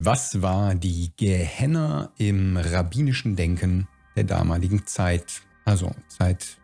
Was 0.00 0.42
war 0.42 0.76
die 0.76 1.10
Gehenna 1.16 2.12
im 2.18 2.56
rabbinischen 2.56 3.34
Denken 3.34 3.88
der 4.14 4.22
damaligen 4.22 4.86
Zeit? 4.86 5.42
Also 5.64 5.90
Zeit 6.06 6.56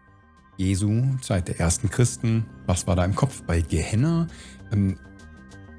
Jesu, 0.57 1.17
Zeit 1.21 1.49
der 1.49 1.59
ersten 1.59 1.91
Christen. 1.91 2.47
Was 2.67 2.87
war 2.87 2.95
da 2.95 3.05
im 3.05 3.17
Kopf 3.17 3.43
bei 3.43 3.61
Gehenna? 3.61 4.29
Ähm, 4.73 5.01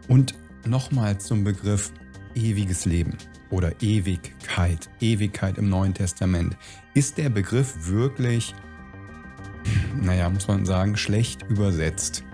und 0.09 0.35
nochmal 0.65 1.17
zum 1.21 1.45
Begriff 1.45 1.93
ewiges 2.33 2.83
Leben 2.83 3.17
oder 3.51 3.71
Ewigkeit. 3.81 4.89
Ewigkeit 4.99 5.57
im 5.57 5.69
Neuen 5.69 5.93
Testament. 5.93 6.57
Ist 6.93 7.17
der 7.17 7.29
Begriff 7.29 7.87
wirklich, 7.87 8.53
naja, 10.01 10.29
muss 10.29 10.49
man 10.49 10.65
sagen, 10.65 10.97
schlecht 10.97 11.43
übersetzt? 11.43 12.25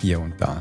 Hier 0.00 0.20
und 0.20 0.40
da. 0.40 0.58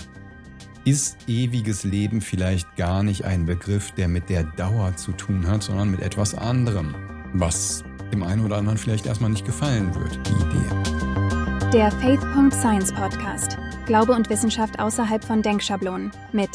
Ist 0.85 1.17
ewiges 1.27 1.85
Leben 1.85 2.19
vielleicht 2.19 2.75
gar 2.75 3.03
nicht 3.03 3.23
ein 3.23 3.45
Begriff, 3.45 3.91
der 3.91 4.09
mit 4.09 4.29
der 4.29 4.43
Dauer 4.43 4.93
zu 4.97 5.13
tun 5.13 5.47
hat, 5.47 5.63
sondern 5.63 5.89
mit 5.89 6.01
etwas 6.01 6.35
anderem, 6.35 6.93
was 7.31 7.85
dem 8.11 8.21
einen 8.21 8.43
oder 8.43 8.57
anderen 8.57 8.77
vielleicht 8.77 9.05
erstmal 9.05 9.29
nicht 9.29 9.45
gefallen 9.45 9.95
wird, 9.95 10.19
die 10.27 10.33
Idee. 10.33 11.71
Der 11.71 11.89
Faith.Science 11.89 12.91
Podcast. 12.93 13.57
Glaube 13.85 14.11
und 14.11 14.29
Wissenschaft 14.29 14.77
außerhalb 14.77 15.23
von 15.23 15.41
Denkschablonen 15.41 16.11
mit 16.33 16.49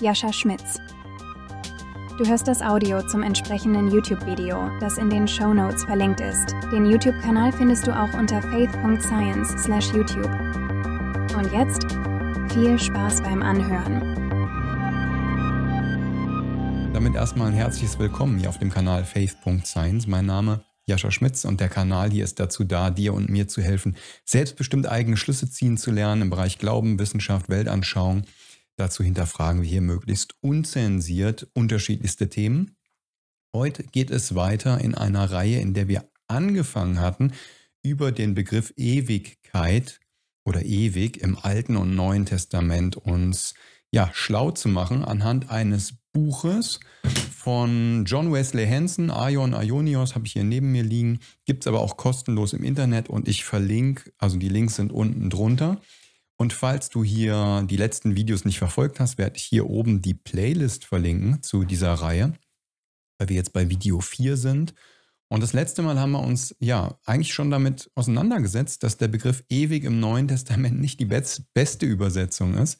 Jascha 0.00 0.32
Schmitz. 0.32 0.80
Du 2.18 2.26
hörst 2.26 2.48
das 2.48 2.60
Audio 2.60 3.06
zum 3.06 3.22
entsprechenden 3.22 3.92
YouTube-Video, 3.92 4.72
das 4.80 4.98
in 4.98 5.08
den 5.08 5.28
Show 5.28 5.54
Notes 5.54 5.84
verlinkt 5.84 6.20
ist. 6.20 6.52
Den 6.72 6.84
YouTube-Kanal 6.84 7.52
findest 7.52 7.86
du 7.86 7.92
auch 7.92 8.12
unter 8.14 8.42
faith.science/youtube. 8.42 10.36
Und 11.36 11.52
jetzt 11.52 11.86
viel 12.52 12.78
Spaß 12.78 13.22
beim 13.22 13.42
Anhören. 13.42 14.00
Damit 16.94 17.14
erstmal 17.14 17.48
ein 17.48 17.54
herzliches 17.54 17.98
Willkommen 17.98 18.38
hier 18.38 18.48
auf 18.48 18.58
dem 18.58 18.70
Kanal 18.70 19.04
Faith.Science. 19.04 20.06
Mein 20.06 20.24
Name 20.26 20.64
Jascha 20.86 21.10
Schmitz 21.10 21.44
und 21.44 21.60
der 21.60 21.68
Kanal 21.68 22.10
hier 22.10 22.24
ist 22.24 22.40
dazu 22.40 22.64
da, 22.64 22.88
dir 22.90 23.12
und 23.12 23.28
mir 23.28 23.48
zu 23.48 23.60
helfen, 23.60 23.96
selbstbestimmt 24.24 24.88
eigene 24.88 25.18
Schlüsse 25.18 25.50
ziehen 25.50 25.76
zu 25.76 25.90
lernen 25.90 26.22
im 26.22 26.30
Bereich 26.30 26.58
Glauben, 26.58 26.98
Wissenschaft, 26.98 27.50
Weltanschauung. 27.50 28.22
Dazu 28.76 29.04
hinterfragen 29.04 29.60
wir 29.60 29.68
hier 29.68 29.82
möglichst 29.82 30.34
unzensiert 30.40 31.48
unterschiedlichste 31.52 32.30
Themen. 32.30 32.76
Heute 33.54 33.84
geht 33.84 34.10
es 34.10 34.34
weiter 34.34 34.80
in 34.80 34.94
einer 34.94 35.30
Reihe, 35.30 35.60
in 35.60 35.74
der 35.74 35.88
wir 35.88 36.08
angefangen 36.28 37.00
hatten, 37.00 37.32
über 37.82 38.10
den 38.10 38.34
Begriff 38.34 38.72
Ewigkeit 38.76 40.00
oder 40.48 40.64
ewig 40.64 41.18
im 41.18 41.38
Alten 41.38 41.76
und 41.76 41.94
Neuen 41.94 42.24
Testament 42.24 42.96
uns 42.96 43.54
ja 43.92 44.10
schlau 44.14 44.50
zu 44.50 44.68
machen 44.68 45.04
anhand 45.04 45.50
eines 45.50 45.94
Buches 46.12 46.80
von 47.30 48.04
John 48.06 48.32
Wesley 48.32 48.66
Hansen, 48.66 49.10
Aion 49.10 49.52
Ionios, 49.52 50.14
habe 50.14 50.26
ich 50.26 50.32
hier 50.32 50.44
neben 50.44 50.72
mir 50.72 50.82
liegen. 50.82 51.20
Gibt 51.44 51.62
es 51.62 51.66
aber 51.66 51.80
auch 51.80 51.96
kostenlos 51.96 52.54
im 52.54 52.64
Internet 52.64 53.08
und 53.08 53.28
ich 53.28 53.44
verlinke, 53.44 54.10
also 54.18 54.38
die 54.38 54.48
Links 54.48 54.76
sind 54.76 54.90
unten 54.90 55.30
drunter. 55.30 55.80
Und 56.36 56.52
falls 56.52 56.88
du 56.88 57.04
hier 57.04 57.66
die 57.68 57.76
letzten 57.76 58.16
Videos 58.16 58.44
nicht 58.44 58.58
verfolgt 58.58 59.00
hast, 59.00 59.18
werde 59.18 59.36
ich 59.36 59.44
hier 59.44 59.68
oben 59.68 60.02
die 60.02 60.14
Playlist 60.14 60.84
verlinken 60.84 61.42
zu 61.42 61.64
dieser 61.64 61.92
Reihe, 61.94 62.32
weil 63.18 63.28
wir 63.28 63.36
jetzt 63.36 63.52
bei 63.52 63.68
Video 63.68 64.00
4 64.00 64.36
sind. 64.36 64.74
Und 65.28 65.42
das 65.42 65.52
letzte 65.52 65.82
Mal 65.82 65.98
haben 66.00 66.12
wir 66.12 66.22
uns 66.22 66.56
ja 66.58 66.98
eigentlich 67.04 67.34
schon 67.34 67.50
damit 67.50 67.90
auseinandergesetzt, 67.94 68.82
dass 68.82 68.96
der 68.96 69.08
Begriff 69.08 69.44
ewig 69.50 69.84
im 69.84 70.00
Neuen 70.00 70.26
Testament 70.26 70.80
nicht 70.80 71.00
die 71.00 71.04
beste 71.04 71.86
Übersetzung 71.86 72.54
ist. 72.54 72.78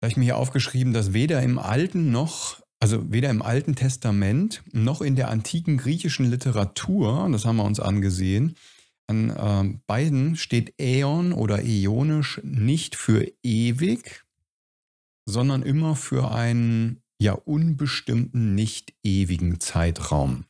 Da 0.00 0.06
habe 0.06 0.12
ich 0.12 0.16
mir 0.16 0.24
hier 0.24 0.38
aufgeschrieben, 0.38 0.92
dass 0.92 1.12
weder 1.12 1.42
im 1.42 1.58
Alten 1.58 2.10
noch, 2.10 2.60
also 2.80 3.12
weder 3.12 3.28
im 3.30 3.42
Alten 3.42 3.76
Testament 3.76 4.62
noch 4.72 5.02
in 5.02 5.14
der 5.14 5.28
antiken 5.28 5.76
griechischen 5.76 6.30
Literatur, 6.30 7.28
das 7.30 7.44
haben 7.44 7.56
wir 7.56 7.64
uns 7.64 7.78
angesehen, 7.78 8.56
an 9.06 9.30
äh, 9.30 9.78
beiden 9.86 10.36
steht 10.36 10.74
Äon 10.80 11.32
oder 11.32 11.62
Äonisch 11.62 12.40
nicht 12.42 12.96
für 12.96 13.30
ewig, 13.42 14.24
sondern 15.26 15.62
immer 15.62 15.94
für 15.94 16.32
einen 16.32 17.02
ja 17.20 17.34
unbestimmten, 17.34 18.54
nicht 18.54 18.94
ewigen 19.04 19.60
Zeitraum. 19.60 20.46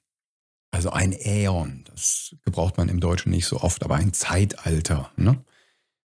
Also 0.72 0.90
ein 0.90 1.12
Äon, 1.12 1.84
das 1.84 2.34
gebraucht 2.44 2.78
man 2.78 2.88
im 2.88 2.98
Deutschen 2.98 3.30
nicht 3.30 3.46
so 3.46 3.60
oft, 3.60 3.84
aber 3.84 3.96
ein 3.96 4.14
Zeitalter. 4.14 5.12
Ne? 5.16 5.44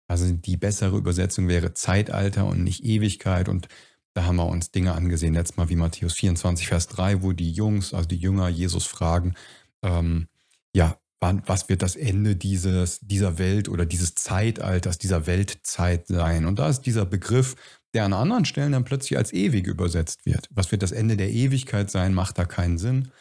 Also 0.08 0.32
die 0.32 0.58
bessere 0.58 0.98
Übersetzung 0.98 1.48
wäre 1.48 1.74
Zeitalter 1.74 2.46
und 2.46 2.64
nicht 2.64 2.84
Ewigkeit. 2.84 3.48
Und 3.48 3.68
da 4.16 4.26
haben 4.26 4.38
wir 4.38 4.48
uns 4.48 4.72
Dinge 4.72 4.94
angesehen, 4.94 5.36
letztes 5.36 5.58
Mal 5.58 5.70
wie 5.70 5.76
Matthäus 5.76 6.14
24, 6.16 6.68
Vers 6.68 6.88
3, 6.88 7.22
wo 7.22 7.32
die 7.32 7.52
Jungs, 7.52 7.94
also 7.94 8.08
die 8.08 8.18
Jünger 8.18 8.50
Jesus 8.50 8.86
fragen, 8.86 9.36
ähm, 9.84 10.28
ja, 10.76 10.98
wann, 11.20 11.44
was 11.46 11.70
wird 11.70 11.84
das 11.84 11.96
Ende 11.96 12.36
dieses, 12.36 13.00
dieser 13.02 13.38
Welt 13.38 13.70
oder 13.70 13.86
dieses 13.86 14.16
Zeitalters, 14.16 14.98
dieser 14.98 15.28
Weltzeit 15.28 16.08
sein? 16.08 16.46
Und 16.46 16.58
da 16.58 16.70
ist 16.70 16.82
dieser 16.82 17.06
Begriff, 17.06 17.56
der 17.94 18.06
an 18.06 18.14
anderen 18.14 18.46
Stellen 18.46 18.72
dann 18.72 18.84
plötzlich 18.84 19.18
als 19.18 19.32
ewig 19.32 19.68
übersetzt 19.68 20.26
wird. 20.26 20.50
Was 20.52 20.72
wird 20.72 20.82
das 20.82 20.92
Ende 20.92 21.18
der 21.18 21.32
Ewigkeit 21.32 21.92
sein, 21.92 22.14
macht 22.14 22.38
da 22.38 22.46
keinen 22.46 22.78
Sinn. 22.78 23.12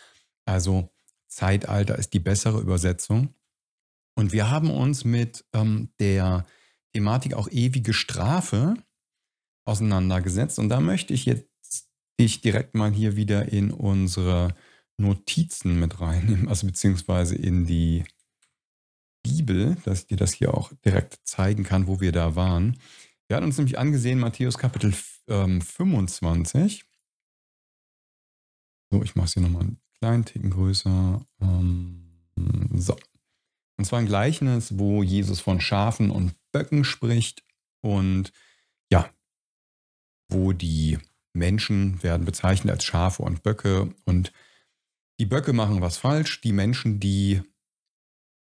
Also 0.47 0.94
Zeitalter 1.35 1.99
ist 1.99 2.13
die 2.15 2.21
bessere 2.21 2.61
Übersetzung. 2.61 3.35
Und 4.17 4.33
wir 4.33 4.51
haben 4.51 4.71
uns 4.71 5.05
mit 5.05 5.45
ähm, 5.53 5.91
der 5.99 6.47
Thematik 6.93 7.35
auch 7.35 7.49
ewige 7.51 7.93
Strafe 7.93 8.75
auseinandergesetzt. 9.67 10.59
Und 10.61 10.69
da 10.69 10.81
möchte 10.81 11.13
ich 11.13 11.25
jetzt 11.27 11.49
dich 12.21 12.41
direkt 12.41 12.77
mal 12.77 12.93
hier 12.93 13.17
wieder 13.17 13.51
in 13.53 13.73
unsere 13.73 14.55
Notizen 14.97 15.81
mit 15.81 16.01
reinnehmen, 16.01 16.49
also 16.49 16.69
beziehungsweise 16.69 17.35
in 17.35 17.67
die 17.67 18.05
Bibel, 19.25 19.77
dass 19.85 20.03
ich 20.03 20.07
dir 20.07 20.17
das 20.17 20.33
hier 20.35 20.55
auch 20.55 20.73
direkt 20.85 21.19
zeigen 21.25 21.65
kann, 21.65 21.89
wo 21.89 22.01
wir 22.01 22.13
da 22.13 22.37
waren. 22.37 22.79
Wir 23.27 23.37
hatten 23.37 23.47
uns 23.47 23.57
nämlich 23.57 23.79
angesehen, 23.79 24.21
Matthäus 24.21 24.59
Kapitel 24.59 24.95
ähm, 25.27 25.61
25. 25.61 26.85
So, 28.93 29.03
ich 29.03 29.17
mache 29.17 29.27
es 29.27 29.33
hier 29.33 29.43
nochmal 29.43 29.63
einen 29.63 29.84
kleinen 30.05 30.27
Ticken 30.27 30.51
größer. 30.51 31.25
Ähm, 31.41 32.21
so. 32.75 32.95
Und 33.79 33.87
zwar 33.87 34.01
ein 34.01 34.07
Gleichnis, 34.07 34.79
wo 34.79 35.03
Jesus 35.03 35.41
von 35.41 35.63
Schafen 35.63 36.11
und 36.11 36.35
Böcken 36.53 36.85
spricht 36.85 37.43
und 37.81 38.31
ja, 38.93 39.09
wo 40.29 40.53
die 40.53 40.99
Menschen 41.33 42.03
werden 42.03 42.27
bezeichnet 42.27 42.71
als 42.71 42.85
Schafe 42.85 43.23
und 43.23 43.43
Böcke 43.43 43.95
und 44.05 44.31
die 45.19 45.27
Böcke 45.27 45.55
machen 45.55 45.81
was 45.81 45.97
falsch, 45.97 46.43
die 46.43 46.53
Menschen, 46.53 47.01
die 47.01 47.41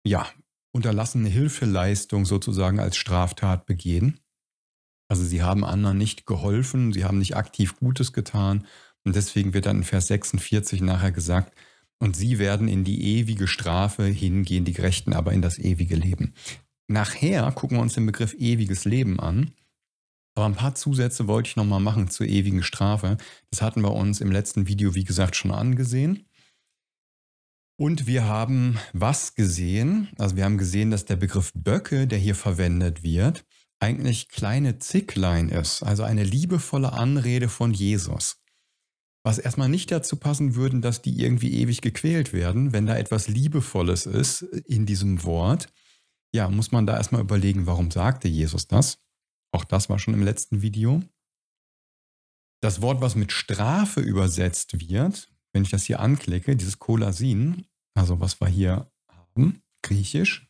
ja 0.06 0.28
unterlassene 0.74 1.30
Hilfeleistung 1.30 2.26
sozusagen 2.26 2.82
als 2.82 2.98
Straftat 2.98 3.66
begehen. 3.66 4.20
Also 5.08 5.24
sie 5.24 5.42
haben 5.42 5.64
anderen 5.64 5.98
nicht 5.98 6.26
geholfen, 6.26 6.92
sie 6.92 7.06
haben 7.06 7.20
nicht 7.20 7.38
aktiv 7.38 7.78
Gutes 7.78 8.12
getan 8.12 8.68
und 9.06 9.16
deswegen 9.16 9.54
wird 9.54 9.66
dann 9.66 9.78
in 9.78 9.84
Vers 9.84 10.08
46 10.08 10.82
nachher 10.82 11.12
gesagt, 11.12 11.54
und 12.00 12.16
sie 12.16 12.38
werden 12.38 12.68
in 12.68 12.84
die 12.84 13.18
ewige 13.18 13.48
Strafe 13.48 14.04
hingehen, 14.04 14.66
die 14.66 14.74
Gerechten 14.74 15.14
aber 15.14 15.32
in 15.32 15.42
das 15.42 15.58
ewige 15.58 15.96
Leben. 15.96 16.34
Nachher 16.88 17.50
gucken 17.54 17.78
wir 17.78 17.82
uns 17.82 17.94
den 17.94 18.06
Begriff 18.06 18.34
ewiges 18.34 18.84
Leben 18.86 19.20
an. 19.20 19.52
Aber 20.36 20.48
ein 20.48 20.56
paar 20.56 20.76
Zusätze 20.76 21.28
wollte 21.28 21.50
ich 21.50 21.56
nochmal 21.56 21.80
machen 21.80 22.10
zur 22.10 22.28
ewigen 22.28 22.64
Strafe. 22.64 23.18
Das 23.52 23.62
hatten 23.62 23.82
wir 23.82 23.94
uns 23.94 24.20
im 24.20 24.32
letzten 24.32 24.68
Video, 24.68 24.96
wie 24.96 25.04
gesagt, 25.04 25.36
schon 25.36 25.52
angesehen. 25.52 26.26
Und 27.80 28.06
wir 28.06 28.26
haben 28.26 28.80
was 28.94 29.36
gesehen? 29.36 30.10
Also 30.18 30.36
wir 30.36 30.44
haben 30.46 30.58
gesehen, 30.58 30.92
dass 30.92 31.06
der 31.06 31.16
Begriff 31.16 31.52
Böcke, 31.56 32.08
der 32.08 32.20
hier 32.20 32.36
verwendet 32.36 33.04
wird, 33.04 33.46
eigentlich 33.80 34.30
kleine 34.30 34.80
Zicklein 34.80 35.50
ist, 35.50 35.84
also 35.84 36.04
eine 36.04 36.24
liebevolle 36.24 36.94
Anrede 36.94 37.50
von 37.50 37.74
Jesus. 37.74 38.43
Was 39.24 39.40
erstmal 39.40 39.70
nicht 39.70 39.90
dazu 39.90 40.18
passen 40.18 40.56
würden, 40.56 40.82
dass 40.82 41.02
die 41.02 41.22
irgendwie 41.22 41.54
ewig 41.54 41.82
gequält 41.82 42.34
werden, 42.34 42.74
wenn 42.74 42.86
da 42.86 42.98
etwas 42.98 43.30
Liebevolles 43.30 44.06
ist 44.06 44.42
in 44.42 44.86
diesem 44.86 45.24
Wort. 45.24 45.68
Ja, 46.34 46.50
muss 46.50 46.72
man 46.72 46.86
da 46.86 46.98
erstmal 46.98 47.22
überlegen, 47.22 47.66
warum 47.66 47.90
sagte 47.90 48.28
Jesus 48.28 48.68
das? 48.68 49.00
Auch 49.54 49.64
das 49.64 49.90
war 49.90 49.98
schon 49.98 50.14
im 50.14 50.24
letzten 50.24 50.62
Video. 50.62 51.02
Das 52.62 52.82
Wort, 52.82 53.02
was 53.02 53.16
mit 53.16 53.32
Strafe 53.32 54.02
übersetzt 54.02 54.80
wird, 54.90 55.30
wenn 55.54 55.64
ich 55.64 55.70
das 55.70 55.84
hier 55.84 56.00
anklicke, 56.00 56.56
dieses 56.56 56.80
Kolasin, 56.80 57.66
also 57.94 58.20
was 58.20 58.42
wir 58.42 58.48
hier 58.48 58.92
haben, 59.08 59.62
griechisch, 59.84 60.50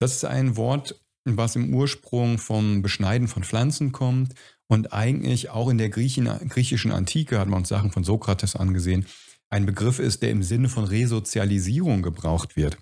das 0.00 0.16
ist 0.16 0.24
ein 0.24 0.56
Wort, 0.56 1.00
was 1.24 1.54
im 1.54 1.74
Ursprung 1.74 2.38
vom 2.38 2.82
Beschneiden 2.82 3.28
von 3.28 3.44
Pflanzen 3.44 3.92
kommt 3.92 4.34
und 4.70 4.92
eigentlich 4.92 5.50
auch 5.50 5.68
in 5.68 5.78
der 5.78 5.90
Griechen, 5.90 6.26
griechischen 6.48 6.92
Antike 6.92 7.40
hat 7.40 7.48
man 7.48 7.58
uns 7.58 7.68
Sachen 7.68 7.90
von 7.90 8.04
Sokrates 8.04 8.54
angesehen, 8.54 9.04
ein 9.48 9.66
Begriff 9.66 9.98
ist, 9.98 10.22
der 10.22 10.30
im 10.30 10.44
Sinne 10.44 10.68
von 10.68 10.84
Resozialisierung 10.84 12.02
gebraucht 12.02 12.54
wird. 12.54 12.78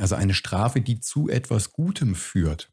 Also 0.00 0.14
eine 0.14 0.32
Strafe, 0.32 0.80
die 0.80 1.00
zu 1.00 1.28
etwas 1.28 1.72
Gutem 1.72 2.14
führt. 2.14 2.72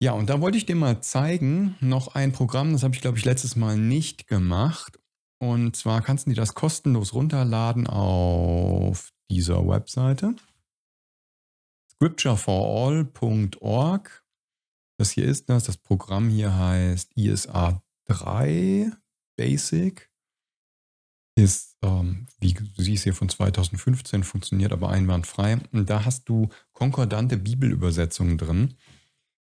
Ja, 0.00 0.12
und 0.12 0.30
da 0.30 0.40
wollte 0.40 0.56
ich 0.56 0.66
dir 0.66 0.76
mal 0.76 1.02
zeigen, 1.02 1.74
noch 1.80 2.14
ein 2.14 2.30
Programm, 2.30 2.72
das 2.72 2.84
habe 2.84 2.94
ich, 2.94 3.00
glaube 3.00 3.18
ich, 3.18 3.24
letztes 3.24 3.56
Mal 3.56 3.76
nicht 3.76 4.28
gemacht. 4.28 5.00
Und 5.40 5.74
zwar 5.74 6.00
kannst 6.00 6.26
du 6.26 6.30
dir 6.30 6.36
das 6.36 6.54
kostenlos 6.54 7.12
runterladen 7.12 7.88
auf 7.88 9.10
dieser 9.30 9.66
Webseite. 9.66 10.36
scriptureforall.org. 11.90 14.25
Das 14.98 15.10
hier 15.10 15.26
ist 15.26 15.48
das. 15.48 15.64
Das 15.64 15.76
Programm 15.76 16.28
hier 16.28 16.56
heißt 16.56 17.16
ISA 17.16 17.82
3 18.06 18.92
Basic. 19.36 20.10
Ist, 21.38 21.76
ähm, 21.82 22.26
wie 22.40 22.54
du 22.54 22.82
siehst 22.82 23.04
hier 23.04 23.12
von 23.12 23.28
2015, 23.28 24.24
funktioniert 24.24 24.72
aber 24.72 24.88
einwandfrei. 24.88 25.58
Und 25.72 25.90
da 25.90 26.06
hast 26.06 26.28
du 26.30 26.48
konkordante 26.72 27.36
Bibelübersetzungen 27.36 28.38
drin. 28.38 28.74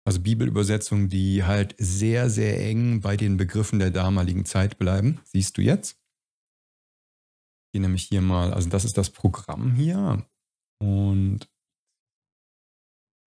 Also 0.06 0.20
Bibelübersetzungen, 0.20 1.08
die 1.08 1.44
halt 1.44 1.76
sehr, 1.78 2.32
sehr 2.32 2.60
eng 2.66 3.02
bei 3.02 3.16
den 3.16 3.38
Begriffen 3.38 3.78
der 3.80 3.92
damaligen 3.92 4.44
Zeit 4.44 4.78
bleiben. 4.80 5.22
Siehst 5.24 5.58
du 5.58 5.62
jetzt? 5.62 6.00
Ich 7.68 7.74
gehe 7.74 7.82
nämlich 7.82 8.04
hier 8.04 8.22
mal, 8.22 8.54
also 8.54 8.70
das 8.70 8.86
ist 8.86 8.98
das 8.98 9.12
Programm 9.12 9.74
hier. 9.76 10.26
Und 10.80 11.48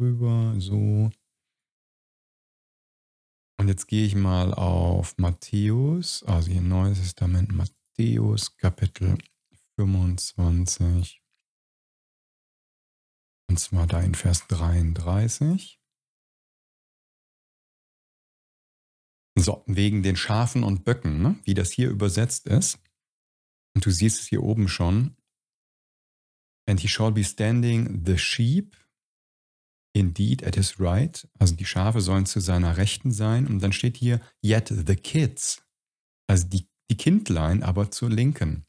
rüber, 0.00 0.54
so. 0.58 1.10
Und 3.58 3.68
jetzt 3.68 3.86
gehe 3.86 4.06
ich 4.06 4.14
mal 4.14 4.52
auf 4.52 5.16
Matthäus, 5.18 6.22
also 6.24 6.50
hier 6.50 6.60
Neues 6.60 7.00
Testament, 7.00 7.52
Matthäus 7.52 8.56
Kapitel 8.56 9.16
25. 9.76 11.22
Und 13.48 13.58
zwar 13.58 13.86
da 13.86 14.00
in 14.00 14.14
Vers 14.14 14.46
33. 14.48 15.80
So, 19.38 19.64
wegen 19.66 20.02
den 20.02 20.16
Schafen 20.16 20.64
und 20.64 20.84
Böcken, 20.84 21.22
ne? 21.22 21.38
wie 21.44 21.54
das 21.54 21.70
hier 21.70 21.90
übersetzt 21.90 22.46
ist. 22.46 22.78
Und 23.74 23.84
du 23.84 23.90
siehst 23.90 24.20
es 24.20 24.26
hier 24.26 24.42
oben 24.42 24.68
schon. 24.68 25.16
And 26.68 26.80
he 26.80 26.88
shall 26.88 27.12
be 27.12 27.22
standing 27.22 28.04
the 28.04 28.18
sheep 28.18 28.76
indeed 29.96 30.44
at 30.44 30.56
his 30.56 30.78
right. 30.78 31.26
Also 31.38 31.54
die 31.54 31.64
Schafe 31.64 32.00
sollen 32.00 32.26
zu 32.26 32.40
seiner 32.40 32.76
Rechten 32.76 33.10
sein. 33.10 33.46
Und 33.46 33.62
dann 33.62 33.72
steht 33.72 33.96
hier 33.96 34.20
yet 34.44 34.68
the 34.68 34.96
kids. 34.96 35.62
Also 36.28 36.46
die, 36.46 36.68
die 36.90 36.96
Kindlein 36.96 37.62
aber 37.62 37.90
zur 37.90 38.10
Linken. 38.10 38.66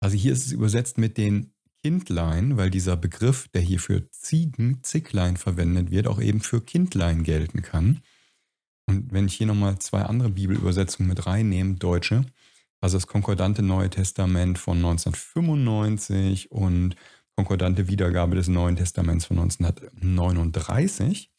Also 0.00 0.16
hier 0.16 0.32
ist 0.32 0.46
es 0.46 0.52
übersetzt 0.52 0.96
mit 0.98 1.16
den 1.18 1.52
Kindlein, 1.82 2.56
weil 2.56 2.70
dieser 2.70 2.96
Begriff, 2.96 3.48
der 3.48 3.62
hier 3.62 3.80
für 3.80 4.08
Ziegen, 4.10 4.82
Zicklein 4.82 5.36
verwendet 5.36 5.90
wird, 5.90 6.06
auch 6.06 6.20
eben 6.20 6.40
für 6.40 6.60
Kindlein 6.60 7.24
gelten 7.24 7.62
kann. 7.62 8.02
Und 8.86 9.12
wenn 9.12 9.26
ich 9.26 9.34
hier 9.34 9.46
nochmal 9.46 9.78
zwei 9.78 10.02
andere 10.02 10.30
Bibelübersetzungen 10.30 11.08
mit 11.08 11.26
reinnehme, 11.26 11.74
deutsche, 11.74 12.24
also 12.80 12.96
das 12.96 13.06
konkordante 13.06 13.62
Neue 13.62 13.90
Testament 13.90 14.58
von 14.58 14.78
1995 14.78 16.52
und 16.52 16.94
konkordante 17.38 17.86
Wiedergabe 17.86 18.34
des 18.34 18.48
Neuen 18.48 18.74
Testaments 18.74 19.26
von 19.26 19.38
1939, 19.38 21.30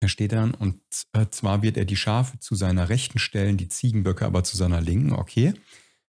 da 0.00 0.06
steht 0.06 0.30
dann, 0.30 0.54
und 0.54 0.80
äh, 1.12 1.26
zwar 1.30 1.62
wird 1.62 1.76
er 1.76 1.84
die 1.84 1.96
Schafe 1.96 2.38
zu 2.38 2.54
seiner 2.54 2.88
Rechten 2.88 3.18
stellen, 3.18 3.56
die 3.56 3.68
Ziegenböcke 3.68 4.24
aber 4.24 4.44
zu 4.44 4.56
seiner 4.56 4.80
Linken, 4.80 5.12
okay. 5.12 5.54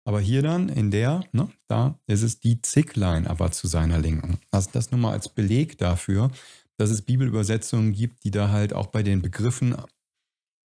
Aber 0.04 0.20
hier 0.20 0.42
dann 0.42 0.68
in 0.68 0.90
der, 0.90 1.24
ne, 1.32 1.50
da 1.68 1.98
ist 2.06 2.20
es 2.20 2.38
die 2.38 2.60
Zicklein 2.60 3.26
aber 3.26 3.50
zu 3.50 3.66
seiner 3.66 3.98
Linken. 3.98 4.40
Also 4.50 4.68
das 4.72 4.90
nur 4.90 5.00
mal 5.00 5.12
als 5.12 5.30
Beleg 5.30 5.78
dafür, 5.78 6.30
dass 6.76 6.90
es 6.90 7.00
Bibelübersetzungen 7.00 7.94
gibt, 7.94 8.24
die 8.24 8.30
da 8.30 8.50
halt 8.50 8.74
auch 8.74 8.88
bei 8.88 9.02
den 9.02 9.22
Begriffen 9.22 9.74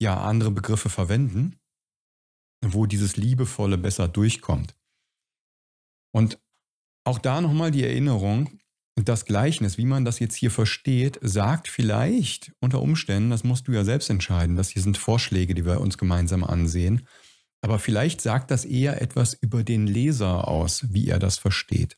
ja 0.00 0.22
andere 0.22 0.52
Begriffe 0.52 0.88
verwenden, 0.88 1.58
wo 2.64 2.86
dieses 2.86 3.16
Liebevolle 3.16 3.76
besser 3.76 4.06
durchkommt. 4.06 4.76
Und 6.14 6.38
auch 7.04 7.18
da 7.18 7.40
nochmal 7.40 7.70
die 7.70 7.84
Erinnerung, 7.84 8.60
das 8.96 9.24
Gleichnis, 9.24 9.78
wie 9.78 9.84
man 9.84 10.04
das 10.04 10.18
jetzt 10.18 10.34
hier 10.34 10.50
versteht, 10.50 11.18
sagt 11.22 11.68
vielleicht 11.68 12.52
unter 12.60 12.82
Umständen, 12.82 13.30
das 13.30 13.44
musst 13.44 13.68
du 13.68 13.72
ja 13.72 13.84
selbst 13.84 14.10
entscheiden, 14.10 14.56
das 14.56 14.70
hier 14.70 14.82
sind 14.82 14.98
Vorschläge, 14.98 15.54
die 15.54 15.64
wir 15.64 15.80
uns 15.80 15.98
gemeinsam 15.98 16.42
ansehen, 16.42 17.06
aber 17.60 17.78
vielleicht 17.78 18.20
sagt 18.20 18.50
das 18.50 18.64
eher 18.64 19.00
etwas 19.00 19.34
über 19.34 19.62
den 19.62 19.86
Leser 19.86 20.48
aus, 20.48 20.92
wie 20.92 21.08
er 21.08 21.18
das 21.18 21.38
versteht. 21.38 21.96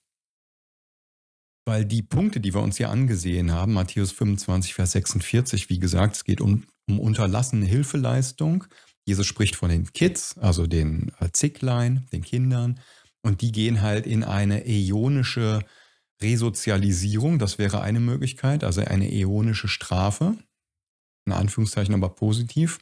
Weil 1.66 1.84
die 1.84 2.02
Punkte, 2.02 2.40
die 2.40 2.54
wir 2.54 2.62
uns 2.62 2.76
hier 2.76 2.90
angesehen 2.90 3.52
haben, 3.52 3.74
Matthäus 3.74 4.12
25, 4.12 4.74
Vers 4.74 4.92
46, 4.92 5.68
wie 5.70 5.78
gesagt, 5.78 6.16
es 6.16 6.24
geht 6.24 6.40
um 6.40 6.64
um 6.90 7.00
unterlassene 7.00 7.66
Hilfeleistung. 7.66 8.64
Jesus 9.06 9.26
spricht 9.26 9.56
von 9.56 9.70
den 9.70 9.92
Kids, 9.92 10.36
also 10.38 10.66
den 10.66 11.12
äh, 11.20 11.30
Zicklein, 11.32 12.06
den 12.12 12.22
Kindern. 12.22 12.80
Und 13.22 13.42
die 13.42 13.52
gehen 13.52 13.82
halt 13.82 14.06
in 14.06 14.24
eine 14.24 14.66
äonische 14.66 15.64
Resozialisierung. 16.22 17.38
Das 17.38 17.58
wäre 17.58 17.80
eine 17.82 18.00
Möglichkeit, 18.00 18.64
also 18.64 18.80
eine 18.82 19.12
äonische 19.12 19.68
Strafe. 19.68 20.36
In 21.26 21.32
Anführungszeichen 21.32 21.94
aber 21.94 22.10
positiv. 22.10 22.78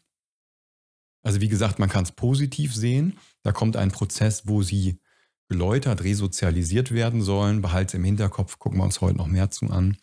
Also 1.22 1.40
wie 1.40 1.48
gesagt, 1.48 1.78
man 1.78 1.88
kann 1.88 2.04
es 2.04 2.12
positiv 2.12 2.74
sehen. 2.74 3.18
Da 3.42 3.52
kommt 3.52 3.76
ein 3.76 3.90
Prozess, 3.90 4.46
wo 4.46 4.62
sie 4.62 5.00
geläutert, 5.48 6.04
resozialisiert 6.04 6.92
werden 6.92 7.22
sollen. 7.22 7.62
Behalte 7.62 7.96
im 7.96 8.04
Hinterkopf, 8.04 8.58
gucken 8.58 8.78
wir 8.78 8.84
uns 8.84 9.00
heute 9.00 9.18
noch 9.18 9.26
mehr 9.26 9.50
zu 9.50 9.66
an. 9.66 9.96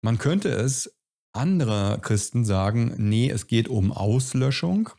Man 0.00 0.18
könnte 0.18 0.48
es 0.48 0.94
andere 1.32 1.98
Christen 2.00 2.44
sagen, 2.44 2.94
nee, 2.96 3.30
es 3.30 3.46
geht 3.46 3.68
um 3.68 3.92
Auslöschung. 3.92 4.90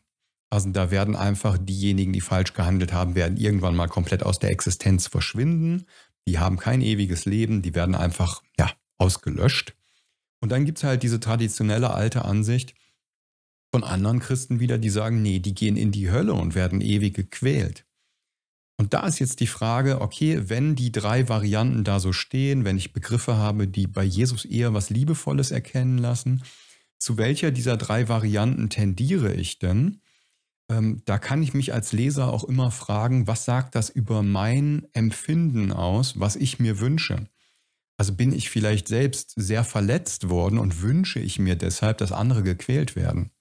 Also 0.49 0.69
da 0.71 0.89
werden 0.89 1.15
einfach 1.15 1.57
diejenigen, 1.59 2.11
die 2.11 2.21
falsch 2.21 2.53
gehandelt 2.53 2.91
haben, 2.91 3.15
werden 3.15 3.37
irgendwann 3.37 3.75
mal 3.75 3.87
komplett 3.87 4.23
aus 4.23 4.39
der 4.39 4.51
Existenz 4.51 5.07
verschwinden. 5.07 5.85
Die 6.27 6.39
haben 6.39 6.57
kein 6.57 6.81
ewiges 6.81 7.25
Leben, 7.25 7.61
die 7.61 7.75
werden 7.75 7.95
einfach 7.95 8.41
ja, 8.57 8.71
ausgelöscht. 8.97 9.75
Und 10.41 10.51
dann 10.51 10.65
gibt 10.65 10.79
es 10.79 10.83
halt 10.83 11.03
diese 11.03 11.19
traditionelle 11.19 11.91
alte 11.91 12.25
Ansicht 12.25 12.73
von 13.71 13.83
anderen 13.83 14.19
Christen 14.19 14.59
wieder, 14.59 14.77
die 14.77 14.89
sagen, 14.89 15.21
nee, 15.21 15.39
die 15.39 15.53
gehen 15.53 15.77
in 15.77 15.91
die 15.91 16.09
Hölle 16.09 16.33
und 16.33 16.55
werden 16.55 16.81
ewig 16.81 17.13
gequält. 17.13 17.85
Und 18.77 18.93
da 18.93 19.05
ist 19.05 19.19
jetzt 19.19 19.41
die 19.41 19.47
Frage, 19.47 20.01
okay, 20.01 20.43
wenn 20.47 20.73
die 20.73 20.91
drei 20.91 21.27
Varianten 21.27 21.83
da 21.83 21.99
so 21.99 22.13
stehen, 22.13 22.63
wenn 22.63 22.77
ich 22.77 22.93
Begriffe 22.93 23.35
habe, 23.35 23.67
die 23.67 23.87
bei 23.87 24.03
Jesus 24.03 24.45
eher 24.45 24.73
was 24.73 24.89
Liebevolles 24.89 25.51
erkennen 25.51 25.97
lassen, 25.97 26.43
zu 26.97 27.17
welcher 27.17 27.51
dieser 27.51 27.77
drei 27.77 28.07
Varianten 28.07 28.69
tendiere 28.69 29.33
ich 29.33 29.59
denn? 29.59 30.01
Ähm, 30.69 31.01
da 31.05 31.17
kann 31.17 31.41
ich 31.41 31.53
mich 31.53 31.73
als 31.73 31.91
Leser 31.93 32.31
auch 32.31 32.43
immer 32.43 32.71
fragen, 32.71 33.27
was 33.27 33.45
sagt 33.45 33.75
das 33.75 33.89
über 33.89 34.21
mein 34.21 34.87
Empfinden 34.93 35.71
aus, 35.71 36.19
was 36.19 36.35
ich 36.35 36.59
mir 36.59 36.79
wünsche? 36.79 37.27
Also 37.97 38.13
bin 38.13 38.31
ich 38.31 38.49
vielleicht 38.49 38.87
selbst 38.87 39.33
sehr 39.35 39.63
verletzt 39.63 40.29
worden 40.29 40.57
und 40.57 40.81
wünsche 40.81 41.19
ich 41.19 41.39
mir 41.39 41.55
deshalb, 41.55 41.97
dass 41.97 42.11
andere 42.11 42.43
gequält 42.43 42.95
werden? 42.95 43.31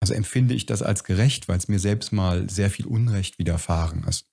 Also 0.00 0.14
empfinde 0.14 0.54
ich 0.54 0.66
das 0.66 0.82
als 0.82 1.04
gerecht, 1.04 1.46
weil 1.46 1.58
es 1.58 1.68
mir 1.68 1.78
selbst 1.78 2.12
mal 2.12 2.50
sehr 2.50 2.70
viel 2.70 2.86
Unrecht 2.86 3.38
widerfahren 3.38 4.02
ist. 4.04 4.26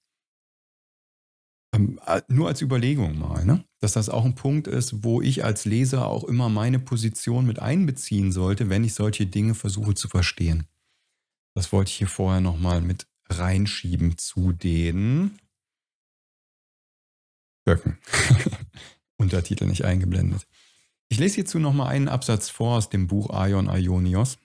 Ähm, 1.75 1.99
äh, 2.07 2.21
nur 2.27 2.47
als 2.47 2.61
Überlegung 2.61 3.19
mal, 3.19 3.45
ne? 3.45 3.63
dass 3.79 3.93
das 3.93 4.09
auch 4.09 4.25
ein 4.25 4.33
Punkt 4.33 4.65
ist, 4.65 5.03
wo 5.03 5.21
ich 5.21 5.43
als 5.43 5.65
Leser 5.65 6.07
auch 6.07 6.23
immer 6.23 6.49
meine 6.49 6.79
Position 6.79 7.45
mit 7.45 7.59
einbeziehen 7.59 8.31
sollte, 8.31 8.69
wenn 8.69 8.83
ich 8.83 8.95
solche 8.95 9.27
Dinge 9.27 9.53
versuche 9.53 9.93
zu 9.93 10.07
verstehen. 10.07 10.65
Das 11.59 11.73
wollte 11.73 11.89
ich 11.89 11.97
hier 11.97 12.07
vorher 12.07 12.39
nochmal 12.39 12.79
mit 12.79 13.05
reinschieben 13.27 14.17
zu 14.17 14.53
den 14.53 15.37
Böcken. 17.65 17.97
Untertitel 19.17 19.65
nicht 19.65 19.83
eingeblendet. 19.83 20.47
Ich 21.09 21.19
lese 21.19 21.35
hierzu 21.35 21.59
nochmal 21.59 21.87
einen 21.89 22.07
Absatz 22.07 22.49
vor 22.49 22.77
aus 22.77 22.89
dem 22.89 23.07
Buch 23.07 23.29
Aion 23.31 23.67
Ionios. 23.67 24.37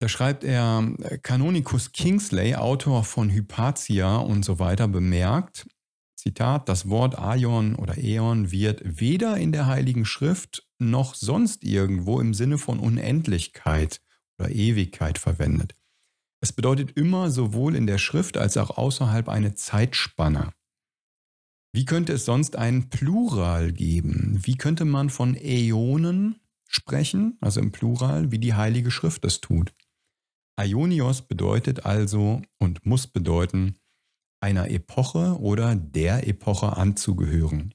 Da 0.00 0.08
schreibt 0.08 0.42
er, 0.42 0.96
Canonicus 1.22 1.92
Kingsley, 1.92 2.56
Autor 2.56 3.04
von 3.04 3.30
Hypatia 3.30 4.16
und 4.16 4.44
so 4.44 4.58
weiter, 4.58 4.88
bemerkt, 4.88 5.68
Zitat, 6.16 6.68
das 6.68 6.88
Wort 6.88 7.16
Aion 7.16 7.76
oder 7.76 7.96
Äon 7.96 8.50
wird 8.50 8.80
weder 8.82 9.36
in 9.36 9.52
der 9.52 9.66
Heiligen 9.66 10.06
Schrift 10.06 10.66
noch 10.80 11.14
sonst 11.14 11.62
irgendwo 11.62 12.18
im 12.18 12.34
Sinne 12.34 12.58
von 12.58 12.80
Unendlichkeit 12.80 14.00
oder 14.40 14.50
Ewigkeit 14.50 15.18
verwendet. 15.18 15.74
Es 16.42 16.52
bedeutet 16.52 16.96
immer 16.96 17.30
sowohl 17.30 17.76
in 17.76 17.86
der 17.86 17.98
Schrift 17.98 18.38
als 18.38 18.56
auch 18.56 18.76
außerhalb 18.76 19.28
eine 19.28 19.54
Zeitspanne. 19.54 20.52
Wie 21.72 21.84
könnte 21.84 22.14
es 22.14 22.24
sonst 22.24 22.56
einen 22.56 22.88
Plural 22.88 23.72
geben? 23.72 24.40
Wie 24.42 24.56
könnte 24.56 24.84
man 24.84 25.10
von 25.10 25.36
Äonen 25.36 26.40
sprechen, 26.66 27.36
also 27.40 27.60
im 27.60 27.70
Plural, 27.70 28.32
wie 28.32 28.38
die 28.38 28.54
Heilige 28.54 28.90
Schrift 28.90 29.24
es 29.24 29.40
tut? 29.40 29.72
Aionios 30.56 31.22
bedeutet 31.22 31.84
also 31.84 32.42
und 32.58 32.84
muss 32.86 33.06
bedeuten, 33.06 33.76
einer 34.42 34.70
Epoche 34.70 35.38
oder 35.38 35.76
der 35.76 36.26
Epoche 36.26 36.76
anzugehören. 36.76 37.74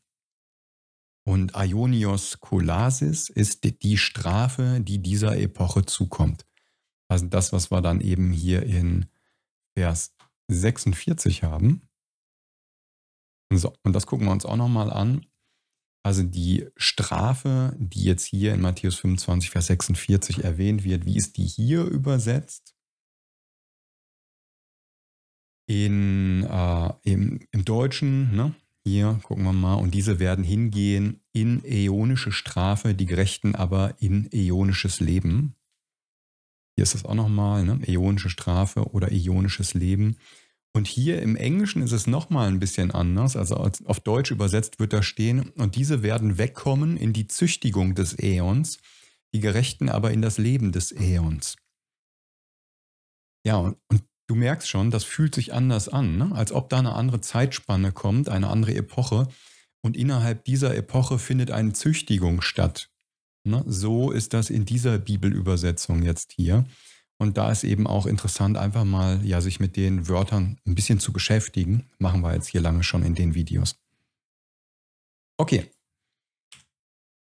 Und 1.28 1.56
Aionios 1.56 2.40
Kolasis 2.40 3.30
ist 3.30 3.64
die 3.84 3.98
Strafe, 3.98 4.82
die 4.82 5.00
dieser 5.00 5.38
Epoche 5.38 5.86
zukommt. 5.86 6.46
Also 7.08 7.28
das, 7.28 7.54
was 7.54 7.72
wir 7.72 7.82
dann 7.82 8.02
eben 8.02 8.32
hier 8.32 8.64
in 8.64 9.06
Vers 9.78 10.16
46 10.48 11.44
haben. 11.44 11.82
So, 13.54 13.74
und 13.84 13.94
das 13.94 14.08
gucken 14.08 14.28
wir 14.28 14.32
uns 14.32 14.46
auch 14.46 14.58
nochmal 14.58 14.92
an. 14.92 15.26
Also 16.04 16.24
die 16.24 16.68
Strafe, 16.76 17.76
die 17.80 18.04
jetzt 18.04 18.26
hier 18.26 18.54
in 18.54 18.62
Matthäus 18.62 18.96
25, 18.96 19.50
Vers 19.50 19.68
46 19.68 20.44
erwähnt 20.44 20.84
wird, 20.84 21.06
wie 21.06 21.18
ist 21.18 21.38
die 21.38 21.46
hier 21.46 21.84
übersetzt? 21.84 22.76
In, 25.68 26.44
äh, 26.44 26.94
im, 27.04 27.40
im 27.52 27.66
Deutschen, 27.66 28.36
ne? 28.36 28.54
hier 28.84 29.20
gucken 29.24 29.46
wir 29.46 29.54
mal, 29.54 29.74
und 29.76 29.96
diese 29.96 30.20
werden 30.20 30.44
hingehen 30.44 31.22
in 31.34 31.66
äonische 31.66 32.32
Strafe, 32.32 32.94
die 32.94 33.08
Gerechten 33.08 33.56
aber 33.56 33.96
in 34.00 34.32
äonisches 34.32 35.00
Leben. 35.00 35.56
Hier 36.76 36.84
ist 36.84 36.94
das 36.94 37.06
auch 37.06 37.14
nochmal, 37.14 37.64
ne? 37.64 37.80
äonische 37.88 38.30
Strafe 38.30 38.92
oder 38.92 39.12
äonisches 39.12 39.74
Leben. 39.74 40.18
Und 40.76 40.88
hier 40.88 41.22
im 41.22 41.38
Englischen 41.38 41.82
ist 41.82 41.94
es 41.94 42.06
nochmal 42.06 42.50
ein 42.50 42.60
bisschen 42.60 42.92
anders. 42.92 43.38
Also 43.38 43.56
auf 43.56 44.00
Deutsch 44.02 44.32
übersetzt 44.32 44.78
wird 44.78 44.92
da 44.92 45.02
stehen, 45.02 45.52
und 45.52 45.76
diese 45.78 46.04
werden 46.04 46.38
wegkommen 46.38 46.98
in 46.98 47.14
die 47.14 47.28
Züchtigung 47.28 47.96
des 47.96 48.20
Äons, 48.20 48.80
die 49.34 49.40
Gerechten 49.40 49.88
aber 49.88 50.12
in 50.12 50.22
das 50.22 50.38
Leben 50.38 50.74
des 50.74 50.92
Äons. 50.92 51.56
Ja, 53.46 53.56
und, 53.58 53.78
und 53.90 54.04
du 54.28 54.36
merkst 54.36 54.68
schon, 54.68 54.92
das 54.92 55.06
fühlt 55.06 55.34
sich 55.34 55.54
anders 55.54 55.88
an, 55.88 56.18
ne? 56.18 56.32
als 56.34 56.52
ob 56.52 56.70
da 56.70 56.80
eine 56.80 56.94
andere 56.94 57.22
Zeitspanne 57.22 57.94
kommt, 57.94 58.28
eine 58.28 58.50
andere 58.50 58.76
Epoche. 58.76 59.30
Und 59.82 59.96
innerhalb 59.96 60.44
dieser 60.44 60.76
Epoche 60.76 61.20
findet 61.20 61.52
eine 61.52 61.72
Züchtigung 61.72 62.42
statt. 62.42 62.90
Ne? 63.46 63.64
So 63.68 64.12
ist 64.12 64.34
das 64.34 64.50
in 64.50 64.66
dieser 64.66 64.98
Bibelübersetzung 64.98 66.04
jetzt 66.04 66.34
hier. 66.34 66.66
Und 67.18 67.38
da 67.38 67.52
ist 67.52 67.64
eben 67.64 67.88
auch 67.88 68.08
interessant, 68.08 68.58
einfach 68.58 68.84
mal 68.84 69.26
ja, 69.26 69.40
sich 69.40 69.60
mit 69.60 69.78
den 69.78 70.08
Wörtern 70.10 70.58
ein 70.66 70.76
bisschen 70.76 71.00
zu 71.00 71.14
beschäftigen. 71.14 71.90
Machen 71.98 72.22
wir 72.22 72.34
jetzt 72.34 72.48
hier 72.48 72.62
lange 72.62 72.84
schon 72.84 73.04
in 73.04 73.16
den 73.16 73.36
Videos. 73.36 73.76
Okay. 75.38 75.70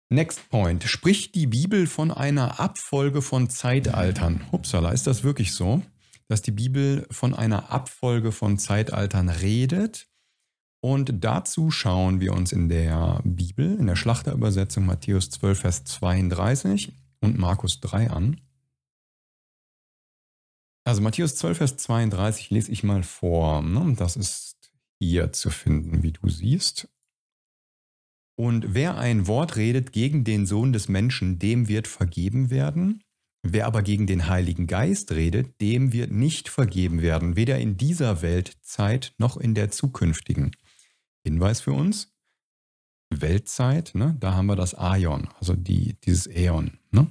Next 0.08 0.48
point. 0.50 0.84
Spricht 0.84 1.34
die 1.34 1.46
Bibel 1.46 1.86
von 1.86 2.10
einer 2.10 2.60
Abfolge 2.60 3.22
von 3.22 3.48
Zeitaltern? 3.48 4.44
Upsala, 4.52 4.92
ist 4.92 5.06
das 5.06 5.24
wirklich 5.24 5.52
so, 5.52 5.82
dass 6.28 6.42
die 6.42 6.50
Bibel 6.50 7.06
von 7.10 7.34
einer 7.34 7.72
Abfolge 7.72 8.30
von 8.30 8.58
Zeitaltern 8.58 9.30
redet? 9.30 10.11
Und 10.84 11.24
dazu 11.24 11.70
schauen 11.70 12.20
wir 12.20 12.32
uns 12.32 12.50
in 12.50 12.68
der 12.68 13.20
Bibel, 13.24 13.78
in 13.78 13.86
der 13.86 13.94
Schlachterübersetzung 13.94 14.84
Matthäus 14.84 15.30
12, 15.30 15.60
Vers 15.60 15.84
32 15.84 16.92
und 17.20 17.38
Markus 17.38 17.78
3 17.80 18.10
an. 18.10 18.40
Also 20.84 21.00
Matthäus 21.00 21.36
12, 21.36 21.58
Vers 21.58 21.76
32 21.76 22.50
lese 22.50 22.72
ich 22.72 22.82
mal 22.82 23.04
vor. 23.04 23.62
Ne? 23.62 23.94
Das 23.96 24.16
ist 24.16 24.56
hier 24.98 25.32
zu 25.32 25.50
finden, 25.50 26.02
wie 26.02 26.12
du 26.12 26.28
siehst. 26.28 26.88
Und 28.36 28.74
wer 28.74 28.98
ein 28.98 29.28
Wort 29.28 29.54
redet 29.54 29.92
gegen 29.92 30.24
den 30.24 30.46
Sohn 30.46 30.72
des 30.72 30.88
Menschen, 30.88 31.38
dem 31.38 31.68
wird 31.68 31.86
vergeben 31.86 32.50
werden. 32.50 33.04
Wer 33.44 33.66
aber 33.66 33.82
gegen 33.82 34.08
den 34.08 34.28
Heiligen 34.28 34.66
Geist 34.66 35.12
redet, 35.12 35.60
dem 35.60 35.92
wird 35.92 36.10
nicht 36.10 36.48
vergeben 36.48 37.02
werden, 37.02 37.36
weder 37.36 37.58
in 37.58 37.76
dieser 37.76 38.22
Weltzeit 38.22 39.14
noch 39.18 39.36
in 39.36 39.54
der 39.54 39.70
zukünftigen. 39.70 40.52
Hinweis 41.24 41.60
für 41.60 41.72
uns, 41.72 42.12
Weltzeit, 43.10 43.94
ne, 43.94 44.16
da 44.18 44.34
haben 44.34 44.46
wir 44.46 44.56
das 44.56 44.74
Aion, 44.74 45.28
also 45.38 45.54
die, 45.54 45.94
dieses 46.00 46.26
Äon. 46.26 46.78
Ne? 46.90 47.10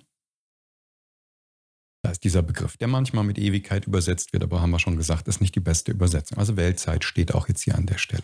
Da 2.03 2.11
ist 2.11 2.23
dieser 2.23 2.41
Begriff, 2.41 2.77
der 2.77 2.87
manchmal 2.87 3.23
mit 3.23 3.37
Ewigkeit 3.37 3.85
übersetzt 3.85 4.33
wird, 4.33 4.43
aber 4.43 4.61
haben 4.61 4.71
wir 4.71 4.79
schon 4.79 4.97
gesagt, 4.97 5.27
ist 5.27 5.41
nicht 5.41 5.55
die 5.55 5.59
beste 5.59 5.91
Übersetzung. 5.91 6.39
Also 6.39 6.57
Weltzeit 6.57 7.03
steht 7.03 7.33
auch 7.33 7.47
jetzt 7.47 7.63
hier 7.63 7.75
an 7.75 7.85
der 7.85 7.99
Stelle. 7.99 8.23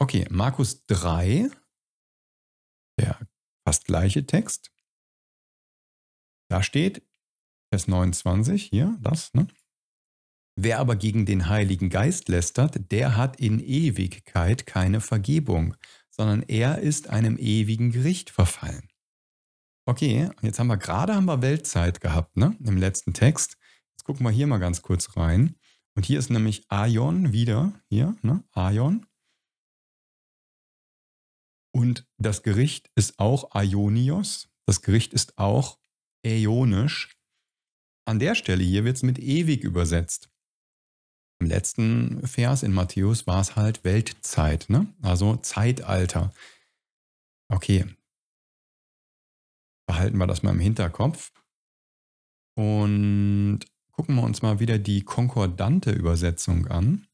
Okay, 0.00 0.26
Markus 0.30 0.86
3, 0.86 1.50
der 3.00 3.18
fast 3.66 3.84
gleiche 3.86 4.24
Text. 4.26 4.70
Da 6.48 6.62
steht, 6.62 7.02
Vers 7.70 7.88
29, 7.88 8.62
hier, 8.62 8.96
das, 9.00 9.34
ne? 9.34 9.48
Wer 10.60 10.80
aber 10.80 10.96
gegen 10.96 11.24
den 11.24 11.48
Heiligen 11.48 11.88
Geist 11.88 12.28
lästert, 12.28 12.90
der 12.90 13.16
hat 13.16 13.38
in 13.38 13.60
Ewigkeit 13.60 14.66
keine 14.66 15.00
Vergebung, 15.00 15.76
sondern 16.10 16.42
er 16.42 16.78
ist 16.80 17.10
einem 17.10 17.38
ewigen 17.38 17.92
Gericht 17.92 18.30
verfallen. 18.30 18.88
Okay, 19.86 20.28
jetzt 20.42 20.58
haben 20.58 20.66
wir 20.66 20.76
gerade 20.76 21.14
haben 21.14 21.26
wir 21.26 21.42
Weltzeit 21.42 22.00
gehabt, 22.00 22.36
ne? 22.36 22.56
Im 22.64 22.76
letzten 22.76 23.14
Text. 23.14 23.56
Jetzt 23.92 24.02
gucken 24.04 24.26
wir 24.26 24.32
hier 24.32 24.48
mal 24.48 24.58
ganz 24.58 24.82
kurz 24.82 25.16
rein. 25.16 25.54
Und 25.94 26.06
hier 26.06 26.18
ist 26.18 26.28
nämlich 26.28 26.64
Aion 26.68 27.32
wieder, 27.32 27.80
hier, 27.88 28.16
ne? 28.22 28.42
Aion. 28.50 29.06
Und 31.72 32.04
das 32.16 32.42
Gericht 32.42 32.90
ist 32.96 33.20
auch 33.20 33.54
Aionios. 33.54 34.48
Das 34.66 34.82
Gericht 34.82 35.14
ist 35.14 35.38
auch 35.38 35.78
äonisch. 36.24 37.16
An 38.06 38.18
der 38.18 38.34
Stelle 38.34 38.64
hier 38.64 38.84
wird 38.84 38.96
es 38.96 39.04
mit 39.04 39.20
ewig 39.20 39.62
übersetzt. 39.62 40.28
Im 41.40 41.46
letzten 41.46 42.26
Vers 42.26 42.62
in 42.62 42.72
Matthäus 42.72 43.26
war 43.26 43.40
es 43.40 43.54
halt 43.54 43.84
Weltzeit, 43.84 44.68
ne? 44.68 44.92
also 45.02 45.36
Zeitalter. 45.36 46.32
Okay, 47.48 47.86
behalten 49.86 50.18
wir 50.18 50.26
das 50.26 50.42
mal 50.42 50.50
im 50.50 50.60
Hinterkopf. 50.60 51.32
Und 52.56 53.60
gucken 53.92 54.16
wir 54.16 54.24
uns 54.24 54.42
mal 54.42 54.58
wieder 54.58 54.78
die 54.78 55.02
konkordante 55.02 55.92
Übersetzung 55.92 56.66
an. 56.66 57.06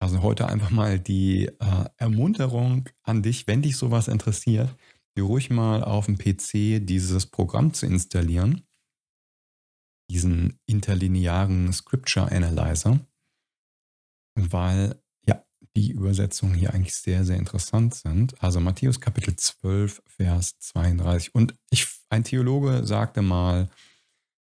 Also 0.00 0.22
heute 0.22 0.48
einfach 0.48 0.70
mal 0.70 0.98
die 0.98 1.46
äh, 1.46 1.84
Ermunterung 1.98 2.88
an 3.02 3.22
dich, 3.22 3.46
wenn 3.46 3.62
dich 3.62 3.76
sowas 3.76 4.08
interessiert, 4.08 4.74
dir 5.16 5.24
ruhig 5.24 5.50
mal 5.50 5.84
auf 5.84 6.06
dem 6.06 6.16
PC 6.16 6.84
dieses 6.84 7.26
Programm 7.26 7.74
zu 7.74 7.86
installieren 7.86 8.66
diesen 10.14 10.60
interlinearen 10.66 11.72
Scripture 11.72 12.30
Analyzer, 12.30 13.00
weil 14.36 15.02
ja 15.26 15.44
die 15.76 15.90
Übersetzungen 15.90 16.54
hier 16.54 16.72
eigentlich 16.72 16.94
sehr, 16.94 17.24
sehr 17.24 17.36
interessant 17.36 17.94
sind. 17.94 18.40
Also 18.40 18.60
Matthäus 18.60 19.00
Kapitel 19.00 19.34
12, 19.34 20.02
Vers 20.06 20.56
32. 20.60 21.34
Und 21.34 21.56
ich, 21.70 21.88
ein 22.10 22.22
Theologe 22.22 22.86
sagte 22.86 23.22
mal, 23.22 23.68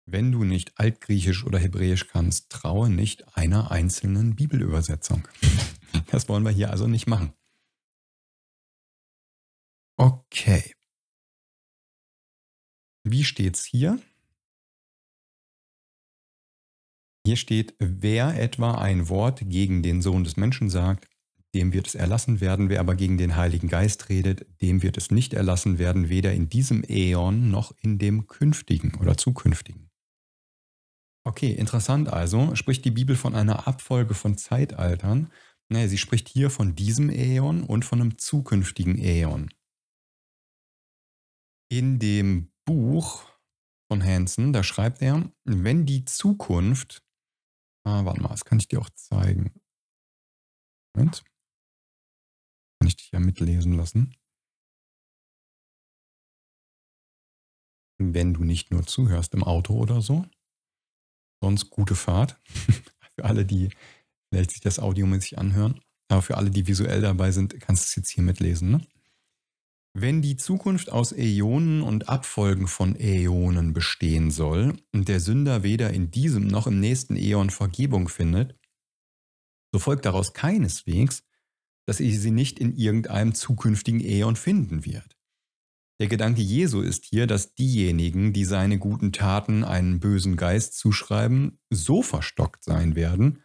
wenn 0.06 0.32
du 0.32 0.42
nicht 0.42 0.72
Altgriechisch 0.74 1.44
oder 1.44 1.60
Hebräisch 1.60 2.08
kannst, 2.08 2.50
traue 2.50 2.90
nicht 2.90 3.36
einer 3.36 3.70
einzelnen 3.70 4.36
Bibelübersetzung. 4.36 5.26
Das 6.12 6.28
wollen 6.28 6.44
wir 6.44 6.52
hier 6.52 6.70
also 6.70 6.86
nicht 6.86 7.08
machen. 7.08 7.32
Okay. 9.96 10.72
Wie 13.02 13.24
steht's 13.24 13.64
hier? 13.64 14.00
Hier 17.26 17.36
steht, 17.36 17.74
wer 17.78 18.40
etwa 18.40 18.76
ein 18.76 19.08
Wort 19.08 19.42
gegen 19.44 19.82
den 19.82 20.00
Sohn 20.00 20.24
des 20.24 20.36
Menschen 20.36 20.70
sagt, 20.70 21.06
dem 21.54 21.72
wird 21.72 21.88
es 21.88 21.94
erlassen 21.94 22.40
werden, 22.40 22.68
wer 22.68 22.80
aber 22.80 22.94
gegen 22.94 23.18
den 23.18 23.36
Heiligen 23.36 23.68
Geist 23.68 24.08
redet, 24.08 24.46
dem 24.62 24.82
wird 24.82 24.96
es 24.96 25.10
nicht 25.10 25.34
erlassen 25.34 25.78
werden, 25.78 26.08
weder 26.08 26.32
in 26.32 26.48
diesem 26.48 26.84
Äon 26.84 27.50
noch 27.50 27.74
in 27.82 27.98
dem 27.98 28.28
künftigen 28.28 28.94
oder 29.00 29.16
zukünftigen. 29.16 29.90
Okay, 31.26 31.52
interessant 31.52 32.08
also, 32.08 32.54
spricht 32.54 32.84
die 32.84 32.90
Bibel 32.90 33.16
von 33.16 33.34
einer 33.34 33.66
Abfolge 33.66 34.14
von 34.14 34.38
Zeitaltern. 34.38 35.30
Naja, 35.68 35.88
sie 35.88 35.98
spricht 35.98 36.28
hier 36.28 36.50
von 36.50 36.74
diesem 36.74 37.10
Äon 37.10 37.62
und 37.62 37.84
von 37.84 38.00
einem 38.00 38.16
zukünftigen 38.16 38.96
Äon. 38.96 39.50
In 41.68 41.98
dem 41.98 42.50
Buch 42.64 43.24
von 43.88 44.02
Hansen, 44.02 44.52
da 44.52 44.62
schreibt 44.62 45.02
er, 45.02 45.30
wenn 45.44 45.84
die 45.84 46.04
Zukunft 46.04 47.02
Ah, 47.84 48.04
warte 48.04 48.20
mal, 48.20 48.28
das 48.28 48.44
kann 48.44 48.58
ich 48.58 48.68
dir 48.68 48.80
auch 48.80 48.90
zeigen. 48.90 49.52
Moment. 50.94 51.22
Kann 52.78 52.88
ich 52.88 52.96
dich 52.96 53.10
ja 53.12 53.20
mitlesen 53.20 53.72
lassen. 53.75 54.14
Wenn 57.99 58.34
du 58.34 58.44
nicht 58.44 58.70
nur 58.70 58.87
zuhörst 58.87 59.34
im 59.34 59.44
Auto 59.44 59.75
oder 59.75 60.00
so. 60.00 60.26
Sonst 61.42 61.70
gute 61.70 61.94
Fahrt. 61.94 62.40
für 63.14 63.25
alle, 63.25 63.44
die 63.44 63.70
vielleicht 64.28 64.50
sich 64.52 64.60
das 64.60 64.78
audiomäßig 64.78 65.38
anhören. 65.38 65.80
Aber 66.10 66.22
für 66.22 66.37
alle, 66.37 66.50
die 66.50 66.66
visuell 66.66 67.00
dabei 67.00 67.30
sind, 67.30 67.58
kannst 67.60 67.84
du 67.84 67.87
es 67.87 67.94
jetzt 67.96 68.10
hier 68.10 68.25
mitlesen. 68.25 68.70
Ne? 68.72 68.87
Wenn 69.92 70.23
die 70.23 70.37
Zukunft 70.37 70.90
aus 70.92 71.12
Äonen 71.12 71.82
und 71.82 72.09
Abfolgen 72.09 72.68
von 72.68 72.94
Äonen 72.94 73.73
bestehen 73.73 74.30
soll 74.30 74.76
und 74.92 75.09
der 75.09 75.18
Sünder 75.18 75.64
weder 75.64 75.90
in 75.90 76.12
diesem 76.12 76.47
noch 76.47 76.68
im 76.68 76.78
nächsten 76.78 77.16
Äon 77.16 77.50
Vergebung 77.50 78.09
findet, 78.09 78.56
so 79.73 79.80
folgt 79.80 80.04
daraus 80.04 80.32
keineswegs, 80.32 81.25
dass 81.87 81.99
er 81.99 82.11
sie 82.11 82.30
nicht 82.30 82.61
in 82.61 82.76
irgendeinem 82.76 83.35
zukünftigen 83.35 84.00
Äon 84.00 84.37
finden 84.37 84.85
wird. 84.85 85.16
Der 86.00 86.06
Gedanke 86.06 86.40
Jesu 86.40 86.80
ist 86.82 87.04
hier, 87.04 87.26
dass 87.26 87.54
diejenigen, 87.54 88.32
die 88.32 88.44
seine 88.44 88.78
guten 88.78 89.12
Taten 89.12 89.64
einen 89.64 89.99
bösen 89.99 90.37
Geist 90.37 90.78
zuschreiben, 90.78 91.59
so 91.68 92.02
verstockt 92.02 92.62
sein 92.62 92.94
werden, 92.94 93.42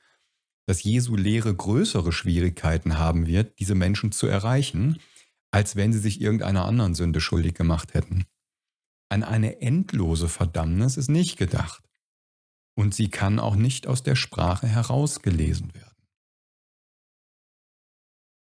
dass 0.67 0.83
Jesu 0.83 1.15
Lehre 1.15 1.53
größere 1.53 2.11
Schwierigkeiten 2.11 2.97
haben 2.97 3.25
wird, 3.25 3.59
diese 3.59 3.75
Menschen 3.75 4.11
zu 4.11 4.27
erreichen, 4.27 4.99
als 5.55 5.77
wenn 5.77 5.93
sie 5.93 5.99
sich 5.99 6.19
irgendeiner 6.19 6.65
anderen 6.65 6.95
Sünde 6.95 7.21
schuldig 7.21 7.53
gemacht 7.53 7.93
hätten. 7.93 8.25
An 9.07 9.23
eine 9.23 9.61
endlose 9.61 10.27
Verdammnis 10.27 10.97
ist 10.97 11.07
nicht 11.07 11.37
gedacht. 11.37 11.81
Und 12.77 12.93
sie 12.93 13.07
kann 13.07 13.39
auch 13.39 13.55
nicht 13.55 13.87
aus 13.87 14.03
der 14.03 14.17
Sprache 14.17 14.67
herausgelesen 14.67 15.73
werden. 15.73 15.95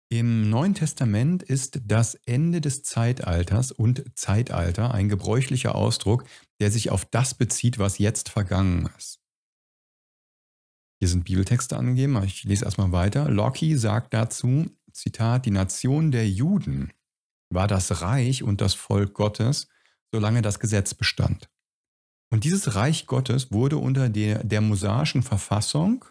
Im 0.09 0.49
Neuen 0.49 0.73
Testament 0.73 1.43
ist 1.43 1.79
das 1.85 2.15
Ende 2.25 2.59
des 2.59 2.83
Zeitalters 2.83 3.71
und 3.71 4.03
Zeitalter 4.15 4.93
ein 4.93 5.07
gebräuchlicher 5.07 5.75
Ausdruck, 5.75 6.25
der 6.59 6.71
sich 6.71 6.89
auf 6.89 7.05
das 7.05 7.35
bezieht, 7.35 7.79
was 7.79 7.99
jetzt 7.99 8.27
vergangen 8.27 8.89
ist. 8.97 9.21
Hier 10.99 11.07
sind 11.07 11.23
Bibeltexte 11.23 11.77
angegeben, 11.77 12.21
ich 12.25 12.43
lese 12.43 12.65
erstmal 12.65 12.91
weiter. 12.91 13.29
Locke 13.29 13.77
sagt 13.77 14.13
dazu, 14.13 14.69
Zitat, 14.91 15.45
die 15.45 15.51
Nation 15.51 16.11
der 16.11 16.27
Juden 16.27 16.91
war 17.49 17.67
das 17.67 18.01
Reich 18.01 18.43
und 18.43 18.61
das 18.61 18.73
Volk 18.73 19.13
Gottes, 19.13 19.67
solange 20.11 20.41
das 20.41 20.59
Gesetz 20.59 20.93
bestand. 20.93 21.49
Und 22.29 22.43
dieses 22.43 22.75
Reich 22.75 23.05
Gottes 23.05 23.51
wurde 23.51 23.77
unter 23.77 24.09
der, 24.09 24.43
der 24.43 24.61
mosaischen 24.61 25.23
Verfassung 25.23 26.05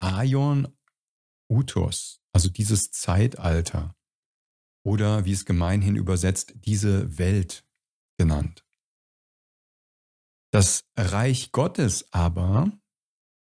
Aion 0.00 0.68
Utos, 1.50 2.20
also 2.32 2.48
dieses 2.48 2.90
Zeitalter 2.90 3.96
oder 4.84 5.24
wie 5.24 5.32
es 5.32 5.44
gemeinhin 5.44 5.96
übersetzt, 5.96 6.54
diese 6.54 7.18
Welt 7.18 7.64
genannt. 8.18 8.64
Das 10.50 10.88
Reich 10.96 11.52
Gottes 11.52 12.12
aber, 12.12 12.72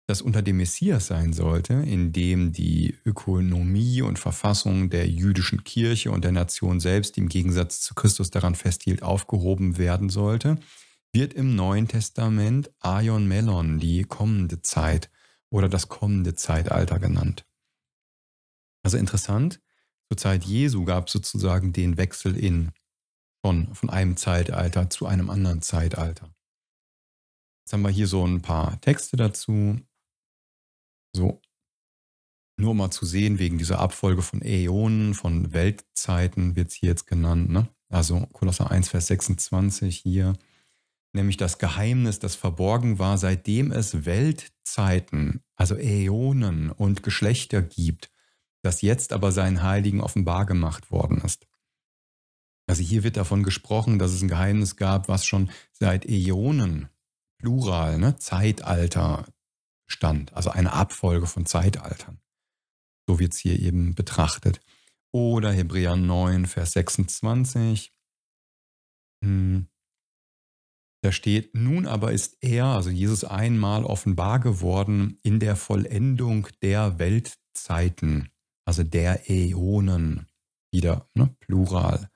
das 0.10 0.24
unter 0.24 0.42
dem 0.42 0.58
Messias 0.58 1.06
sein 1.06 1.34
sollte, 1.34 1.74
in 1.74 2.12
dem 2.12 2.52
die 2.52 2.98
Ökonomie 3.06 4.02
und 4.02 4.18
Verfassung 4.18 4.90
der 4.90 5.08
jüdischen 5.08 5.64
Kirche 5.64 6.10
und 6.12 6.24
der 6.24 6.32
Nation 6.32 6.80
selbst 6.80 7.16
im 7.20 7.30
Gegensatz 7.30 7.82
zu 7.82 7.94
Christus 7.94 8.32
daran 8.32 8.56
festhielt, 8.56 9.04
aufgehoben 9.04 9.78
werden 9.78 10.10
sollte, 10.10 10.58
wird 11.14 11.36
im 11.36 11.56
Neuen 11.56 11.88
Testament 11.88 12.72
Aion 12.80 13.28
Melon, 13.28 13.78
die 13.78 14.04
kommende 14.04 14.64
Zeit 14.64 15.12
oder 15.52 15.70
das 15.70 15.90
kommende 15.90 16.34
Zeitalter 16.34 16.98
genannt. 16.98 17.46
Also 18.82 18.98
interessant, 18.98 19.62
zur 20.08 20.18
Zeit 20.18 20.44
Jesu 20.44 20.86
gab 20.86 21.06
es 21.06 21.14
sozusagen 21.14 21.72
den 21.72 21.98
Wechsel 21.98 22.36
in 22.36 22.72
von, 23.44 23.76
von 23.76 23.92
einem 23.92 24.18
Zeitalter 24.18 24.90
zu 24.90 25.06
einem 25.06 25.30
anderen 25.30 25.62
Zeitalter. 25.62 26.34
Jetzt 27.64 27.74
haben 27.74 27.84
wir 27.84 27.90
hier 27.90 28.08
so 28.08 28.26
ein 28.26 28.42
paar 28.42 28.82
Texte 28.82 29.16
dazu. 29.16 29.80
So, 31.16 31.42
nur 32.58 32.76
mal 32.76 32.92
zu 32.92 33.06
sehen, 33.06 33.40
wegen 33.40 33.58
dieser 33.58 33.80
Abfolge 33.80 34.22
von 34.22 34.42
Äonen, 34.42 35.14
von 35.14 35.54
Weltzeiten 35.54 36.56
wird 36.56 36.70
es 36.70 36.76
hier 36.76 36.90
jetzt 36.90 37.08
genannt. 37.08 37.50
Ne? 37.50 37.70
Also 37.90 38.28
Kolosser 38.34 38.70
1, 38.70 38.90
Vers 38.90 39.08
26 39.08 39.98
hier. 39.98 40.34
Nämlich 41.14 41.38
das 41.38 41.58
Geheimnis, 41.58 42.20
das 42.20 42.36
verborgen 42.36 43.00
war, 43.00 43.18
seitdem 43.18 43.72
es 43.72 44.06
Weltzeiten, 44.06 45.42
also 45.56 45.76
Äonen 45.76 46.70
und 46.70 47.02
Geschlechter 47.02 47.62
gibt 47.62 48.12
das 48.62 48.82
jetzt 48.82 49.14
aber 49.14 49.32
seinen 49.32 49.64
Heiligen 49.64 50.02
offenbar 50.02 50.46
gemacht 50.46 50.92
worden 50.92 51.22
ist. 51.22 51.48
Also 52.68 52.84
hier 52.84 53.04
wird 53.04 53.18
davon 53.18 53.44
gesprochen, 53.44 53.98
dass 54.00 54.12
es 54.12 54.22
ein 54.22 54.28
Geheimnis 54.28 54.76
gab, 54.76 55.08
was 55.08 55.26
schon 55.26 55.50
seit 55.72 56.06
Äonen, 56.06 56.90
plural, 57.38 57.98
ne, 57.98 58.18
Zeitalter 58.18 59.26
stand, 59.90 60.34
also 60.34 60.50
eine 60.50 60.74
Abfolge 60.74 61.28
von 61.28 61.46
Zeitaltern. 61.46 62.20
So 63.08 63.20
wird 63.20 63.34
es 63.34 63.40
hier 63.40 63.60
eben 63.60 63.96
betrachtet. 63.96 64.62
Oder 65.12 65.52
Hebräer 65.52 65.96
9, 65.96 66.46
Vers 66.46 66.72
26. 66.72 67.92
Hm. 69.24 69.68
Da 71.02 71.12
steht, 71.12 71.56
nun 71.56 71.88
aber 71.88 72.12
ist 72.12 72.38
er, 72.42 72.66
also 72.66 72.90
Jesus 72.90 73.24
einmal 73.24 73.84
offenbar 73.84 74.40
geworden 74.40 75.18
in 75.24 75.40
der 75.40 75.56
Vollendung 75.56 76.48
der 76.62 77.00
Weltzeiten 77.00 78.30
also 78.70 78.84
der 78.84 79.28
Äonen, 79.28 80.28
wieder 80.72 81.10
ne, 81.16 81.36
plural, 81.40 82.08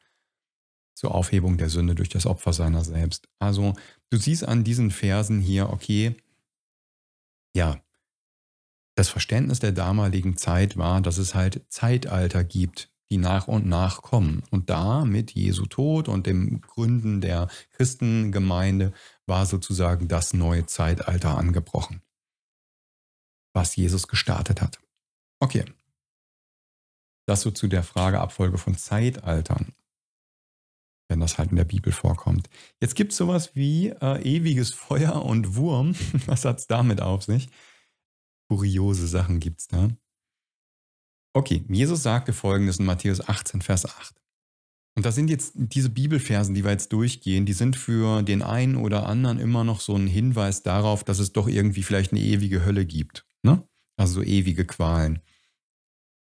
zur 0.95 1.15
Aufhebung 1.15 1.57
der 1.57 1.69
Sünde 1.69 1.95
durch 1.95 2.09
das 2.09 2.27
Opfer 2.27 2.53
seiner 2.53 2.83
selbst. 2.83 3.27
Also 3.39 3.73
du 4.11 4.17
siehst 4.17 4.47
an 4.47 4.63
diesen 4.63 4.91
Versen 4.91 5.41
hier, 5.41 5.71
okay, 5.71 6.15
ja, 7.53 7.79
das 8.95 9.09
Verständnis 9.09 9.59
der 9.59 9.71
damaligen 9.71 10.37
Zeit 10.37 10.77
war, 10.77 11.01
dass 11.01 11.17
es 11.17 11.33
halt 11.33 11.65
Zeitalter 11.69 12.43
gibt, 12.43 12.91
die 13.09 13.17
nach 13.17 13.47
und 13.47 13.65
nach 13.65 14.01
kommen. 14.01 14.43
Und 14.51 14.69
da 14.69 15.05
mit 15.05 15.31
Jesu 15.31 15.65
Tod 15.65 16.07
und 16.07 16.27
dem 16.27 16.61
Gründen 16.61 17.21
der 17.21 17.47
Christengemeinde 17.71 18.93
war 19.25 19.45
sozusagen 19.45 20.07
das 20.07 20.33
neue 20.33 20.65
Zeitalter 20.65 21.37
angebrochen, 21.37 22.01
was 23.53 23.75
Jesus 23.75 24.07
gestartet 24.07 24.61
hat. 24.61 24.79
Okay, 25.39 25.65
das 27.25 27.41
so 27.41 27.51
zu 27.51 27.67
der 27.67 27.83
Frage 27.83 28.19
Abfolge 28.19 28.57
von 28.57 28.75
Zeitaltern, 28.77 29.73
wenn 31.13 31.19
das 31.19 31.37
halt 31.37 31.51
in 31.51 31.57
der 31.57 31.63
Bibel 31.63 31.93
vorkommt. 31.93 32.49
Jetzt 32.81 32.95
gibt 32.95 33.11
es 33.11 33.19
sowas 33.19 33.55
wie 33.55 33.89
äh, 33.89 34.19
ewiges 34.23 34.71
Feuer 34.71 35.23
und 35.23 35.55
Wurm. 35.55 35.93
Was 36.25 36.43
hat 36.43 36.57
es 36.57 36.65
damit 36.65 37.01
auf 37.01 37.23
sich? 37.23 37.49
Kuriose 38.49 39.07
Sachen 39.07 39.39
gibt 39.39 39.61
es 39.61 39.67
da. 39.67 39.89
Okay, 41.35 41.63
Jesus 41.69 42.01
sagte 42.01 42.33
folgendes 42.33 42.79
in 42.79 42.85
Matthäus 42.85 43.27
18, 43.27 43.61
Vers 43.61 43.85
8. 43.85 44.15
Und 44.95 45.05
das 45.05 45.13
sind 45.13 45.29
jetzt 45.29 45.53
diese 45.55 45.89
Bibelversen, 45.89 46.55
die 46.55 46.63
wir 46.63 46.71
jetzt 46.71 46.91
durchgehen, 46.93 47.45
die 47.45 47.53
sind 47.53 47.75
für 47.75 48.23
den 48.23 48.41
einen 48.41 48.75
oder 48.75 49.05
anderen 49.07 49.39
immer 49.39 49.63
noch 49.63 49.81
so 49.81 49.95
ein 49.95 50.07
Hinweis 50.07 50.63
darauf, 50.63 51.03
dass 51.03 51.19
es 51.19 51.31
doch 51.31 51.47
irgendwie 51.47 51.83
vielleicht 51.83 52.11
eine 52.11 52.21
ewige 52.21 52.65
Hölle 52.65 52.85
gibt. 52.85 53.25
Ne? 53.43 53.67
Also 53.97 54.15
so 54.15 54.23
ewige 54.23 54.65
Qualen. 54.65 55.21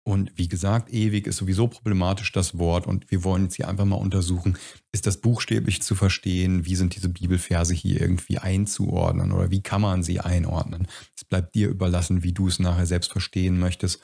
Und 0.08 0.32
wie 0.38 0.48
gesagt, 0.48 0.94
ewig 0.94 1.28
ist 1.28 1.36
sowieso 1.36 1.68
problematisch 1.68 2.32
das 2.32 2.58
Wort 2.58 2.88
und 2.88 3.12
wir 3.12 3.26
wollen 3.26 3.44
jetzt 3.44 3.56
hier 3.56 3.68
einfach 3.68 3.84
mal 3.84 3.98
untersuchen, 3.98 4.58
ist 4.94 5.06
das 5.06 5.20
buchstäblich 5.20 5.82
zu 5.82 5.96
verstehen, 5.96 6.66
wie 6.66 6.78
sind 6.78 6.96
diese 6.96 7.10
Bibelverse 7.10 7.74
hier 7.74 8.00
irgendwie 8.00 8.38
einzuordnen 8.38 9.34
oder 9.34 9.52
wie 9.52 9.62
kann 9.62 9.82
man 9.82 10.04
sie 10.04 10.22
einordnen. 10.22 10.88
Es 11.14 11.26
bleibt 11.26 11.56
dir 11.56 11.68
überlassen, 11.68 12.24
wie 12.24 12.32
du 12.32 12.48
es 12.48 12.58
nachher 12.58 12.86
selbst 12.86 13.12
verstehen 13.12 13.60
möchtest. 13.60 14.00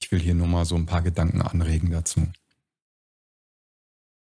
Ich 0.00 0.10
will 0.10 0.20
hier 0.20 0.32
nur 0.32 0.46
mal 0.46 0.64
so 0.64 0.74
ein 0.74 0.86
paar 0.86 1.02
Gedanken 1.02 1.42
anregen 1.42 1.90
dazu. 1.90 2.26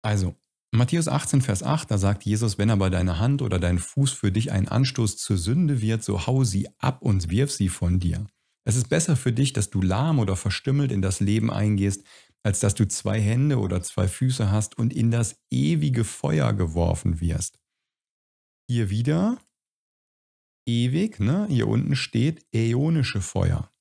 Also, 0.03 0.37
Matthäus 0.71 1.09
18, 1.09 1.43
Vers 1.43 1.65
8, 1.65 1.91
da 1.91 1.99
sagt 1.99 2.23
Jesus, 2.27 2.59
wenn 2.59 2.71
aber 2.71 2.91
deine 2.91 3.19
Hand 3.19 3.43
oder 3.43 3.59
dein 3.59 3.81
Fuß 3.81 4.13
für 4.13 4.31
dich 4.31 4.53
ein 4.53 4.69
Anstoß 4.69 5.17
zur 5.17 5.37
Sünde 5.37 5.81
wird, 5.81 6.05
so 6.05 6.29
hau 6.29 6.45
sie 6.45 6.69
ab 6.79 7.03
und 7.03 7.29
wirf 7.29 7.51
sie 7.51 7.71
von 7.71 7.99
dir. 7.99 8.25
Es 8.69 8.77
ist 8.77 8.91
besser 8.91 9.17
für 9.17 9.33
dich, 9.33 9.55
dass 9.55 9.71
du 9.71 9.81
lahm 9.81 10.19
oder 10.19 10.37
verstümmelt 10.37 10.93
in 10.93 11.01
das 11.01 11.21
Leben 11.21 11.51
eingehst, 11.51 12.05
als 12.43 12.61
dass 12.61 12.75
du 12.75 12.87
zwei 12.87 13.19
Hände 13.19 13.61
oder 13.61 13.81
zwei 13.81 14.07
Füße 14.07 14.51
hast 14.51 14.77
und 14.77 14.93
in 14.93 15.11
das 15.11 15.41
ewige 15.51 16.05
Feuer 16.05 16.53
geworfen 16.53 17.23
wirst. 17.23 17.59
Hier 18.69 18.91
wieder 18.91 19.39
ewig, 20.67 21.19
ne? 21.19 21.47
hier 21.49 21.67
unten 21.67 21.97
steht 21.97 22.45
äonische 22.53 23.23
Feuer. 23.23 23.73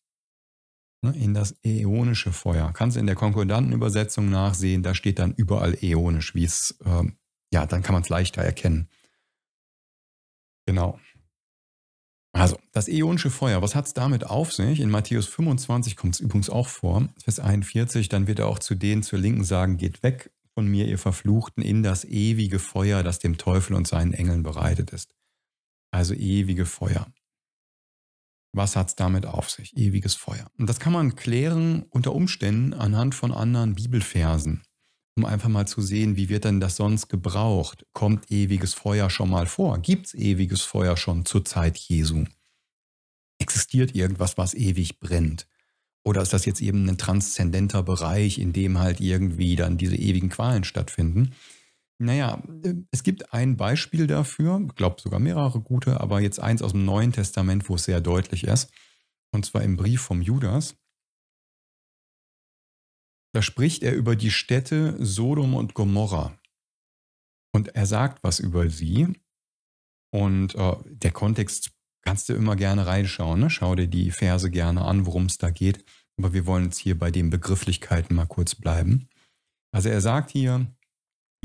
Ne? 1.03 1.13
In 1.17 1.33
das 1.33 1.57
äonische 1.65 2.31
Feuer. 2.31 2.71
Kannst 2.71 2.95
du 2.95 3.01
in 3.01 3.07
der 3.07 3.15
konkordanten 3.15 3.73
Übersetzung 3.73 4.29
nachsehen, 4.29 4.83
da 4.83 4.95
steht 4.95 5.19
dann 5.19 5.33
überall 5.33 5.77
äonisch, 5.83 6.33
wie 6.33 6.45
es, 6.45 6.79
äh, 6.85 7.03
ja, 7.51 7.65
dann 7.65 7.83
kann 7.83 7.91
man 7.91 8.03
es 8.03 8.09
leichter 8.09 8.41
erkennen. 8.41 8.87
Genau. 10.65 10.97
Also, 12.37 12.57
das 12.71 12.87
äonische 12.87 13.29
Feuer, 13.29 13.61
was 13.61 13.75
hat 13.75 13.87
es 13.87 13.93
damit 13.93 14.25
auf 14.25 14.53
sich? 14.53 14.79
In 14.79 14.89
Matthäus 14.89 15.27
25 15.27 15.95
kommt 15.95 16.15
es 16.15 16.19
übrigens 16.19 16.49
auch 16.49 16.67
vor, 16.67 17.07
Vers 17.23 17.39
41, 17.39 18.09
dann 18.09 18.27
wird 18.27 18.39
er 18.39 18.47
auch 18.47 18.59
zu 18.59 18.75
denen 18.75 19.03
zur 19.03 19.19
Linken 19.19 19.43
sagen, 19.43 19.77
geht 19.77 20.03
weg 20.03 20.31
von 20.53 20.67
mir, 20.67 20.87
ihr 20.87 20.97
Verfluchten, 20.97 21.63
in 21.63 21.83
das 21.83 22.05
ewige 22.05 22.59
Feuer, 22.59 23.03
das 23.03 23.19
dem 23.19 23.37
Teufel 23.37 23.75
und 23.75 23.87
seinen 23.87 24.13
Engeln 24.13 24.43
bereitet 24.43 24.91
ist. 24.91 25.13
Also 25.91 26.13
ewige 26.13 26.65
Feuer. 26.65 27.07
Was 28.53 28.75
hat 28.75 28.87
es 28.87 28.95
damit 28.95 29.25
auf 29.25 29.49
sich? 29.49 29.75
Ewiges 29.77 30.15
Feuer. 30.15 30.49
Und 30.57 30.67
das 30.67 30.79
kann 30.79 30.93
man 30.93 31.15
klären 31.15 31.83
unter 31.89 32.13
Umständen 32.13 32.73
anhand 32.73 33.13
von 33.13 33.31
anderen 33.31 33.75
Bibelversen, 33.75 34.63
um 35.17 35.25
einfach 35.25 35.49
mal 35.49 35.67
zu 35.67 35.81
sehen, 35.81 36.15
wie 36.15 36.29
wird 36.29 36.45
denn 36.45 36.59
das 36.59 36.75
sonst 36.75 37.09
gebraucht? 37.09 37.85
Kommt 37.93 38.31
ewiges 38.31 38.73
Feuer 38.73 39.09
schon 39.09 39.29
mal 39.29 39.47
vor? 39.47 39.79
Gibt 39.79 40.07
es 40.07 40.13
ewiges 40.13 40.61
Feuer 40.61 40.95
schon 40.95 41.25
zur 41.25 41.43
Zeit 41.43 41.77
Jesu? 41.77 42.25
Existiert 43.39 43.95
irgendwas, 43.95 44.37
was 44.37 44.53
ewig 44.53 44.99
brennt? 44.99 45.47
Oder 46.03 46.21
ist 46.21 46.33
das 46.33 46.45
jetzt 46.45 46.61
eben 46.61 46.87
ein 46.87 46.97
transzendenter 46.97 47.83
Bereich, 47.83 48.37
in 48.37 48.53
dem 48.53 48.79
halt 48.79 49.01
irgendwie 49.01 49.55
dann 49.55 49.77
diese 49.77 49.97
ewigen 49.97 50.29
Qualen 50.29 50.63
stattfinden? 50.63 51.33
Naja, 51.99 52.41
es 52.91 53.03
gibt 53.03 53.33
ein 53.33 53.57
Beispiel 53.57 54.05
dafür, 54.05 54.61
ich 54.67 54.75
glaube 54.75 55.01
sogar 55.01 55.19
mehrere 55.19 55.59
gute, 55.59 55.99
aber 55.99 56.21
jetzt 56.21 56.39
eins 56.39 56.61
aus 56.61 56.71
dem 56.71 56.85
Neuen 56.85 57.11
Testament, 57.11 57.67
wo 57.69 57.75
es 57.75 57.85
sehr 57.85 58.01
deutlich 58.01 58.43
ist. 58.43 58.71
Und 59.31 59.45
zwar 59.45 59.63
im 59.63 59.75
Brief 59.77 60.01
vom 60.01 60.21
Judas. 60.21 60.75
Da 63.37 63.43
spricht 63.43 63.83
er 63.83 63.93
über 63.93 64.15
die 64.15 64.31
Städte 64.31 64.95
Sodom 64.97 65.53
und 65.53 65.75
Gomorra. 65.75 66.35
Und 67.53 67.75
er 67.75 67.85
sagt 67.85 68.23
was 68.23 68.39
über 68.39 68.67
sie. 68.71 69.09
Und 70.11 70.55
äh, 70.55 70.75
der 70.87 71.11
Kontext 71.11 71.69
kannst 72.01 72.29
du 72.29 72.33
immer 72.33 72.55
gerne 72.55 72.87
reinschauen. 72.87 73.41
Ne? 73.41 73.51
Schau 73.51 73.75
dir 73.75 73.85
die 73.85 74.09
Verse 74.09 74.49
gerne 74.49 74.85
an, 74.85 75.05
worum 75.05 75.27
es 75.27 75.37
da 75.37 75.51
geht. 75.51 75.85
Aber 76.17 76.33
wir 76.33 76.47
wollen 76.47 76.63
jetzt 76.63 76.79
hier 76.79 76.97
bei 76.97 77.11
den 77.11 77.29
Begrifflichkeiten 77.29 78.15
mal 78.15 78.25
kurz 78.25 78.55
bleiben. 78.55 79.07
Also 79.71 79.89
er 79.89 80.01
sagt 80.01 80.31
hier, 80.31 80.75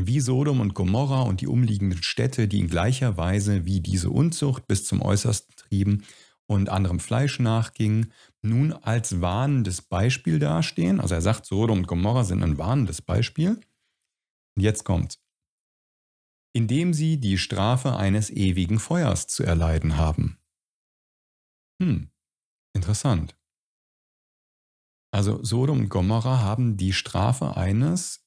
wie 0.01 0.21
Sodom 0.21 0.61
und 0.61 0.73
Gomorra 0.73 1.21
und 1.21 1.43
die 1.43 1.47
umliegenden 1.47 2.03
Städte, 2.03 2.49
die 2.49 2.61
in 2.61 2.69
gleicher 2.69 3.19
Weise 3.19 3.67
wie 3.67 3.83
diese 3.83 4.09
Unzucht 4.09 4.67
bis 4.67 4.87
zum 4.87 5.03
Äußersten 5.03 5.55
trieben 5.57 6.05
und 6.53 6.69
anderem 6.69 7.01
Fleisch 7.01 7.39
nachgingen, 7.39 8.13
nun 8.43 8.73
als 8.73 9.21
warnendes 9.21 9.83
Beispiel 9.83 10.39
dastehen. 10.39 11.01
Also 11.01 11.15
er 11.15 11.23
sagt, 11.23 11.47
Sodom 11.47 11.81
und 11.81 11.87
Gomorra 11.87 12.25
sind 12.25 12.43
ein 12.43 12.59
warnendes 12.59 13.03
Beispiel. 13.03 13.61
Und 14.57 14.63
jetzt 14.63 14.85
kommt, 14.85 15.19
indem 16.53 16.93
sie 16.93 17.19
die 17.19 17.39
Strafe 17.39 17.97
eines 17.97 18.31
ewigen 18.31 18.79
Feuers 18.79 19.27
zu 19.27 19.43
erleiden 19.43 19.97
haben. 19.97 20.39
Hm, 21.81 22.11
interessant. 22.75 23.37
Also 25.15 25.43
Sodom 25.45 25.81
und 25.81 25.89
Gomorra 25.89 26.41
haben 26.41 26.77
die 26.77 26.93
Strafe 26.93 27.57
eines 27.57 28.27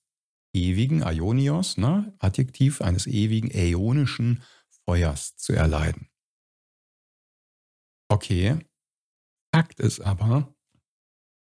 ewigen 0.54 1.04
Aionios, 1.04 1.78
ne, 1.78 2.14
Adjektiv 2.20 2.82
eines 2.82 3.08
ewigen 3.08 3.50
äonischen 3.52 4.44
Feuers 4.86 5.36
zu 5.36 5.54
erleiden. 5.54 6.10
Okay, 8.16 8.58
Fakt 9.54 9.82
ist 9.82 10.00
aber, 10.00 10.56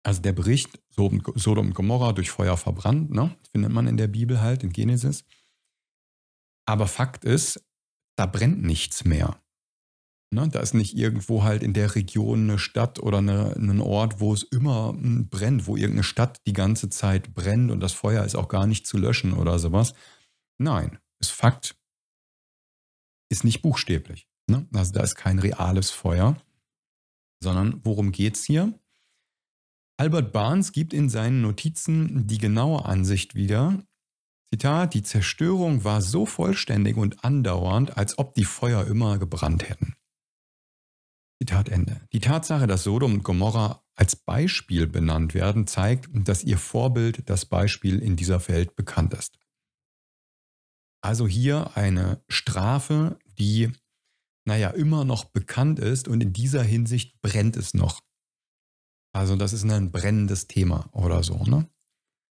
also 0.05 0.21
der 0.21 0.33
Bericht 0.33 0.83
Sodom 0.91 1.67
und 1.69 1.75
Gomorra 1.75 2.13
durch 2.13 2.33
Feuer 2.33 2.57
verbrannt, 2.57 3.13
ne, 3.13 3.39
findet 3.53 3.71
man 3.71 3.87
in 3.87 3.97
der 3.97 4.09
Bibel 4.09 4.41
halt, 4.41 4.65
in 4.65 4.73
Genesis. 4.73 5.25
Aber 6.67 6.89
Fakt 6.89 7.25
ist, 7.25 7.65
da 8.17 8.27
brennt 8.27 8.61
nichts 8.61 9.05
mehr. 9.05 9.41
Ne, 10.35 10.49
da 10.49 10.59
ist 10.59 10.75
nicht 10.75 10.97
irgendwo 10.97 11.45
halt 11.45 11.63
in 11.63 11.75
der 11.75 11.95
Region 11.95 12.51
eine 12.51 12.59
Stadt 12.59 12.99
oder 12.99 13.19
eine, 13.19 13.55
ein 13.55 13.81
Ort, 13.81 14.19
wo 14.19 14.35
es 14.35 14.43
immer 14.43 14.89
hm, 14.89 15.29
brennt, 15.29 15.69
wo 15.69 15.77
irgendeine 15.77 16.03
Stadt 16.03 16.41
die 16.45 16.55
ganze 16.55 16.91
Zeit 16.91 17.35
brennt 17.35 17.71
und 17.71 17.79
das 17.79 17.93
Feuer 17.93 18.25
ist 18.25 18.35
auch 18.35 18.49
gar 18.49 18.67
nicht 18.67 18.85
zu 18.85 18.99
löschen 18.99 19.33
oder 19.33 19.61
sowas. 19.61 19.95
Nein, 20.59 20.99
ist 21.21 21.31
Fakt, 21.31 21.77
ist 23.31 23.45
nicht 23.45 23.63
buchstäblich. 23.63 24.29
Ne? 24.49 24.67
Also 24.75 24.93
da 24.93 25.03
ist 25.03 25.15
kein 25.15 25.39
reales 25.39 25.91
Feuer, 25.91 26.37
sondern 27.41 27.81
worum 27.85 28.13
geht 28.13 28.37
es 28.37 28.45
hier? 28.45 28.79
Albert 29.97 30.33
Barnes 30.33 30.73
gibt 30.73 30.93
in 30.93 31.09
seinen 31.09 31.43
Notizen 31.43 32.27
die 32.27 32.39
genaue 32.39 32.85
Ansicht 32.85 33.35
wieder. 33.35 33.83
Zitat, 34.51 34.95
die 34.95 35.03
Zerstörung 35.03 35.85
war 35.85 36.01
so 36.01 36.25
vollständig 36.25 36.97
und 36.97 37.25
andauernd, 37.25 37.97
als 37.97 38.19
ob 38.19 38.35
die 38.35 38.45
Feuer 38.45 38.87
immer 38.87 39.19
gebrannt 39.19 39.69
hätten. 39.69 39.95
Zitat 41.41 41.69
Ende. 41.69 42.01
Die 42.13 42.21
Tatsache, 42.21 42.67
dass 42.67 42.85
Sodom 42.85 43.15
und 43.15 43.23
Gomorra 43.25 43.83
als 43.95 44.17
Beispiel 44.17 44.87
benannt 44.87 45.35
werden, 45.35 45.67
zeigt, 45.67 46.09
dass 46.13 46.45
ihr 46.45 46.59
Vorbild, 46.59 47.29
das 47.29 47.47
Beispiel 47.47 47.99
in 47.99 48.17
dieser 48.17 48.47
Welt 48.49 48.77
bekannt 48.77 49.15
ist. 49.15 49.39
Also 51.01 51.29
hier 51.29 51.77
eine 51.77 52.23
Strafe, 52.29 53.19
die, 53.39 53.73
naja, 54.49 54.71
immer 54.71 55.05
noch 55.05 55.27
bekannt 55.27 55.79
ist 55.79 56.09
und 56.09 56.23
in 56.23 56.33
dieser 56.33 56.63
Hinsicht 56.63 57.21
brennt 57.21 57.55
es 57.59 57.75
noch. 57.75 58.01
Also 59.15 59.37
das 59.37 59.53
ist 59.53 59.65
ein 59.65 59.93
brennendes 59.93 60.47
Thema 60.47 60.89
oder 60.93 61.23
so, 61.23 61.45
ne? 61.45 61.69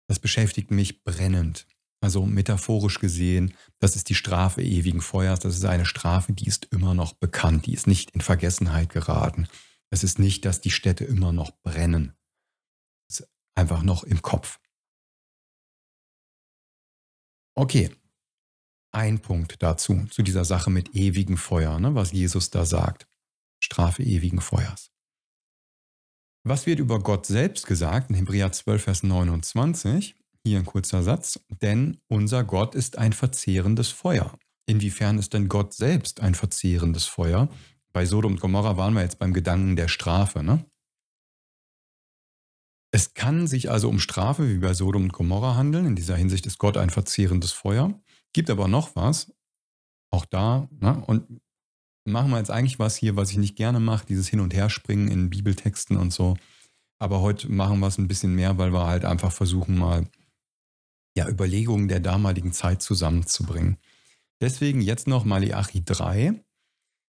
Das 0.08 0.20
beschäftigt 0.20 0.70
mich 0.70 1.02
brennend. 1.02 1.66
Also 2.00 2.24
metaphorisch 2.24 3.00
gesehen, 3.00 3.54
das 3.80 3.96
ist 3.96 4.10
die 4.10 4.14
Strafe 4.14 4.62
ewigen 4.62 5.00
Feuers. 5.00 5.40
Das 5.40 5.56
ist 5.56 5.64
eine 5.64 5.86
Strafe, 5.86 6.32
die 6.32 6.46
ist 6.46 6.66
immer 6.66 6.94
noch 6.94 7.14
bekannt. 7.14 7.66
Die 7.66 7.74
ist 7.74 7.88
nicht 7.88 8.12
in 8.12 8.20
Vergessenheit 8.20 8.90
geraten. 8.90 9.48
Es 9.90 10.04
ist 10.04 10.20
nicht, 10.20 10.44
dass 10.44 10.60
die 10.60 10.70
Städte 10.70 11.04
immer 11.04 11.32
noch 11.32 11.50
brennen. 11.62 12.14
Es 13.08 13.20
ist 13.20 13.28
einfach 13.56 13.82
noch 13.82 14.04
im 14.04 14.22
Kopf. 14.22 14.60
Okay, 17.56 17.90
ein 18.94 19.18
Punkt 19.20 19.62
dazu, 19.62 20.06
zu 20.10 20.22
dieser 20.22 20.44
Sache 20.44 20.70
mit 20.70 20.94
ewigem 20.94 21.36
Feuer, 21.36 21.78
ne, 21.78 21.94
was 21.94 22.12
Jesus 22.12 22.50
da 22.50 22.64
sagt. 22.64 23.06
Strafe 23.60 24.02
ewigen 24.02 24.40
Feuers. 24.40 24.90
Was 26.46 26.66
wird 26.66 26.78
über 26.78 26.98
Gott 26.98 27.24
selbst 27.24 27.66
gesagt 27.66 28.10
in 28.10 28.16
Hebräer 28.16 28.52
12, 28.52 28.82
Vers 28.82 29.02
29? 29.02 30.14
Hier 30.44 30.58
ein 30.58 30.66
kurzer 30.66 31.02
Satz. 31.02 31.40
Denn 31.62 31.98
unser 32.08 32.44
Gott 32.44 32.74
ist 32.74 32.98
ein 32.98 33.14
verzehrendes 33.14 33.88
Feuer. 33.88 34.38
Inwiefern 34.66 35.18
ist 35.18 35.32
denn 35.32 35.48
Gott 35.48 35.72
selbst 35.72 36.20
ein 36.20 36.34
verzehrendes 36.34 37.06
Feuer? 37.06 37.48
Bei 37.94 38.04
Sodom 38.04 38.32
und 38.32 38.40
Gomorra 38.40 38.76
waren 38.76 38.92
wir 38.92 39.02
jetzt 39.02 39.18
beim 39.18 39.32
Gedanken 39.32 39.76
der 39.76 39.88
Strafe. 39.88 40.42
Ne? 40.42 40.66
Es 42.92 43.14
kann 43.14 43.46
sich 43.46 43.70
also 43.70 43.88
um 43.88 43.98
Strafe 43.98 44.48
wie 44.48 44.58
bei 44.58 44.74
Sodom 44.74 45.04
und 45.04 45.12
Gomorra 45.12 45.56
handeln. 45.56 45.86
In 45.86 45.96
dieser 45.96 46.16
Hinsicht 46.16 46.44
ist 46.44 46.58
Gott 46.58 46.76
ein 46.76 46.90
verzehrendes 46.90 47.52
Feuer. 47.52 47.98
Gibt 48.34 48.50
aber 48.50 48.68
noch 48.68 48.94
was. 48.96 49.32
Auch 50.10 50.26
da. 50.26 50.68
Ne? 50.70 51.02
Und 51.06 51.40
machen 52.04 52.30
wir 52.30 52.38
jetzt 52.38 52.50
eigentlich 52.50 52.78
was 52.78 52.96
hier, 52.96 53.16
was 53.16 53.30
ich 53.30 53.38
nicht 53.38 53.56
gerne 53.56 53.80
mache, 53.80 54.06
dieses 54.06 54.28
Hin- 54.28 54.40
und 54.40 54.52
Herspringen 54.52 55.08
in 55.08 55.30
Bibeltexten 55.30 55.96
und 55.96 56.12
so. 56.12 56.36
Aber 56.98 57.22
heute 57.22 57.50
machen 57.50 57.80
wir 57.80 57.86
es 57.86 57.98
ein 57.98 58.08
bisschen 58.08 58.34
mehr, 58.34 58.58
weil 58.58 58.72
wir 58.72 58.86
halt 58.86 59.04
einfach 59.04 59.32
versuchen, 59.32 59.78
mal 59.78 60.06
ja, 61.16 61.28
Überlegungen 61.28 61.88
der 61.88 62.00
damaligen 62.00 62.52
Zeit 62.52 62.82
zusammenzubringen. 62.82 63.78
Deswegen 64.40 64.80
jetzt 64.80 65.06
noch 65.06 65.24
Maleachi 65.24 65.84
3. 65.84 66.44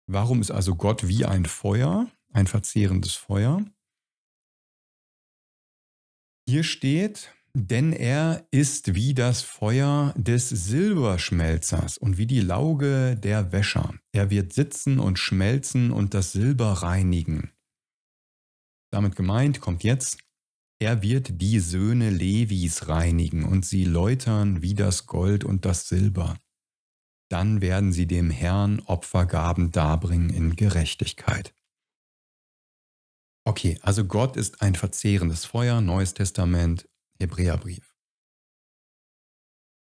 Warum 0.07 0.41
ist 0.41 0.51
also 0.51 0.75
Gott 0.75 1.07
wie 1.07 1.25
ein 1.25 1.45
Feuer, 1.45 2.09
ein 2.31 2.47
verzehrendes 2.47 3.15
Feuer? 3.15 3.65
Hier 6.47 6.63
steht, 6.63 7.33
denn 7.59 7.91
er 7.91 8.45
ist 8.51 8.93
wie 8.93 9.15
das 9.15 9.41
Feuer 9.41 10.13
des 10.15 10.47
Silberschmelzers 10.47 11.97
und 11.97 12.19
wie 12.19 12.27
die 12.27 12.41
Lauge 12.41 13.15
der 13.15 13.51
Wäscher. 13.51 13.95
Er 14.11 14.29
wird 14.29 14.53
sitzen 14.53 14.99
und 14.99 15.17
schmelzen 15.17 15.91
und 15.91 16.13
das 16.13 16.33
Silber 16.33 16.71
reinigen. 16.83 17.51
Damit 18.91 19.15
gemeint 19.15 19.59
kommt 19.59 19.83
jetzt, 19.83 20.19
er 20.79 21.01
wird 21.01 21.41
die 21.41 21.59
Söhne 21.59 22.11
Levis 22.11 22.89
reinigen 22.89 23.43
und 23.43 23.65
sie 23.65 23.85
läutern 23.85 24.61
wie 24.61 24.75
das 24.75 25.07
Gold 25.07 25.43
und 25.43 25.65
das 25.65 25.87
Silber. 25.87 26.37
Dann 27.29 27.59
werden 27.61 27.91
sie 27.91 28.05
dem 28.05 28.29
Herrn 28.29 28.81
Opfergaben 28.81 29.71
darbringen 29.71 30.29
in 30.29 30.55
Gerechtigkeit. 30.55 31.55
Okay, 33.47 33.79
also 33.81 34.05
Gott 34.05 34.37
ist 34.37 34.61
ein 34.61 34.75
verzehrendes 34.75 35.45
Feuer, 35.45 35.81
Neues 35.81 36.13
Testament, 36.13 36.87
Hebräerbrief. 37.19 37.95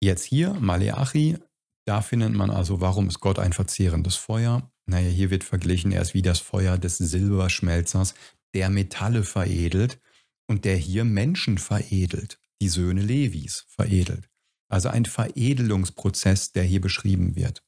Jetzt 0.04 0.24
hier, 0.24 0.54
Maleachi, 0.54 1.38
da 1.86 2.02
findet 2.02 2.34
man 2.34 2.50
also, 2.50 2.82
warum 2.82 3.08
ist 3.08 3.20
Gott 3.20 3.40
ein 3.40 3.54
verzehrendes 3.54 4.16
Feuer? 4.16 4.72
Naja, 4.88 5.10
hier 5.10 5.30
wird 5.30 5.44
verglichen, 5.44 5.92
er 5.92 6.02
ist 6.02 6.14
wie 6.14 6.22
das 6.22 6.40
Feuer 6.40 6.78
des 6.78 6.98
Silberschmelzers, 6.98 8.14
der 8.54 8.70
Metalle 8.70 9.24
veredelt 9.24 10.00
und 10.48 10.66
der 10.66 10.76
hier 10.76 11.06
Menschen 11.06 11.58
veredelt, 11.58 12.40
die 12.62 12.70
Söhne 12.70 13.02
Levis 13.02 13.66
veredelt. 13.70 14.30
Also 14.70 14.90
ein 14.90 15.06
Veredelungsprozess, 15.06 16.52
der 16.52 16.64
hier 16.64 16.82
beschrieben 16.82 17.36
wird. 17.36 17.64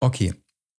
Okay, 0.00 0.34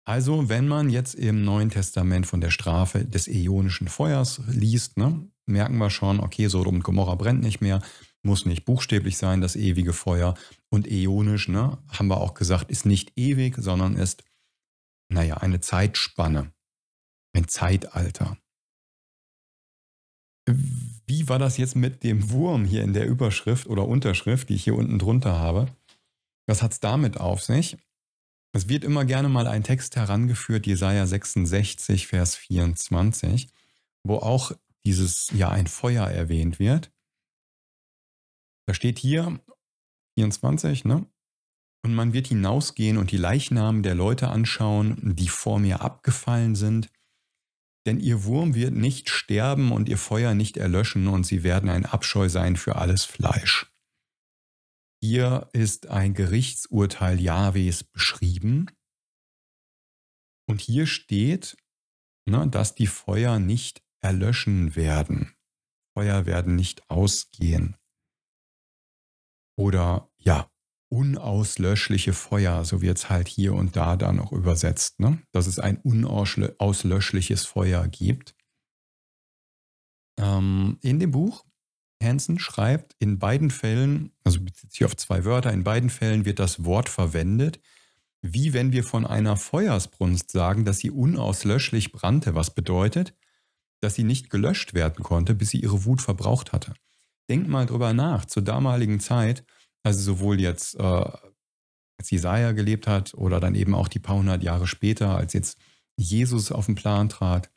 also 0.05 0.49
wenn 0.49 0.67
man 0.67 0.89
jetzt 0.89 1.15
im 1.15 1.43
Neuen 1.43 1.69
Testament 1.69 2.27
von 2.27 2.41
der 2.41 2.49
Strafe 2.49 3.05
des 3.05 3.27
äonischen 3.27 3.87
Feuers 3.87 4.41
liest, 4.47 4.97
ne, 4.97 5.29
merken 5.45 5.77
wir 5.77 5.89
schon, 5.89 6.19
okay, 6.19 6.47
Sodom 6.47 6.75
und 6.75 6.83
Gomorra 6.83 7.15
brennt 7.15 7.41
nicht 7.41 7.61
mehr, 7.61 7.81
muss 8.21 8.45
nicht 8.45 8.65
buchstäblich 8.65 9.17
sein, 9.17 9.41
das 9.41 9.55
ewige 9.55 9.93
Feuer. 9.93 10.35
Und 10.69 10.89
äonisch, 10.89 11.47
ne, 11.47 11.77
haben 11.89 12.07
wir 12.07 12.19
auch 12.19 12.33
gesagt, 12.33 12.69
ist 12.69 12.85
nicht 12.85 13.13
ewig, 13.17 13.55
sondern 13.57 13.95
ist, 13.95 14.23
naja, 15.09 15.37
eine 15.37 15.61
Zeitspanne, 15.61 16.51
ein 17.33 17.47
Zeitalter. 17.47 18.37
Wie 20.45 21.29
war 21.29 21.39
das 21.39 21.57
jetzt 21.57 21.75
mit 21.75 22.03
dem 22.03 22.29
Wurm 22.31 22.65
hier 22.65 22.83
in 22.83 22.93
der 22.93 23.07
Überschrift 23.07 23.67
oder 23.67 23.87
Unterschrift, 23.87 24.49
die 24.49 24.55
ich 24.55 24.63
hier 24.65 24.75
unten 24.75 24.99
drunter 24.99 25.39
habe? 25.39 25.67
Was 26.45 26.61
hat 26.61 26.73
es 26.73 26.79
damit 26.81 27.17
auf 27.17 27.41
sich? 27.41 27.77
Es 28.55 28.69
wird 28.69 28.83
immer 28.83 29.03
gerne 29.03 29.29
mal 29.29 29.47
ein 29.47 29.63
Text 29.63 29.95
herangeführt, 29.95 30.67
Jesaja 30.67 31.07
66, 31.07 32.05
Vers 32.05 32.35
24, 32.35 33.49
wo 34.03 34.17
auch 34.17 34.51
dieses 34.85 35.31
ja 35.33 35.49
ein 35.49 35.65
Feuer 35.65 36.07
erwähnt 36.07 36.59
wird. 36.59 36.91
Da 38.67 38.75
steht 38.75 38.99
hier, 38.99 39.39
24, 40.15 40.85
ne? 40.85 41.07
Und 41.85 41.95
man 41.95 42.13
wird 42.13 42.27
hinausgehen 42.27 42.97
und 42.97 43.11
die 43.11 43.17
Leichnamen 43.17 43.83
der 43.83 43.95
Leute 43.95 44.29
anschauen, 44.29 45.15
die 45.15 45.27
vor 45.27 45.59
mir 45.59 45.81
abgefallen 45.81 46.55
sind. 46.55 46.89
Denn 47.85 47.99
ihr 47.99 48.23
Wurm 48.23 48.55
wird 48.55 48.73
nicht 48.73 49.09
sterben 49.09 49.71
und 49.71 49.89
ihr 49.89 49.97
Feuer 49.97 50.33
nicht 50.33 50.55
erlöschen 50.55 51.07
und 51.07 51.25
sie 51.25 51.43
werden 51.43 51.69
ein 51.69 51.85
Abscheu 51.85 52.29
sein 52.29 52.55
für 52.55 52.77
alles 52.77 53.03
Fleisch. 53.03 53.72
Hier 55.03 55.49
ist 55.51 55.87
ein 55.87 56.13
Gerichtsurteil 56.13 57.19
Jahwes 57.19 57.83
beschrieben. 57.83 58.67
Und 60.47 60.61
hier 60.61 60.87
steht, 60.87 61.57
ne, 62.25 62.47
dass 62.47 62.73
die 62.73 62.87
Feuer 62.87 63.37
nicht 63.37 63.83
erlöschen 64.01 64.77
werden. 64.77 65.35
Feuer 65.93 66.25
werden 66.25 66.55
nicht 66.55 66.89
ausgehen. 66.89 67.75
Oder 69.59 70.09
ja, 70.19 70.49
unauslöschliche 70.89 72.13
Feuer, 72.13 72.63
so 72.63 72.81
wird 72.81 72.97
es 72.97 73.09
halt 73.09 73.27
hier 73.27 73.55
und 73.55 73.75
da 73.75 73.97
dann 73.97 74.21
auch 74.21 74.31
übersetzt, 74.31 75.01
ne? 75.01 75.21
dass 75.33 75.47
es 75.47 75.59
ein 75.59 75.79
unauslöschliches 75.79 77.45
Feuer 77.45 77.89
gibt. 77.89 78.37
Ähm, 80.17 80.77
in 80.81 81.01
dem 81.01 81.11
Buch, 81.11 81.43
Hansen 82.03 82.39
schreibt, 82.39 82.95
in 82.99 83.17
beiden 83.17 83.49
Fällen, 83.49 84.11
also 84.23 84.41
bezieht 84.41 84.71
sich 84.71 84.85
auf 84.85 84.95
zwei 84.95 85.25
Wörter, 85.25 85.51
in 85.53 85.63
beiden 85.63 85.89
Fällen 85.89 86.25
wird 86.25 86.39
das 86.39 86.65
Wort 86.65 86.89
verwendet, 86.89 87.59
wie 88.21 88.53
wenn 88.53 88.71
wir 88.71 88.83
von 88.83 89.05
einer 89.05 89.37
Feuersbrunst 89.37 90.31
sagen, 90.31 90.65
dass 90.65 90.79
sie 90.79 90.91
unauslöschlich 90.91 91.91
brannte, 91.91 92.35
was 92.35 92.53
bedeutet, 92.53 93.13
dass 93.81 93.95
sie 93.95 94.03
nicht 94.03 94.29
gelöscht 94.29 94.73
werden 94.73 95.03
konnte, 95.03 95.35
bis 95.35 95.49
sie 95.49 95.59
ihre 95.59 95.83
Wut 95.85 96.01
verbraucht 96.01 96.53
hatte. 96.53 96.73
Denkt 97.29 97.47
mal 97.47 97.65
drüber 97.65 97.93
nach, 97.93 98.25
zur 98.25 98.43
damaligen 98.43 98.99
Zeit, 98.99 99.45
also 99.83 100.01
sowohl 100.01 100.39
jetzt, 100.39 100.75
äh, 100.75 101.11
als 101.99 102.09
Jesaja 102.09 102.53
gelebt 102.53 102.87
hat 102.87 103.13
oder 103.13 103.39
dann 103.39 103.55
eben 103.55 103.75
auch 103.75 103.87
die 103.87 103.99
paar 103.99 104.17
hundert 104.17 104.43
Jahre 104.43 104.67
später, 104.67 105.15
als 105.15 105.33
jetzt 105.33 105.57
Jesus 105.95 106.51
auf 106.51 106.65
den 106.65 106.75
Plan 106.75 107.09
trat. 107.09 107.51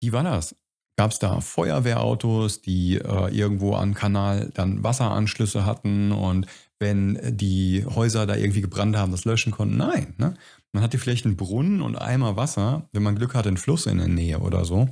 Wie 0.00 0.12
war 0.12 0.22
das? 0.24 0.54
Gab 0.98 1.12
es 1.12 1.20
da 1.20 1.40
Feuerwehrautos, 1.40 2.60
die 2.60 2.96
äh, 2.96 3.32
irgendwo 3.32 3.76
am 3.76 3.94
Kanal 3.94 4.50
dann 4.54 4.82
Wasseranschlüsse 4.82 5.64
hatten 5.64 6.10
und 6.10 6.48
wenn 6.80 7.20
die 7.36 7.84
Häuser 7.86 8.26
da 8.26 8.34
irgendwie 8.34 8.62
gebrannt 8.62 8.96
haben, 8.96 9.12
das 9.12 9.24
löschen 9.24 9.52
konnten? 9.52 9.76
Nein. 9.76 10.14
Ne? 10.18 10.34
Man 10.72 10.82
hatte 10.82 10.98
vielleicht 10.98 11.24
einen 11.24 11.36
Brunnen 11.36 11.82
und 11.82 11.94
Eimer 11.94 12.34
Wasser, 12.34 12.88
wenn 12.90 13.04
man 13.04 13.14
Glück 13.14 13.36
hatte, 13.36 13.46
einen 13.46 13.58
Fluss 13.58 13.86
in 13.86 13.98
der 13.98 14.08
Nähe 14.08 14.40
oder 14.40 14.64
so. 14.64 14.88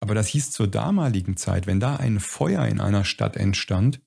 Aber 0.00 0.14
das 0.14 0.26
hieß 0.26 0.50
zur 0.50 0.68
damaligen 0.68 1.38
Zeit, 1.38 1.66
wenn 1.66 1.80
da 1.80 1.96
ein 1.96 2.20
Feuer 2.20 2.66
in 2.66 2.78
einer 2.78 3.06
Stadt 3.06 3.38
entstand, 3.38 4.02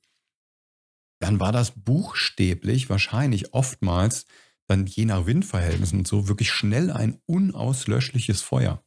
dann 1.20 1.40
war 1.40 1.52
das 1.52 1.72
buchstäblich 1.72 2.88
wahrscheinlich 2.92 3.52
oftmals 3.52 4.28
dann 4.68 4.86
je 4.86 5.06
nach 5.06 5.26
Windverhältnissen 5.26 5.98
und 5.98 6.08
so 6.08 6.28
wirklich 6.28 6.52
schnell 6.52 6.92
ein 6.92 7.20
unauslöschliches 7.26 8.44
Feuer. 8.44 8.84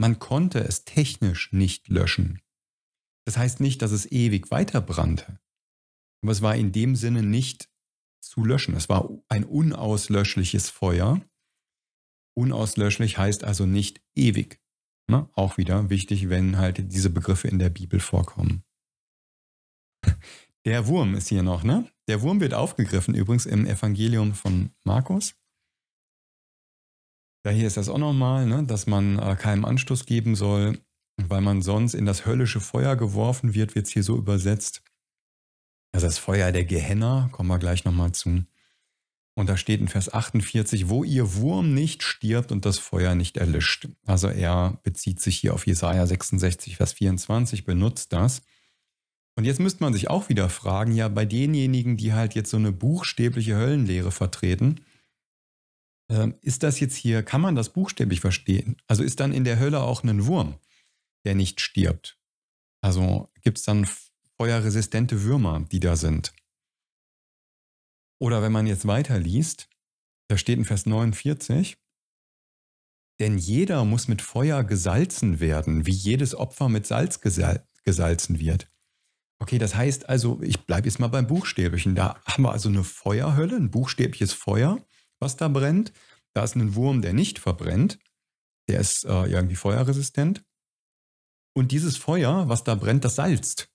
Man 0.00 0.18
konnte 0.18 0.60
es 0.60 0.86
technisch 0.86 1.52
nicht 1.52 1.88
löschen. 1.88 2.40
Das 3.26 3.36
heißt 3.36 3.60
nicht, 3.60 3.82
dass 3.82 3.90
es 3.90 4.10
ewig 4.10 4.50
weiter 4.50 4.80
brannte, 4.80 5.38
aber 6.22 6.32
es 6.32 6.40
war 6.40 6.56
in 6.56 6.72
dem 6.72 6.96
Sinne 6.96 7.22
nicht 7.22 7.68
zu 8.22 8.42
löschen. 8.42 8.74
Es 8.74 8.88
war 8.88 9.10
ein 9.28 9.44
unauslöschliches 9.44 10.70
Feuer. 10.70 11.20
Unauslöschlich 12.34 13.18
heißt 13.18 13.44
also 13.44 13.66
nicht 13.66 14.00
ewig. 14.14 14.58
Ne? 15.06 15.28
Auch 15.34 15.58
wieder 15.58 15.90
wichtig, 15.90 16.30
wenn 16.30 16.56
halt 16.56 16.92
diese 16.92 17.10
Begriffe 17.10 17.48
in 17.48 17.58
der 17.58 17.68
Bibel 17.68 18.00
vorkommen. 18.00 18.64
Der 20.64 20.86
Wurm 20.86 21.14
ist 21.14 21.28
hier 21.28 21.42
noch, 21.42 21.62
ne? 21.62 21.90
Der 22.08 22.22
Wurm 22.22 22.40
wird 22.40 22.54
aufgegriffen 22.54 23.14
übrigens 23.14 23.44
im 23.44 23.66
Evangelium 23.66 24.32
von 24.32 24.70
Markus. 24.82 25.34
Da 27.42 27.50
hier 27.50 27.66
ist 27.66 27.76
das 27.76 27.88
auch 27.88 27.98
nochmal, 27.98 28.46
ne, 28.46 28.64
dass 28.64 28.86
man 28.86 29.18
äh, 29.18 29.36
keinem 29.36 29.64
Anstoß 29.64 30.04
geben 30.06 30.34
soll, 30.34 30.78
weil 31.16 31.40
man 31.40 31.62
sonst 31.62 31.94
in 31.94 32.06
das 32.06 32.26
höllische 32.26 32.60
Feuer 32.60 32.96
geworfen 32.96 33.54
wird, 33.54 33.74
wird 33.74 33.86
es 33.86 33.92
hier 33.92 34.02
so 34.02 34.16
übersetzt. 34.16 34.82
Also 35.92 36.06
das 36.06 36.18
Feuer 36.18 36.52
der 36.52 36.64
Gehenna, 36.64 37.28
kommen 37.32 37.48
wir 37.48 37.58
gleich 37.58 37.84
nochmal 37.84 38.12
zu. 38.12 38.44
Und 39.34 39.48
da 39.48 39.56
steht 39.56 39.80
in 39.80 39.88
Vers 39.88 40.12
48, 40.12 40.88
wo 40.88 41.02
ihr 41.02 41.34
Wurm 41.34 41.72
nicht 41.72 42.02
stirbt 42.02 42.52
und 42.52 42.66
das 42.66 42.78
Feuer 42.78 43.14
nicht 43.14 43.38
erlischt. 43.38 43.88
Also 44.04 44.28
er 44.28 44.78
bezieht 44.82 45.20
sich 45.20 45.38
hier 45.38 45.54
auf 45.54 45.66
Jesaja 45.66 46.06
66, 46.06 46.76
Vers 46.76 46.92
24, 46.92 47.64
benutzt 47.64 48.12
das. 48.12 48.42
Und 49.36 49.44
jetzt 49.44 49.60
müsste 49.60 49.82
man 49.82 49.94
sich 49.94 50.10
auch 50.10 50.28
wieder 50.28 50.50
fragen, 50.50 50.92
ja, 50.92 51.08
bei 51.08 51.24
denjenigen, 51.24 51.96
die 51.96 52.12
halt 52.12 52.34
jetzt 52.34 52.50
so 52.50 52.58
eine 52.58 52.72
buchstäbliche 52.72 53.56
Höllenlehre 53.56 54.10
vertreten, 54.10 54.80
ist 56.40 56.62
das 56.62 56.80
jetzt 56.80 56.96
hier, 56.96 57.22
kann 57.22 57.40
man 57.40 57.54
das 57.54 57.72
buchstäblich 57.72 58.20
verstehen? 58.20 58.76
Also 58.88 59.02
ist 59.02 59.20
dann 59.20 59.32
in 59.32 59.44
der 59.44 59.58
Hölle 59.60 59.80
auch 59.80 60.02
ein 60.02 60.26
Wurm, 60.26 60.58
der 61.24 61.34
nicht 61.34 61.60
stirbt? 61.60 62.18
Also 62.82 63.30
gibt 63.42 63.58
es 63.58 63.64
dann 63.64 63.86
feuerresistente 64.36 65.22
Würmer, 65.22 65.66
die 65.70 65.80
da 65.80 65.96
sind? 65.96 66.32
Oder 68.20 68.42
wenn 68.42 68.52
man 68.52 68.66
jetzt 68.66 68.86
weiterliest, 68.86 69.68
da 70.28 70.36
steht 70.36 70.58
in 70.58 70.64
Vers 70.64 70.86
49, 70.86 71.76
denn 73.20 73.38
jeder 73.38 73.84
muss 73.84 74.08
mit 74.08 74.22
Feuer 74.22 74.64
gesalzen 74.64 75.40
werden, 75.40 75.86
wie 75.86 75.92
jedes 75.92 76.34
Opfer 76.34 76.68
mit 76.68 76.86
Salz 76.86 77.20
gesalzen 77.20 78.40
wird. 78.40 78.70
Okay, 79.38 79.58
das 79.58 79.74
heißt 79.74 80.08
also, 80.08 80.42
ich 80.42 80.60
bleibe 80.66 80.88
jetzt 80.88 80.98
mal 80.98 81.08
beim 81.08 81.26
Buchstäbchen. 81.26 81.94
Da 81.94 82.20
haben 82.24 82.42
wir 82.42 82.52
also 82.52 82.68
eine 82.68 82.84
Feuerhölle, 82.84 83.56
ein 83.56 83.70
buchstäbliches 83.70 84.32
Feuer, 84.32 84.84
was 85.20 85.36
da 85.36 85.48
brennt. 85.48 85.92
Da 86.34 86.44
ist 86.44 86.56
ein 86.56 86.74
Wurm, 86.74 87.02
der 87.02 87.12
nicht 87.12 87.38
verbrennt. 87.38 87.98
Der 88.68 88.80
ist 88.80 89.04
äh, 89.04 89.24
irgendwie 89.26 89.56
feuerresistent. 89.56 90.44
Und 91.54 91.72
dieses 91.72 91.96
Feuer, 91.96 92.48
was 92.48 92.64
da 92.64 92.74
brennt, 92.74 93.04
das 93.04 93.16
salzt. 93.16 93.70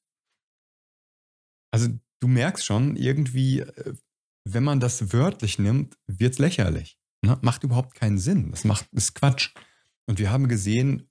Also 1.72 1.90
du 2.20 2.28
merkst 2.28 2.66
schon, 2.66 2.96
irgendwie, 2.96 3.60
äh, 3.60 3.94
wenn 4.46 4.64
man 4.64 4.80
das 4.80 5.12
wörtlich 5.14 5.60
nimmt, 5.60 5.98
wird 6.08 6.34
es 6.34 6.40
lächerlich. 6.40 6.98
Ne? 7.22 7.38
Macht 7.42 7.64
überhaupt 7.64 7.96
keinen 7.96 8.18
Sinn. 8.18 8.52
Das 8.52 8.64
macht, 8.64 8.88
ist 8.94 9.16
Quatsch. 9.16 9.54
Und 10.06 10.20
wir 10.20 10.32
haben 10.32 10.48
gesehen, 10.48 11.10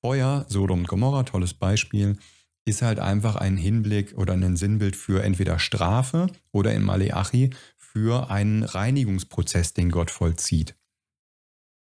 Feuer, 0.00 0.46
Sodom 0.48 0.80
und 0.80 0.88
Gomorra, 0.88 1.24
tolles 1.24 1.54
Beispiel, 1.54 2.16
ist 2.64 2.82
halt 2.82 2.98
einfach 2.98 3.36
ein 3.36 3.56
Hinblick 3.56 4.16
oder 4.16 4.34
ein 4.34 4.56
Sinnbild 4.56 4.96
für 4.96 5.22
entweder 5.22 5.58
Strafe 5.58 6.28
oder 6.52 6.72
in 6.72 6.82
Maleachi 6.82 7.50
für 7.92 8.30
einen 8.30 8.62
Reinigungsprozess, 8.62 9.74
den 9.74 9.90
Gott 9.90 10.10
vollzieht. 10.10 10.76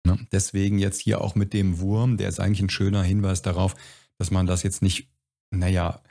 Ne? 0.06 0.18
Deswegen 0.32 0.78
jetzt 0.78 1.00
hier 1.00 1.20
auch 1.20 1.34
mit 1.34 1.52
dem 1.52 1.78
Wurm, 1.78 2.16
der 2.16 2.28
ist 2.28 2.40
eigentlich 2.40 2.62
ein 2.62 2.70
schöner 2.70 3.02
Hinweis 3.02 3.42
darauf, 3.42 3.74
dass 4.18 4.30
man 4.30 4.46
das 4.46 4.62
jetzt 4.62 4.80
nicht, 4.80 5.10
naja, 5.50 6.02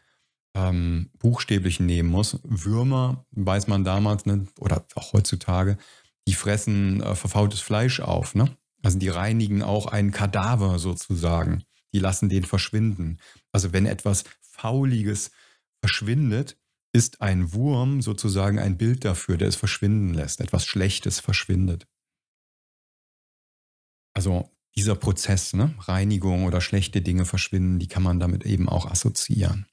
ähm, 0.56 1.10
buchstäblich 1.17 1.80
nehmen 1.80 2.10
muss. 2.10 2.39
Würmer, 2.43 3.25
weiß 3.32 3.67
man 3.67 3.84
damals, 3.84 4.25
ne, 4.25 4.47
oder 4.60 4.86
auch 4.95 5.13
heutzutage, 5.13 5.78
die 6.28 6.34
fressen 6.34 7.02
äh, 7.02 7.15
verfaultes 7.15 7.60
Fleisch 7.60 7.99
auf. 7.99 8.36
Ne? 8.36 8.56
Also 8.84 8.99
die 8.99 9.10
reinigen 9.10 9.63
auch 9.63 9.88
einen 9.88 10.12
Kadaver 10.12 10.78
sozusagen. 10.78 11.63
Die 11.93 11.99
lassen 11.99 12.30
den 12.30 12.45
verschwinden. 12.45 13.17
Also 13.52 13.73
wenn 13.73 13.88
etwas 13.88 14.23
Fauliges 14.41 15.32
verschwindet, 15.80 16.58
ist 16.91 17.21
ein 17.21 17.54
Wurm 17.54 18.02
sozusagen 18.02 18.60
ein 18.60 18.78
Bild 18.78 19.06
dafür, 19.06 19.38
der 19.38 19.47
es 19.47 19.56
verschwinden 19.56 20.13
lässt, 20.13 20.41
etwas 20.41 20.65
Schlechtes 20.65 21.19
verschwindet. 21.19 21.88
Also 24.15 24.49
dieser 24.75 24.95
Prozess, 24.95 25.54
ne? 25.54 25.73
Reinigung 25.80 26.45
oder 26.45 26.62
schlechte 26.62 27.02
Dinge 27.02 27.25
verschwinden, 27.25 27.80
die 27.80 27.88
kann 27.88 28.04
man 28.04 28.19
damit 28.19 28.45
eben 28.45 28.69
auch 28.69 28.86
assoziieren. 28.86 29.67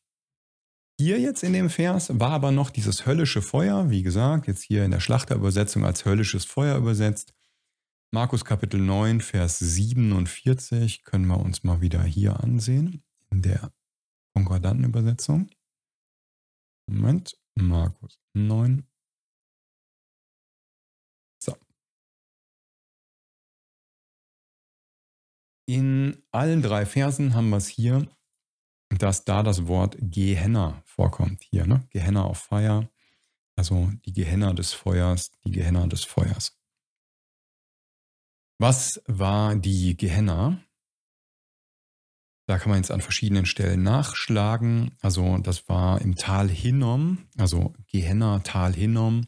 Hier 0.99 1.21
jetzt 1.21 1.43
in 1.43 1.53
dem 1.53 1.69
Vers 1.69 2.19
war 2.19 2.31
aber 2.31 2.53
noch 2.53 2.71
dieses 2.71 3.05
höllische 3.05 3.43
Feuer, 3.43 3.91
wie 3.91 4.03
gesagt, 4.03 4.47
jetzt 4.47 4.63
hier 4.63 4.85
in 4.85 4.91
der 4.91 5.01
Schlachterübersetzung 5.01 5.85
als 5.85 6.07
höllisches 6.07 6.47
Feuer 6.47 6.79
übersetzt. 6.79 7.35
Markus 8.13 8.45
Kapitel 8.45 8.81
9, 8.81 9.21
Vers 9.21 9.59
47 9.59 11.05
können 11.05 11.27
wir 11.27 11.39
uns 11.39 11.65
mal 11.65 11.83
wieder 11.83 12.03
hier 12.03 12.41
ansehen, 12.41 13.05
in 13.31 13.43
der 13.43 13.73
Konkordantenübersetzung. 14.35 15.51
Moment, 16.89 17.37
Markus 17.57 18.21
9. 18.35 18.87
So. 21.43 21.57
In 25.69 26.23
allen 26.31 26.63
drei 26.63 26.87
Versen 26.87 27.35
haben 27.35 27.51
wir 27.51 27.57
es 27.57 27.69
hier, 27.69 28.09
dass 28.91 29.25
da 29.25 29.43
das 29.43 29.67
Wort 29.67 29.97
Gehenna 30.01 30.83
vorkommt. 30.85 31.43
Hier, 31.51 31.67
ne? 31.67 31.87
Gehenna 31.91 32.25
auf 32.25 32.39
Feuer. 32.39 32.89
Also 33.57 33.91
die 34.05 34.13
Gehenna 34.13 34.53
des 34.53 34.73
Feuers, 34.73 35.31
die 35.45 35.51
Gehenna 35.51 35.87
des 35.87 36.05
Feuers. 36.05 36.57
Was 38.59 39.03
war 39.07 39.57
die 39.57 39.97
Gehenna? 39.97 40.66
Da 42.47 42.59
kann 42.59 42.71
man 42.71 42.79
jetzt 42.79 42.93
an 42.93 43.01
verschiedenen 43.01 43.45
Stellen 43.45 43.83
nachschlagen. 43.83 44.93
Also 45.01 45.39
das 45.39 45.69
war 45.69 46.01
im 46.01 46.15
Tal 46.15 46.49
Hinnom, 46.49 47.19
also 47.37 47.75
Gehenna, 47.89 48.39
Tal 48.41 48.73
Hinnom, 48.73 49.27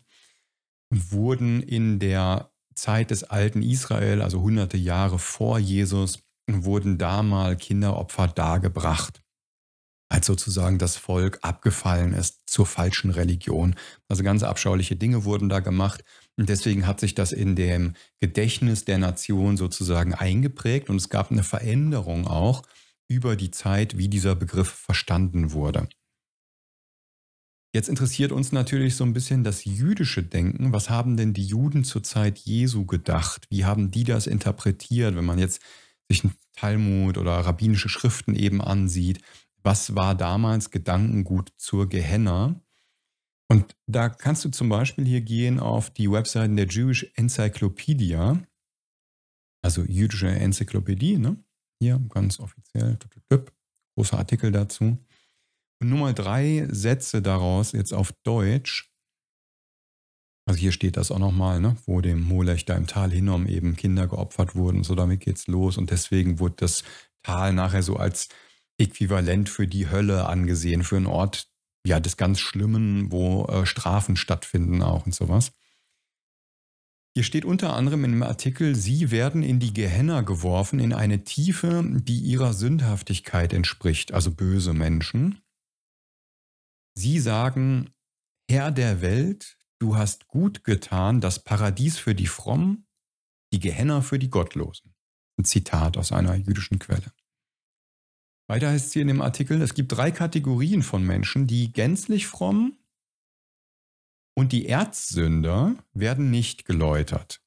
wurden 0.91 1.63
in 1.63 1.99
der 1.99 2.53
Zeit 2.75 3.11
des 3.11 3.25
alten 3.25 3.63
Israel, 3.63 4.23
also 4.23 4.41
hunderte 4.41 4.77
Jahre 4.77 5.19
vor 5.19 5.59
Jesus, 5.59 6.21
wurden 6.47 6.97
da 6.97 7.25
mal 7.25 7.57
Kinderopfer 7.57 8.29
dargebracht, 8.29 9.21
als 10.09 10.27
sozusagen 10.27 10.79
das 10.79 10.97
Volk 10.97 11.41
abgefallen 11.43 12.15
ist 12.15 12.49
zur 12.49 12.67
falschen 12.67 13.11
Religion. 13.11 13.75
Also 14.09 14.23
ganz 14.23 14.45
abscheuliche 14.45 14.95
Dinge 14.95 15.25
wurden 15.25 15.49
da 15.49 15.59
gemacht 15.59 16.05
und 16.37 16.49
deswegen 16.49 16.87
hat 16.87 17.01
sich 17.01 17.17
das 17.17 17.33
in 17.33 17.57
dem 17.57 17.95
Gedächtnis 18.21 18.85
der 18.85 18.99
Nation 18.99 19.57
sozusagen 19.57 20.15
eingeprägt 20.15 20.89
und 20.89 20.97
es 20.97 21.11
gab 21.11 21.33
eine 21.33 21.43
Veränderung 21.43 22.29
auch 22.29 22.63
über 23.09 23.37
die 23.37 23.51
Zeit, 23.51 23.99
wie 23.99 24.09
dieser 24.09 24.35
Begriff 24.35 24.69
verstanden 24.69 25.53
wurde. 25.53 25.89
Jetzt 27.75 27.89
interessiert 27.89 28.33
uns 28.33 28.51
natürlich 28.51 28.97
so 28.97 29.05
ein 29.05 29.13
bisschen 29.13 29.45
das 29.45 29.65
jüdische 29.65 30.23
Denken. 30.23 30.73
Was 30.73 30.89
haben 30.89 31.17
denn 31.17 31.35
die 31.35 31.45
Juden 31.45 31.85
zur 31.85 32.03
Zeit 32.03 32.39
Jesu 32.39 32.87
gedacht? 32.87 33.47
Wie 33.51 33.65
haben 33.65 33.91
die 33.91 34.05
das 34.05 34.27
interpretiert, 34.27 35.17
wenn 35.17 35.27
man 35.27 35.39
jetzt 35.39 35.61
sich 36.09 36.25
ein 36.25 36.35
Talmud 36.55 37.19
oder 37.19 37.33
rabbinische 37.33 37.91
Schriften 37.91 38.35
eben 38.35 38.63
ansieht? 38.63 39.21
Was 39.63 39.95
war 39.95 40.15
damals 40.15 40.71
Gedankengut 40.71 41.53
zur 41.59 41.89
Gehenna? 41.89 42.61
Und 43.51 43.77
da 43.87 44.09
kannst 44.09 44.45
du 44.45 44.51
zum 44.51 44.69
Beispiel 44.69 45.05
hier 45.07 45.21
gehen 45.21 45.61
auf 45.61 45.91
die 45.91 46.11
Webseiten 46.11 46.57
der 46.57 46.67
Jewish 46.67 47.11
Encyclopedia, 47.17 48.43
also 49.63 49.83
jüdische 49.83 50.29
Enzyklopädie, 50.29 51.19
ne? 51.19 51.43
Hier 51.81 52.01
ganz 52.09 52.41
offiziell, 52.41 52.99
großer 53.97 54.19
Artikel 54.19 54.53
dazu. 54.53 54.99
Und 55.81 55.89
nur 55.89 55.99
mal 55.99 56.15
drei 56.15 56.67
Sätze 56.71 57.23
daraus 57.23 57.73
jetzt 57.73 57.93
auf 57.93 58.13
Deutsch. 58.25 58.93
Also 60.47 60.59
hier 60.59 60.73
steht 60.73 60.97
das 60.97 61.11
auch 61.11 61.19
nochmal, 61.19 61.61
ne, 61.61 61.77
wo 61.85 62.01
dem 62.01 62.23
Molech 62.23 62.65
da 62.65 62.75
im 62.75 62.87
Tal 62.87 63.11
Hinnom 63.11 63.47
eben 63.47 63.77
Kinder 63.77 64.09
geopfert 64.09 64.57
wurden. 64.57 64.83
So 64.83 64.95
damit 64.95 65.21
geht's 65.21 65.47
los. 65.47 65.77
Und 65.77 65.91
deswegen 65.91 66.41
wurde 66.41 66.57
das 66.59 66.85
Tal 67.23 67.53
nachher 67.53 67.83
so 67.83 67.97
als 67.97 68.29
äquivalent 68.79 69.49
für 69.49 69.67
die 69.67 69.91
Hölle 69.91 70.27
angesehen, 70.27 70.83
für 70.83 70.97
einen 70.97 71.07
Ort 71.07 71.49
ja, 71.87 72.01
des 72.01 72.17
ganz 72.17 72.41
Schlimmen, 72.41 73.13
wo 73.13 73.45
äh, 73.47 73.67
Strafen 73.67 74.17
stattfinden 74.17 74.83
auch 74.83 75.07
und 75.07 75.15
sowas. 75.15 75.53
Hier 77.19 77.25
steht 77.25 77.45
unter 77.45 77.75
anderem 77.75 78.05
in 78.05 78.13
dem 78.13 78.23
Artikel, 78.23 78.77
sie 78.77 79.11
werden 79.11 79.43
in 79.43 79.59
die 79.59 79.73
Gehenna 79.73 80.21
geworfen, 80.21 80.79
in 80.79 80.93
eine 80.93 81.25
Tiefe, 81.25 81.83
die 81.85 82.21
ihrer 82.21 82.53
Sündhaftigkeit 82.53 83.53
entspricht, 83.53 84.15
also 84.15 84.31
böse 84.31 84.73
Menschen. 84.73 85.43
Sie 86.95 87.19
sagen, 87.19 87.91
Herr 88.49 88.71
der 88.71 89.03
Welt, 89.03 89.59
du 89.81 89.97
hast 89.97 90.29
gut 90.29 90.63
getan, 90.63 91.21
das 91.21 91.43
Paradies 91.43 91.99
für 91.99 92.15
die 92.15 92.29
Frommen, 92.29 92.87
die 93.53 93.59
Gehenna 93.59 94.01
für 94.01 94.21
die 94.21 94.31
Gottlosen. 94.31 94.95
Ein 95.41 95.45
Zitat 95.45 95.97
aus 95.97 96.13
einer 96.13 96.37
jüdischen 96.37 96.79
Quelle. 96.79 97.13
Weiter 98.49 98.71
heißt 98.71 98.87
es 98.87 98.93
hier 98.93 99.03
in 99.03 99.09
dem 99.09 99.23
Artikel, 99.23 99.61
es 99.61 99.75
gibt 99.75 99.91
drei 99.91 100.13
Kategorien 100.13 100.85
von 100.85 101.03
Menschen, 101.03 101.49
die 101.49 101.73
gänzlich 101.73 102.29
fromm, 102.29 102.79
und 104.39 104.53
die 104.53 104.67
Erzsünder 104.67 105.75
werden 105.95 106.31
nicht 106.31 106.65
geläutert, 106.65 107.41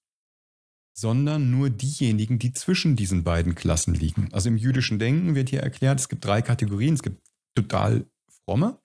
sondern 0.92 1.50
nur 1.50 1.70
diejenigen, 1.70 2.38
die 2.38 2.52
zwischen 2.52 2.98
diesen 2.98 3.24
beiden 3.24 3.56
Klassen 3.56 3.94
liegen. 3.94 4.28
Also 4.34 4.50
im 4.50 4.58
jüdischen 4.58 5.00
Denken 5.00 5.34
wird 5.34 5.48
hier 5.48 5.62
erklärt, 5.62 6.02
es 6.02 6.10
gibt 6.10 6.26
drei 6.26 6.42
Kategorien. 6.42 6.96
Es 6.96 7.02
gibt 7.02 7.26
total 7.56 8.06
fromme, 8.44 8.78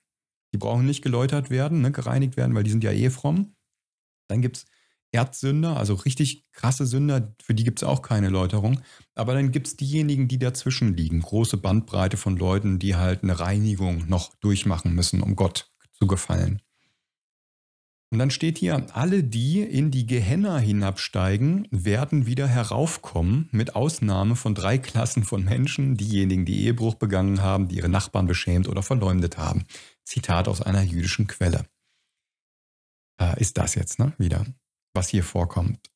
die 0.55 0.59
brauchen 0.59 0.87
nicht 0.87 1.03
geläutert 1.03 1.51
werden, 1.51 1.81
ne, 1.81 1.91
gereinigt 1.91 2.37
werden, 2.37 2.55
weil 2.55 2.63
die 2.63 2.71
sind 2.71 2.85
ja 2.85 2.93
eh 2.93 3.11
fromm. 3.11 3.57
Dann 4.29 4.41
gibt 4.41 4.59
es 4.59 4.67
Erzsünder, 5.11 5.77
also 5.77 5.95
richtig 5.95 6.47
krasse 6.53 6.87
Sünder, 6.87 7.35
für 7.43 7.55
die 7.55 7.65
gibt 7.65 7.81
es 7.81 7.89
auch 7.89 8.03
keine 8.03 8.29
Läuterung. 8.29 8.83
Aber 9.17 9.35
dann 9.35 9.51
gibt 9.51 9.67
es 9.67 9.77
diejenigen, 9.77 10.29
die 10.29 10.39
dazwischen 10.39 10.97
liegen. 10.97 11.23
Große 11.23 11.57
Bandbreite 11.57 12.19
von 12.19 12.37
Leuten, 12.37 12.79
die 12.79 12.95
halt 12.95 13.25
eine 13.25 13.41
Reinigung 13.41 14.09
noch 14.09 14.33
durchmachen 14.37 14.95
müssen, 14.95 15.23
um 15.23 15.35
Gott 15.35 15.73
zu 15.99 16.07
gefallen. 16.07 16.63
Und 18.13 18.21
dann 18.21 18.31
steht 18.31 18.59
hier, 18.59 18.87
alle, 18.95 19.25
die 19.25 19.61
in 19.63 19.91
die 19.91 20.07
Gehenna 20.07 20.59
hinabsteigen, 20.59 21.67
werden 21.71 22.27
wieder 22.27 22.47
heraufkommen, 22.47 23.49
mit 23.51 23.75
Ausnahme 23.75 24.37
von 24.37 24.55
drei 24.55 24.79
Klassen 24.79 25.25
von 25.25 25.45
Menschen, 25.45 25.97
diejenigen, 25.97 26.45
die 26.45 26.65
Ehebruch 26.65 26.95
begangen 26.95 27.43
haben, 27.43 27.67
die 27.67 27.77
ihre 27.77 27.89
Nachbarn 27.89 28.27
beschämt 28.27 28.69
oder 28.69 28.83
verleumdet 28.83 29.39
haben. 29.39 29.65
Zitat 30.05 30.47
aus 30.47 30.63
einer 30.63 30.83
jüdischen 30.83 31.27
Quelle. 31.27 31.67
Äh, 33.21 33.41
ist 33.41 33.59
das 33.59 33.75
jetzt, 33.75 33.99
ne? 33.99 34.13
Wieder, 34.19 34.47
was 34.95 35.09
hier 35.09 35.25
vorkommt. 35.25 35.91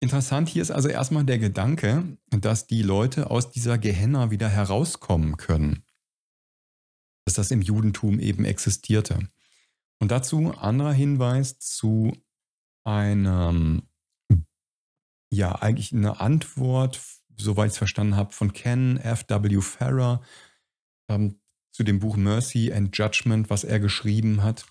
Interessant 0.00 0.48
hier 0.48 0.62
ist 0.62 0.70
also 0.70 0.88
erstmal 0.88 1.24
der 1.24 1.38
Gedanke, 1.38 2.16
dass 2.30 2.66
die 2.66 2.82
Leute 2.82 3.30
aus 3.30 3.50
dieser 3.50 3.78
Gehenna 3.78 4.30
wieder 4.30 4.48
herauskommen 4.48 5.36
können. 5.36 5.82
Dass 7.24 7.34
das 7.34 7.50
im 7.50 7.62
Judentum 7.62 8.20
eben 8.20 8.44
existierte. 8.44 9.28
Und 9.98 10.10
dazu 10.10 10.52
anderer 10.58 10.92
Hinweis 10.92 11.58
zu 11.58 12.12
einem, 12.84 13.82
ja, 15.32 15.52
eigentlich 15.56 15.92
eine 15.92 16.20
Antwort, 16.20 17.00
soweit 17.36 17.68
ich 17.68 17.72
es 17.72 17.78
verstanden 17.78 18.16
habe, 18.16 18.32
von 18.32 18.52
Ken 18.52 18.98
F.W. 18.98 19.60
Farrer 19.60 20.22
ähm, 21.10 21.40
zu 21.72 21.82
dem 21.82 21.98
Buch 21.98 22.16
Mercy 22.16 22.72
and 22.72 22.96
Judgment, 22.96 23.50
was 23.50 23.64
er 23.64 23.80
geschrieben 23.80 24.42
hat. 24.42 24.66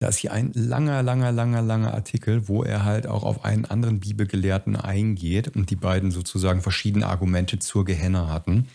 Da 0.00 0.08
ist 0.08 0.18
hier 0.18 0.32
ein 0.32 0.52
langer, 0.52 1.02
langer, 1.02 1.30
langer, 1.30 1.62
langer 1.62 1.94
Artikel, 1.94 2.48
wo 2.48 2.62
er 2.64 2.84
halt 2.84 3.06
auch 3.06 3.22
auf 3.22 3.44
einen 3.44 3.64
anderen 3.64 4.00
Bibelgelehrten 4.00 4.76
eingeht 4.76 5.48
und 5.56 5.70
die 5.70 5.76
beiden 5.76 6.10
sozusagen 6.10 6.62
verschiedene 6.62 7.06
Argumente 7.06 7.58
zur 7.58 7.84
Gehenna 7.84 8.28
hatten. 8.28 8.68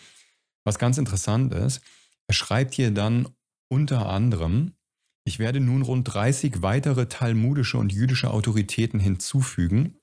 Was 0.63 0.79
ganz 0.79 0.97
interessant 0.97 1.53
ist, 1.53 1.81
er 2.27 2.33
schreibt 2.33 2.73
hier 2.73 2.91
dann 2.91 3.27
unter 3.67 4.07
anderem, 4.07 4.73
ich 5.29 5.37
werde 5.37 5.59
nun 5.59 5.83
rund 5.83 6.11
30 6.11 6.63
weitere 6.63 7.05
talmudische 7.05 7.77
und 7.77 7.93
jüdische 7.93 8.31
Autoritäten 8.31 8.99
hinzufügen, 8.99 9.93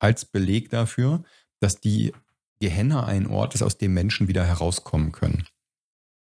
als 0.00 0.24
Beleg 0.24 0.70
dafür, 0.70 1.22
dass 1.60 1.80
die 1.80 2.12
Gehenna 2.58 3.04
ein 3.04 3.28
Ort 3.28 3.54
ist, 3.54 3.62
aus 3.62 3.78
dem 3.78 3.94
Menschen 3.94 4.26
wieder 4.26 4.44
herauskommen 4.44 5.12
können. 5.12 5.46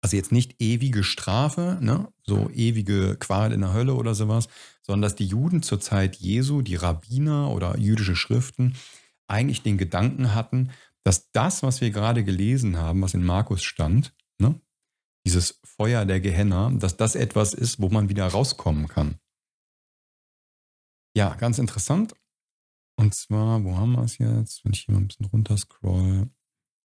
Also 0.01 0.17
jetzt 0.17 0.33
nicht 0.33 0.61
ewige 0.61 1.05
Strafe, 1.05 1.79
ne, 1.81 2.09
so 2.25 2.51
ewige 2.51 3.17
Qual 3.17 3.53
in 3.53 3.61
der 3.61 3.73
Hölle 3.73 3.95
oder 3.95 4.17
sowas, 4.17 4.49
sondern 4.83 5.03
dass 5.03 5.15
die 5.15 5.27
Juden 5.27 5.63
zur 5.63 5.81
Zeit 5.81 6.17
Jesu, 6.17 6.63
die 6.63 6.75
Rabbiner 6.75 7.49
oder 7.53 7.79
jüdische 7.79 8.17
Schriften, 8.17 8.75
eigentlich 9.29 9.63
den 9.63 9.79
Gedanken 9.79 10.35
hatten, 10.35 10.71
dass 11.05 11.31
das, 11.31 11.63
was 11.63 11.81
wir 11.81 11.93
gerade 11.93 12.25
gelesen 12.25 12.77
haben, 12.77 13.03
was 13.03 13.15
in 13.15 13.25
Markus 13.25 13.63
stand, 13.63 14.13
dieses 15.25 15.61
Feuer 15.65 16.05
der 16.05 16.21
Gehenna, 16.21 16.71
dass 16.71 16.97
das 16.97 17.15
etwas 17.15 17.55
ist, 17.55 17.81
wo 17.81 17.89
man 17.89 18.09
wieder 18.09 18.27
rauskommen 18.27 18.89
kann. 18.89 19.17
Ja, 21.17 21.35
ganz 21.35 21.59
interessant. 21.59 22.15
Und 22.97 23.15
zwar, 23.15 23.65
wo 23.65 23.77
haben 23.77 23.93
wir 23.93 24.03
es 24.03 24.19
jetzt? 24.19 24.65
Wenn 24.65 24.73
ich 24.73 24.83
hier 24.83 24.95
mal 24.95 25.01
ein 25.01 25.09
bisschen 25.09 25.27
runter 25.27 25.57
scroll. 25.57 26.31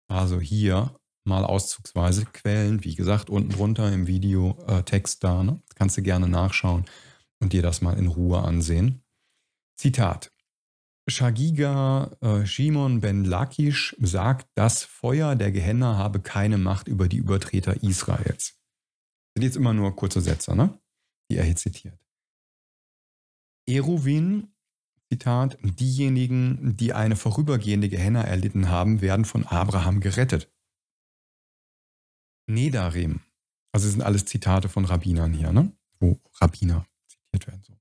Also 0.10 0.40
hier 0.40 0.98
mal 1.26 1.44
auszugsweise 1.44 2.26
Quellen, 2.26 2.84
wie 2.84 2.96
gesagt, 2.96 3.30
unten 3.30 3.50
drunter 3.50 3.92
im 3.92 4.08
Video 4.08 4.58
äh, 4.68 4.84
Text 4.84 5.24
da. 5.24 5.44
Ne? 5.44 5.62
Kannst 5.76 5.98
du 5.98 6.02
gerne 6.02 6.28
nachschauen 6.28 6.86
und 7.40 7.54
dir 7.54 7.62
das 7.62 7.82
mal 7.82 7.98
in 7.98 8.08
Ruhe 8.08 8.42
ansehen. 8.42 9.04
Zitat. 9.76 10.32
Shagiga 11.08 12.18
äh, 12.22 12.46
Shimon 12.46 13.00
ben 13.00 13.24
Lakish 13.24 13.96
sagt, 14.00 14.50
das 14.56 14.84
Feuer 14.84 15.36
der 15.36 15.52
Gehenna 15.52 15.98
habe 15.98 16.20
keine 16.20 16.58
Macht 16.58 16.88
über 16.88 17.08
die 17.08 17.18
Übertreter 17.18 17.82
Israels. 17.82 18.60
Das 19.34 19.42
sind 19.42 19.44
jetzt 19.44 19.56
immer 19.56 19.74
nur 19.74 19.96
kurze 19.96 20.20
Sätze, 20.22 20.56
ne? 20.56 20.78
die 21.32 21.38
er 21.38 21.46
hier 21.46 21.56
zitiert. 21.56 21.98
Eruvin, 23.68 24.54
Zitat, 25.10 25.58
diejenigen, 25.62 26.76
die 26.76 26.94
eine 26.94 27.16
vorübergehende 27.16 27.88
Gehenna 27.88 28.24
erlitten 28.24 28.70
haben, 28.70 29.00
werden 29.02 29.24
von 29.24 29.46
Abraham 29.46 30.02
gerettet. 30.02 30.52
Nedarim, 32.50 33.22
also 33.72 33.90
sind 33.90 34.02
alles 34.02 34.26
Zitate 34.26 34.68
von 34.68 34.86
Rabbinern 34.86 35.34
hier, 35.34 35.52
ne? 35.54 35.72
wo 36.00 36.20
Rabbiner 36.36 36.86
zitiert 37.08 37.48
werden. 37.48 37.64
So. 37.64 37.74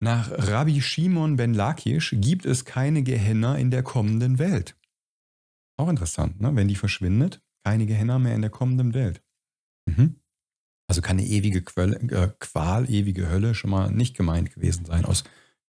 Nach 0.00 0.30
Rabbi 0.30 0.80
Shimon 0.80 1.36
ben 1.36 1.54
Lakish 1.54 2.14
gibt 2.18 2.44
es 2.44 2.64
keine 2.64 3.02
Gehenna 3.02 3.56
in 3.56 3.70
der 3.70 3.82
kommenden 3.82 4.38
Welt. 4.38 4.78
Auch 5.78 5.88
interessant, 5.88 6.40
ne? 6.40 6.54
wenn 6.54 6.68
die 6.68 6.76
verschwindet, 6.76 7.42
keine 7.64 7.86
Gehenna 7.86 8.18
mehr 8.18 8.34
in 8.34 8.42
der 8.42 8.50
kommenden 8.50 8.94
Welt. 8.94 9.22
Mhm. 9.86 10.20
Also 10.88 11.00
kann 11.00 11.18
eine 11.18 11.26
ewige 11.26 11.62
Quelle, 11.62 11.96
äh, 11.96 12.32
Qual, 12.38 12.90
ewige 12.90 13.28
Hölle 13.28 13.54
schon 13.54 13.70
mal 13.70 13.90
nicht 13.90 14.16
gemeint 14.16 14.54
gewesen 14.54 14.84
sein 14.84 15.04
aus 15.04 15.24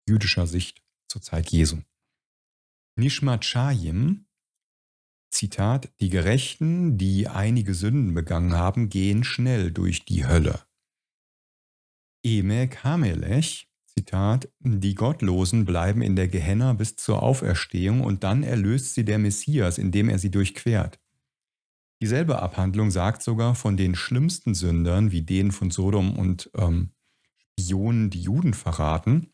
jüdischer 0.07 0.47
Sicht 0.47 0.83
zur 1.07 1.21
Zeit 1.21 1.51
Jesu. 1.51 1.81
Nishmat 2.97 3.45
Shayim, 3.45 4.25
Zitat, 5.31 5.91
die 5.99 6.09
Gerechten, 6.09 6.97
die 6.97 7.27
einige 7.27 7.73
Sünden 7.73 8.13
begangen 8.13 8.53
haben, 8.53 8.89
gehen 8.89 9.23
schnell 9.23 9.71
durch 9.71 10.05
die 10.05 10.25
Hölle. 10.25 10.65
Emek 12.23 12.83
Hamelech, 12.83 13.69
Zitat, 13.97 14.49
die 14.59 14.93
Gottlosen 14.93 15.63
bleiben 15.65 16.01
in 16.01 16.15
der 16.15 16.27
Gehenna 16.27 16.73
bis 16.73 16.95
zur 16.97 17.23
Auferstehung 17.23 18.01
und 18.01 18.23
dann 18.23 18.43
erlöst 18.43 18.93
sie 18.93 19.05
der 19.05 19.19
Messias, 19.19 19.77
indem 19.77 20.09
er 20.09 20.19
sie 20.19 20.31
durchquert. 20.31 20.99
Dieselbe 22.01 22.41
Abhandlung 22.41 22.91
sagt 22.91 23.23
sogar 23.23 23.55
von 23.55 23.77
den 23.77 23.95
schlimmsten 23.95 24.53
Sündern, 24.53 25.11
wie 25.11 25.21
denen 25.21 25.51
von 25.51 25.71
Sodom 25.71 26.17
und 26.17 26.49
ähm, 26.57 26.91
Spionen, 27.57 28.09
die 28.09 28.21
Juden 28.21 28.53
verraten, 28.53 29.31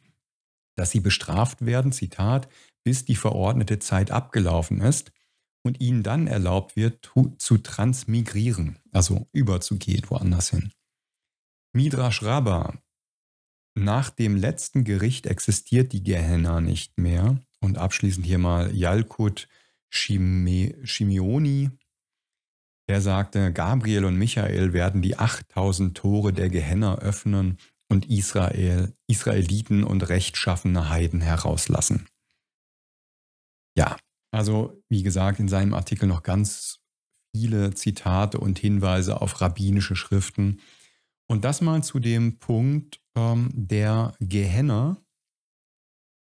dass 0.76 0.92
sie 0.92 1.00
bestraft 1.00 1.66
werden, 1.66 1.92
Zitat, 1.92 2.48
bis 2.84 3.04
die 3.06 3.16
verordnete 3.16 3.80
Zeit 3.80 4.12
abgelaufen 4.12 4.82
ist 4.82 5.12
und 5.64 5.82
ihnen 5.82 6.04
dann 6.04 6.28
erlaubt 6.28 6.76
wird, 6.76 7.12
zu 7.38 7.58
transmigrieren, 7.58 8.80
also 8.92 9.28
überzugehen 9.32 10.04
woanders 10.08 10.50
hin. 10.50 10.72
Midrash 11.74 12.24
Rabbah. 12.24 12.82
Nach 13.74 14.10
dem 14.10 14.36
letzten 14.36 14.84
Gericht 14.84 15.26
existiert 15.26 15.94
die 15.94 16.04
Gehenna 16.04 16.62
nicht 16.62 16.98
mehr. 16.98 17.40
Und 17.60 17.78
abschließend 17.78 18.26
hier 18.26 18.40
mal 18.40 18.74
Yalkut 18.76 19.48
Shimeoni. 19.90 21.70
Er 22.88 23.02
sagte, 23.02 23.54
Gabriel 23.54 24.06
und 24.06 24.18
Michael 24.18 24.74
werden 24.74 25.02
die 25.02 25.18
8000 25.18 25.96
Tore 25.96 26.34
der 26.34 26.50
Gehenna 26.50 26.98
öffnen 26.98 27.58
und 27.90 28.10
Israel, 28.10 28.94
Israeliten 29.08 29.84
und 29.84 30.10
rechtschaffene 30.10 30.90
Heiden 30.90 31.22
herauslassen. 31.22 32.08
Ja, 33.78 33.98
also 34.32 34.82
wie 34.90 35.04
gesagt, 35.04 35.40
in 35.40 35.48
seinem 35.48 35.74
Artikel 35.74 36.08
noch 36.08 36.24
ganz 36.24 36.80
viele 37.34 37.74
Zitate 37.74 38.40
und 38.40 38.60
Hinweise 38.60 39.22
auf 39.22 39.40
rabbinische 39.42 39.96
Schriften. 39.96 40.62
Und 41.32 41.46
das 41.46 41.62
mal 41.62 41.82
zu 41.82 42.00
dem 42.00 42.40
Punkt 42.40 43.00
ähm, 43.16 43.52
der 43.54 44.14
Gehenna, 44.20 44.98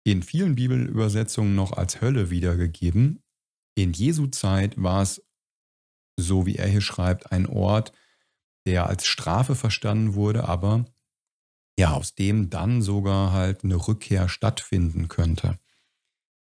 in 0.04 0.24
vielen 0.24 0.56
Bibelübersetzungen 0.56 1.54
noch 1.54 1.74
als 1.74 2.02
Hölle 2.02 2.32
wiedergegeben. 2.32 3.22
In 3.76 3.93
Jesu 3.93 4.26
Zeit 4.26 4.82
war 4.82 5.04
es, 5.04 5.24
so 6.20 6.48
wie 6.48 6.56
er 6.56 6.68
hier 6.68 6.82
schreibt, 6.82 7.32
ein 7.32 7.45
Ort, 7.45 7.91
der 8.66 8.88
als 8.88 9.06
Strafe 9.06 9.54
verstanden 9.54 10.16
wurde, 10.16 10.45
aber 10.45 10.86
ja, 11.78 11.93
aus 11.93 12.16
dem 12.16 12.50
dann 12.50 12.82
sogar 12.82 13.34
halt 13.34 13.64
eine 13.64 13.76
Rückkehr 13.76 14.28
stattfinden 14.28 15.10
könnte. 15.10 15.60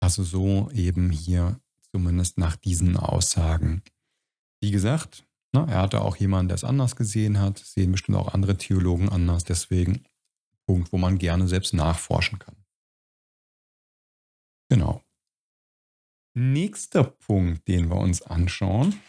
Also 0.01 0.25
so 0.25 0.71
eben 0.71 1.11
hier 1.11 1.61
zumindest 1.93 2.39
nach 2.39 2.57
diesen 2.57 2.97
Aussagen. 2.97 3.83
Wie 4.63 4.71
gesagt, 4.71 5.28
ne, 5.53 5.67
er 5.69 5.83
hatte 5.83 6.03
auch 6.03 6.17
jemanden, 6.17 6.49
der 6.49 6.57
es 6.57 6.65
anders 6.65 6.97
gesehen 6.97 7.39
hat, 7.41 7.59
sehen 7.59 7.93
bestimmt 7.93 8.19
auch 8.19 8.35
andere 8.35 8.57
Theologen 8.57 9.09
anders, 9.09 9.45
deswegen 9.45 10.05
Punkt, 10.67 10.93
wo 10.93 10.99
man 10.99 11.19
gerne 11.19 11.49
selbst 11.49 11.75
nachforschen 11.75 12.39
kann. 12.39 12.57
Genau. 14.71 15.03
Nächster 16.35 17.05
Punkt, 17.05 17.67
den 17.69 17.89
wir 17.89 17.97
uns 17.97 18.23
anschauen. 18.23 19.01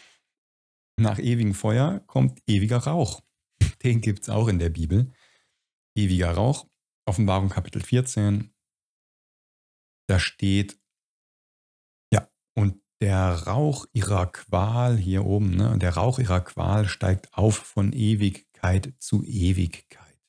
Nach 0.98 1.20
ewigem 1.20 1.54
Feuer 1.54 2.00
kommt 2.08 2.42
ewiger 2.48 2.78
Rauch. 2.78 3.22
Den 3.84 4.02
gibt 4.02 4.24
es 4.24 4.30
auch 4.30 4.48
in 4.48 4.60
der 4.60 4.70
Bibel. 4.70 5.12
Ewiger 5.96 6.32
Rauch, 6.32 6.68
Offenbarung 7.06 7.50
Kapitel 7.50 7.82
14. 7.82 8.54
Da 10.08 10.20
steht, 10.20 10.80
und 12.60 12.82
der 13.02 13.48
Rauch 13.48 13.86
ihrer 13.94 14.26
Qual 14.32 14.98
hier 14.98 15.26
oben, 15.26 15.56
ne, 15.56 15.78
der 15.78 15.96
Rauch 15.96 16.20
ihrer 16.20 16.42
Qual 16.42 16.88
steigt 16.88 17.34
auf 17.34 17.56
von 17.56 17.94
Ewigkeit 17.94 18.94
zu 19.00 19.24
Ewigkeit. 19.24 20.20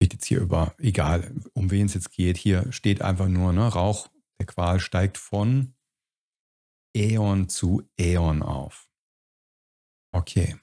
Geht 0.00 0.14
jetzt 0.14 0.26
hier 0.26 0.40
über, 0.40 0.74
egal 0.78 1.34
um 1.54 1.70
wen 1.70 1.86
es 1.86 1.94
jetzt 1.94 2.10
geht, 2.10 2.36
hier 2.36 2.72
steht 2.72 3.02
einfach 3.02 3.28
nur, 3.28 3.52
ne, 3.52 3.68
Rauch 3.68 4.08
der 4.40 4.46
Qual 4.46 4.80
steigt 4.80 5.18
von 5.18 5.74
Äon 6.96 7.48
zu 7.48 7.88
Äon 7.96 8.42
auf. 8.42 8.90
Okay. 10.12 10.56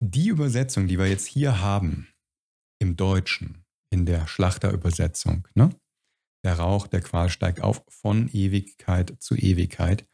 Die 0.00 0.28
Übersetzung, 0.28 0.86
die 0.86 0.98
wir 0.98 1.08
jetzt 1.08 1.26
hier 1.26 1.60
haben, 1.60 2.08
im 2.78 2.96
Deutschen, 2.96 3.64
in 3.90 4.06
der 4.06 4.26
Schlachterübersetzung, 4.26 5.48
ne? 5.54 5.70
Der 6.44 6.58
Rauch 6.58 6.86
der 6.86 7.00
Qual 7.00 7.28
steigt 7.28 7.60
auf 7.60 7.84
von 7.88 8.28
Ewigkeit 8.32 9.16
zu 9.18 9.34
Ewigkeit, 9.36 10.06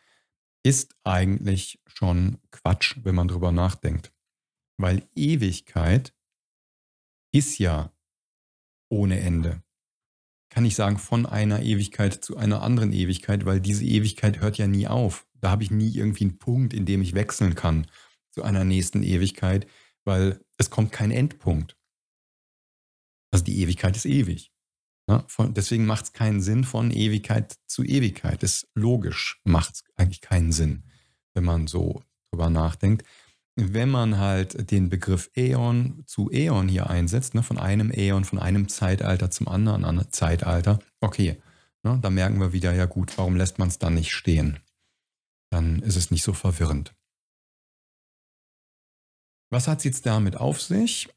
ist 0.64 0.94
eigentlich 1.04 1.80
schon 1.86 2.38
Quatsch, 2.50 2.96
wenn 3.02 3.14
man 3.14 3.28
drüber 3.28 3.52
nachdenkt. 3.52 4.12
Weil 4.78 5.06
Ewigkeit 5.14 6.14
ist 7.32 7.58
ja 7.58 7.92
ohne 8.88 9.20
Ende. 9.20 9.62
Kann 10.50 10.64
ich 10.64 10.74
sagen, 10.74 10.98
von 10.98 11.24
einer 11.24 11.62
Ewigkeit 11.62 12.24
zu 12.24 12.36
einer 12.36 12.62
anderen 12.62 12.92
Ewigkeit, 12.92 13.46
weil 13.46 13.60
diese 13.60 13.84
Ewigkeit 13.84 14.40
hört 14.40 14.58
ja 14.58 14.66
nie 14.66 14.86
auf. 14.86 15.26
Da 15.40 15.50
habe 15.50 15.62
ich 15.62 15.70
nie 15.70 15.94
irgendwie 15.94 16.24
einen 16.24 16.38
Punkt, 16.38 16.74
in 16.74 16.84
dem 16.84 17.00
ich 17.00 17.14
wechseln 17.14 17.54
kann 17.54 17.86
zu 18.30 18.42
einer 18.42 18.64
nächsten 18.64 19.02
Ewigkeit, 19.02 19.66
weil 20.04 20.44
es 20.58 20.70
kommt 20.70 20.92
kein 20.92 21.10
Endpunkt. 21.10 21.76
Also 23.30 23.44
die 23.44 23.60
Ewigkeit 23.62 23.96
ist 23.96 24.04
ewig. 24.04 24.51
Ja, 25.12 25.24
von, 25.28 25.52
deswegen 25.52 25.84
macht 25.84 26.06
es 26.06 26.12
keinen 26.14 26.40
Sinn 26.40 26.64
von 26.64 26.90
Ewigkeit 26.90 27.58
zu 27.66 27.84
Ewigkeit. 27.84 28.42
Das 28.42 28.54
ist 28.54 28.68
logisch, 28.74 29.42
macht 29.44 29.74
es 29.74 29.84
eigentlich 29.94 30.22
keinen 30.22 30.52
Sinn, 30.52 30.84
wenn 31.34 31.44
man 31.44 31.66
so 31.66 32.02
drüber 32.30 32.48
nachdenkt. 32.48 33.06
Wenn 33.54 33.90
man 33.90 34.16
halt 34.16 34.70
den 34.70 34.88
Begriff 34.88 35.30
Äon 35.36 36.02
zu 36.06 36.30
Äon 36.30 36.66
hier 36.66 36.88
einsetzt, 36.88 37.34
ne, 37.34 37.42
von 37.42 37.58
einem 37.58 37.90
Äon, 37.90 38.24
von 38.24 38.38
einem 38.38 38.70
Zeitalter 38.70 39.30
zum 39.30 39.48
anderen 39.48 40.10
Zeitalter, 40.12 40.78
okay, 41.02 41.42
ne, 41.82 41.98
da 42.00 42.08
merken 42.08 42.40
wir 42.40 42.54
wieder, 42.54 42.72
ja 42.72 42.86
gut, 42.86 43.18
warum 43.18 43.36
lässt 43.36 43.58
man 43.58 43.68
es 43.68 43.78
dann 43.78 43.92
nicht 43.92 44.12
stehen? 44.12 44.60
Dann 45.50 45.80
ist 45.80 45.96
es 45.96 46.10
nicht 46.10 46.22
so 46.22 46.32
verwirrend. 46.32 46.94
Was 49.50 49.68
hat 49.68 49.78
es 49.78 49.84
jetzt 49.84 50.06
damit 50.06 50.38
auf 50.38 50.62
sich? 50.62 51.10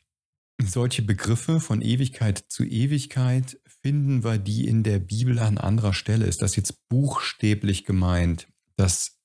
Solche 0.62 1.02
Begriffe 1.02 1.62
von 1.62 1.82
Ewigkeit 1.82 2.44
zu 2.50 2.66
Ewigkeit 2.66 3.58
finden 3.86 4.24
wir 4.24 4.40
die 4.40 4.68
in 4.68 4.82
der 4.82 4.98
Bibel 4.98 5.38
an 5.38 5.60
anderer 5.60 5.94
Stelle. 5.94 6.26
Ist 6.26 6.42
das 6.42 6.56
jetzt 6.56 6.90
buchstäblich 6.90 7.86
gemeint, 7.86 8.48
dass 8.78 9.20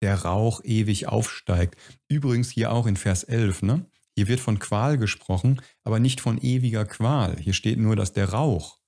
der 0.00 0.22
Rauch 0.22 0.60
ewig 0.62 1.08
aufsteigt? 1.08 1.74
Übrigens 2.06 2.52
hier 2.52 2.70
auch 2.70 2.86
in 2.86 2.96
Vers 2.96 3.24
11, 3.24 3.62
ne? 3.62 3.90
Hier 4.14 4.28
wird 4.28 4.38
von 4.38 4.60
Qual 4.60 4.96
gesprochen, 4.96 5.60
aber 5.82 5.98
nicht 5.98 6.20
von 6.20 6.38
ewiger 6.38 6.84
Qual. 6.84 7.36
Hier 7.36 7.52
steht 7.52 7.80
nur, 7.80 7.96
dass 7.96 8.12
der 8.12 8.28
Rauch 8.28 8.78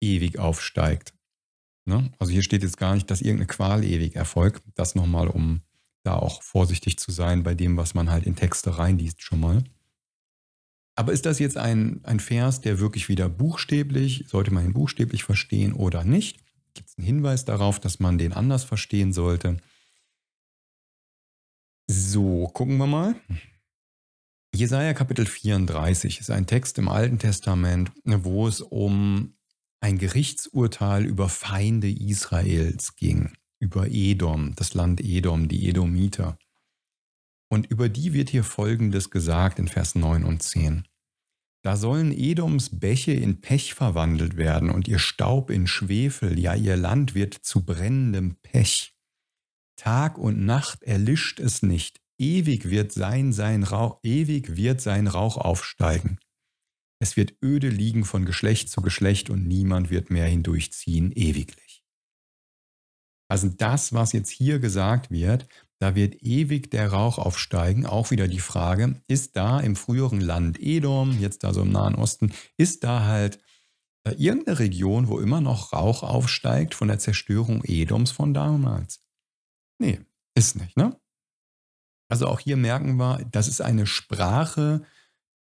ewig 0.00 0.38
aufsteigt. 0.38 1.12
Ne? 1.84 2.10
Also 2.18 2.32
hier 2.32 2.42
steht 2.42 2.62
jetzt 2.62 2.78
gar 2.78 2.94
nicht, 2.94 3.10
dass 3.10 3.20
irgendeine 3.20 3.48
Qual 3.48 3.84
ewig 3.84 4.16
erfolgt. 4.16 4.62
Das 4.76 4.94
nochmal, 4.94 5.28
um 5.28 5.60
da 6.04 6.14
auch 6.14 6.42
vorsichtig 6.42 6.98
zu 6.98 7.12
sein 7.12 7.42
bei 7.42 7.54
dem, 7.54 7.76
was 7.76 7.92
man 7.92 8.10
halt 8.10 8.24
in 8.24 8.34
Texte 8.34 8.78
reinliest 8.78 9.20
schon 9.20 9.40
mal. 9.40 9.62
Aber 10.98 11.12
ist 11.12 11.26
das 11.26 11.38
jetzt 11.38 11.56
ein, 11.56 12.00
ein 12.02 12.18
Vers, 12.18 12.60
der 12.60 12.80
wirklich 12.80 13.08
wieder 13.08 13.28
buchstäblich, 13.28 14.24
sollte 14.26 14.52
man 14.52 14.64
ihn 14.64 14.72
buchstäblich 14.72 15.22
verstehen 15.22 15.72
oder 15.72 16.02
nicht? 16.02 16.40
Gibt 16.74 16.88
es 16.88 16.98
einen 16.98 17.06
Hinweis 17.06 17.44
darauf, 17.44 17.78
dass 17.78 18.00
man 18.00 18.18
den 18.18 18.32
anders 18.32 18.64
verstehen 18.64 19.12
sollte? 19.12 19.58
So, 21.86 22.48
gucken 22.48 22.78
wir 22.78 22.88
mal. 22.88 23.14
Jesaja 24.52 24.92
Kapitel 24.92 25.24
34 25.24 26.18
ist 26.18 26.30
ein 26.32 26.48
Text 26.48 26.78
im 26.78 26.88
Alten 26.88 27.20
Testament, 27.20 27.92
wo 28.02 28.48
es 28.48 28.60
um 28.60 29.34
ein 29.78 29.98
Gerichtsurteil 29.98 31.04
über 31.04 31.28
Feinde 31.28 31.88
Israels 31.88 32.96
ging, 32.96 33.34
über 33.60 33.86
Edom, 33.86 34.56
das 34.56 34.74
Land 34.74 35.00
Edom, 35.00 35.46
die 35.46 35.68
Edomiter. 35.68 36.36
Und 37.48 37.66
über 37.66 37.88
die 37.88 38.14
wird 38.14 38.30
hier 38.30 38.42
Folgendes 38.42 39.10
gesagt 39.10 39.60
in 39.60 39.68
Vers 39.68 39.94
9 39.94 40.24
und 40.24 40.42
10. 40.42 40.87
Da 41.68 41.76
sollen 41.76 42.12
Edoms 42.12 42.80
Bäche 42.80 43.12
in 43.12 43.42
Pech 43.42 43.74
verwandelt 43.74 44.38
werden 44.38 44.70
und 44.70 44.88
ihr 44.88 44.98
Staub 44.98 45.50
in 45.50 45.66
Schwefel, 45.66 46.38
ja 46.38 46.54
ihr 46.54 46.78
Land 46.78 47.14
wird 47.14 47.34
zu 47.34 47.62
brennendem 47.62 48.36
Pech. 48.36 48.96
Tag 49.76 50.16
und 50.16 50.46
Nacht 50.46 50.82
erlischt 50.82 51.38
es 51.40 51.62
nicht, 51.62 52.00
ewig 52.16 52.70
wird 52.70 52.92
sein, 52.92 53.34
sein 53.34 53.64
Rauch, 53.64 54.00
ewig 54.02 54.56
wird 54.56 54.80
sein 54.80 55.06
Rauch 55.08 55.36
aufsteigen. 55.36 56.18
Es 57.00 57.18
wird 57.18 57.34
öde 57.44 57.68
liegen 57.68 58.06
von 58.06 58.24
Geschlecht 58.24 58.70
zu 58.70 58.80
Geschlecht 58.80 59.28
und 59.28 59.46
niemand 59.46 59.90
wird 59.90 60.08
mehr 60.08 60.26
hindurchziehen 60.26 61.12
ewiglich. 61.12 61.84
Also 63.30 63.50
das, 63.50 63.92
was 63.92 64.14
jetzt 64.14 64.30
hier 64.30 64.58
gesagt 64.58 65.10
wird, 65.10 65.46
da 65.80 65.94
wird 65.94 66.22
ewig 66.22 66.70
der 66.70 66.92
Rauch 66.92 67.18
aufsteigen. 67.18 67.86
Auch 67.86 68.10
wieder 68.10 68.26
die 68.26 68.40
Frage, 68.40 69.00
ist 69.06 69.36
da 69.36 69.60
im 69.60 69.76
früheren 69.76 70.20
Land 70.20 70.58
Edom, 70.60 71.18
jetzt 71.20 71.44
also 71.44 71.62
im 71.62 71.70
Nahen 71.70 71.94
Osten, 71.94 72.32
ist 72.56 72.84
da 72.84 73.04
halt 73.04 73.40
äh, 74.04 74.12
irgendeine 74.12 74.58
Region, 74.58 75.08
wo 75.08 75.20
immer 75.20 75.40
noch 75.40 75.72
Rauch 75.72 76.02
aufsteigt 76.02 76.74
von 76.74 76.88
der 76.88 76.98
Zerstörung 76.98 77.62
Edoms 77.64 78.10
von 78.10 78.34
damals? 78.34 79.04
Nee, 79.80 80.00
ist 80.34 80.56
nicht, 80.56 80.76
ne? 80.76 80.98
Also 82.10 82.26
auch 82.26 82.40
hier 82.40 82.56
merken 82.56 82.96
wir, 82.96 83.24
das 83.30 83.48
ist 83.48 83.60
eine 83.60 83.86
Sprache 83.86 84.84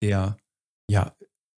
der, 0.02 0.38
ja, 0.90 1.16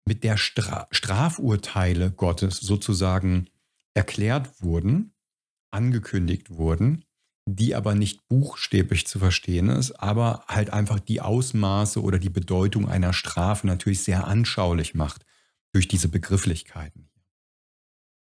mit 0.07 0.25
der 0.25 0.37
Stra 0.37 0.89
Strafurteile 0.91 2.11
Gottes 2.11 2.59
sozusagen 2.59 3.49
erklärt 3.95 4.63
wurden, 4.63 5.15
angekündigt 5.71 6.51
wurden, 6.51 7.05
die 7.47 7.75
aber 7.75 7.95
nicht 7.95 8.27
buchstäblich 8.29 9.07
zu 9.07 9.19
verstehen 9.19 9.69
ist, 9.69 9.93
aber 9.93 10.45
halt 10.49 10.71
einfach 10.71 10.99
die 10.99 11.21
Ausmaße 11.21 12.03
oder 12.03 12.19
die 12.19 12.31
Bedeutung 12.31 12.89
einer 12.89 13.13
Strafe 13.13 13.67
natürlich 13.67 14.03
sehr 14.03 14.27
anschaulich 14.27 14.95
macht 14.95 15.27
durch 15.73 15.89
diese 15.89 16.09
Begrifflichkeiten. 16.09 17.11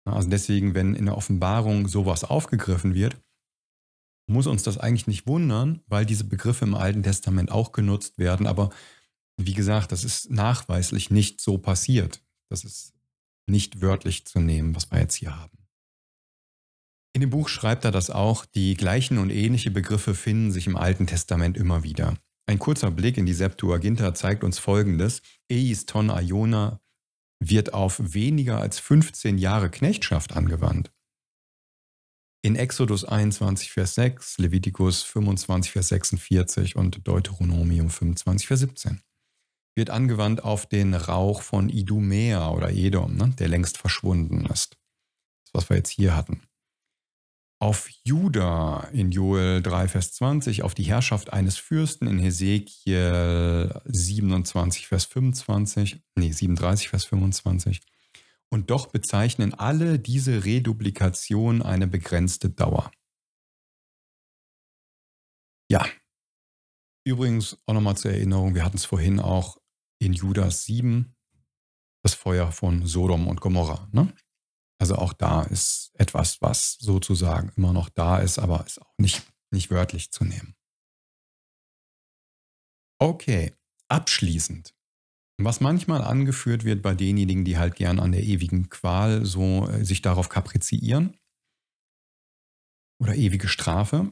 Also 0.05 0.29
deswegen, 0.29 0.75
wenn 0.75 0.95
in 0.95 1.05
der 1.05 1.17
Offenbarung 1.17 1.87
sowas 1.87 2.23
aufgegriffen 2.23 2.93
wird, 2.93 3.17
muss 4.27 4.47
uns 4.47 4.63
das 4.63 4.77
eigentlich 4.77 5.07
nicht 5.07 5.27
wundern, 5.27 5.81
weil 5.87 6.05
diese 6.05 6.23
Begriffe 6.23 6.65
im 6.65 6.75
Alten 6.75 7.03
Testament 7.03 7.51
auch 7.51 7.71
genutzt 7.71 8.17
werden. 8.17 8.47
Aber 8.47 8.71
wie 9.37 9.53
gesagt, 9.53 9.91
das 9.91 10.03
ist 10.03 10.31
nachweislich 10.31 11.11
nicht 11.11 11.41
so 11.41 11.57
passiert. 11.57 12.23
Das 12.49 12.63
ist 12.63 12.93
nicht 13.47 13.81
wörtlich 13.81 14.25
zu 14.25 14.39
nehmen, 14.39 14.75
was 14.75 14.89
wir 14.91 14.99
jetzt 14.99 15.15
hier 15.15 15.39
haben. 15.39 15.64
In 17.15 17.21
dem 17.21 17.29
Buch 17.29 17.47
schreibt 17.47 17.85
er 17.85 17.91
das 17.91 18.09
auch, 18.09 18.45
die 18.45 18.73
gleichen 18.73 19.19
und 19.19 19.29
ähnliche 19.29 19.71
Begriffe 19.71 20.15
finden 20.15 20.51
sich 20.51 20.67
im 20.67 20.75
Alten 20.75 21.07
Testament 21.07 21.55
immer 21.55 21.81
wieder. 21.81 22.17
Ein 22.45 22.59
kurzer 22.59 22.91
Blick 22.91 23.15
in 23.15 23.25
die 23.25 23.33
Septuaginta 23.33 24.13
zeigt 24.13 24.43
uns 24.43 24.59
folgendes. 24.59 25.21
Eis 25.49 25.85
ton 25.85 26.09
Iona 26.09 26.81
wird 27.39 27.73
auf 27.73 28.01
weniger 28.13 28.59
als 28.59 28.79
15 28.79 29.37
Jahre 29.37 29.71
Knechtschaft 29.71 30.35
angewandt. 30.35 30.91
In 32.41 32.57
Exodus 32.57 33.05
21, 33.05 33.71
Vers 33.71 33.95
6, 33.95 34.37
Levitikus 34.39 35.03
25, 35.03 35.71
Vers 35.71 35.87
46 35.87 36.75
und 36.75 37.07
Deuteronomium 37.07 37.91
25, 37.91 38.45
Vers 38.45 38.59
17 38.59 38.99
wird 39.77 39.89
angewandt 39.89 40.43
auf 40.43 40.67
den 40.67 40.93
Rauch 40.93 41.41
von 41.41 41.69
Idumea 41.69 42.49
oder 42.49 42.71
Edom, 42.71 43.15
ne, 43.15 43.33
der 43.39 43.47
längst 43.47 43.77
verschwunden 43.77 44.45
ist. 44.47 44.77
Das, 45.45 45.53
was 45.53 45.69
wir 45.69 45.77
jetzt 45.77 45.91
hier 45.91 46.13
hatten 46.13 46.41
auf 47.59 47.89
Juda 48.03 48.89
in 48.91 49.11
Joel 49.11 49.61
3, 49.61 49.87
Vers 49.87 50.13
20, 50.13 50.63
auf 50.63 50.73
die 50.73 50.83
Herrschaft 50.83 51.31
eines 51.31 51.57
Fürsten 51.57 52.07
in 52.07 52.19
Hesekiel 52.19 53.81
27, 53.85 54.87
Vers 54.87 55.05
25, 55.05 56.01
nee, 56.15 56.31
37, 56.31 56.89
Vers 56.89 57.05
25. 57.05 57.81
Und 58.49 58.69
doch 58.69 58.87
bezeichnen 58.87 59.53
alle 59.53 59.99
diese 59.99 60.45
Reduplikationen 60.45 61.61
eine 61.61 61.87
begrenzte 61.87 62.49
Dauer. 62.49 62.91
Ja. 65.69 65.85
Übrigens 67.07 67.57
auch 67.65 67.73
nochmal 67.73 67.97
zur 67.97 68.11
Erinnerung, 68.11 68.55
wir 68.55 68.63
hatten 68.65 68.77
es 68.77 68.85
vorhin 68.85 69.19
auch 69.19 69.57
in 69.99 70.13
Judas 70.13 70.63
7, 70.63 71.15
das 72.03 72.13
Feuer 72.15 72.51
von 72.51 72.85
Sodom 72.85 73.27
und 73.27 73.41
Gomorra. 73.41 73.87
Ne? 73.91 74.13
Also 74.79 74.95
auch 74.95 75.13
da 75.13 75.43
ist 75.43 75.91
etwas, 75.95 76.41
was 76.41 76.73
sozusagen 76.79 77.51
immer 77.55 77.73
noch 77.73 77.89
da 77.89 78.19
ist, 78.19 78.39
aber 78.39 78.65
ist 78.65 78.81
auch 78.81 78.93
nicht, 78.97 79.23
nicht 79.51 79.71
wörtlich 79.71 80.11
zu 80.11 80.25
nehmen. 80.25 80.55
Okay, 82.99 83.53
abschließend. 83.89 84.73
Was 85.37 85.59
manchmal 85.59 86.01
angeführt 86.01 86.63
wird 86.63 86.81
bei 86.81 86.93
denjenigen, 86.93 87.43
die 87.43 87.57
halt 87.57 87.75
gern 87.75 87.99
an 87.99 88.13
der 88.13 88.23
ewigen 88.23 88.69
Qual 88.69 89.25
so 89.25 89.67
äh, 89.67 89.83
sich 89.83 90.01
darauf 90.01 90.29
kapriziieren 90.29 91.17
oder 93.01 93.15
ewige 93.15 93.49
Strafe. 93.49 94.11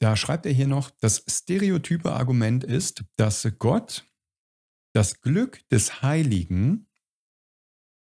Da 0.00 0.16
schreibt 0.16 0.46
er 0.46 0.52
hier 0.52 0.66
noch, 0.66 0.90
das 0.90 1.24
stereotype 1.28 2.12
Argument 2.12 2.64
ist, 2.64 3.04
dass 3.16 3.46
Gott 3.58 4.08
das 4.94 5.20
Glück 5.20 5.68
des 5.68 6.02
Heiligen 6.02 6.87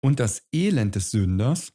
und 0.03 0.21
das 0.21 0.47
Elend 0.53 0.95
des 0.95 1.11
Sünders 1.11 1.73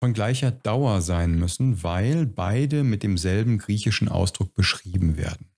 von 0.00 0.12
gleicher 0.12 0.50
Dauer 0.50 1.02
sein 1.02 1.38
müssen, 1.38 1.82
weil 1.82 2.26
beide 2.26 2.84
mit 2.84 3.02
demselben 3.02 3.58
griechischen 3.58 4.08
Ausdruck 4.08 4.54
beschrieben 4.54 5.16
werden. 5.16 5.50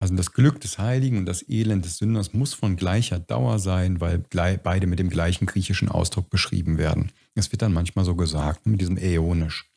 Also 0.00 0.14
das 0.14 0.32
Glück 0.32 0.60
des 0.60 0.78
Heiligen 0.78 1.18
und 1.18 1.26
das 1.26 1.48
Elend 1.48 1.84
des 1.84 1.98
Sünders 1.98 2.32
muss 2.32 2.54
von 2.54 2.76
gleicher 2.76 3.18
Dauer 3.18 3.58
sein, 3.58 4.00
weil 4.00 4.18
beide 4.18 4.86
mit 4.86 5.00
dem 5.00 5.10
gleichen 5.10 5.46
griechischen 5.46 5.88
Ausdruck 5.88 6.30
beschrieben 6.30 6.78
werden. 6.78 7.10
Es 7.34 7.50
wird 7.50 7.62
dann 7.62 7.72
manchmal 7.72 8.04
so 8.04 8.14
gesagt, 8.14 8.66
mit 8.66 8.80
diesem 8.80 8.96
Äonisch. 8.96 9.72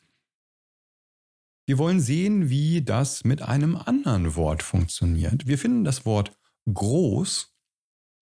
Wir 1.66 1.78
wollen 1.78 2.00
sehen, 2.00 2.50
wie 2.50 2.82
das 2.82 3.24
mit 3.24 3.42
einem 3.42 3.76
anderen 3.76 4.36
Wort 4.36 4.62
funktioniert. 4.62 5.46
Wir 5.46 5.58
finden 5.58 5.84
das 5.84 6.04
Wort 6.04 6.36
groß 6.72 7.51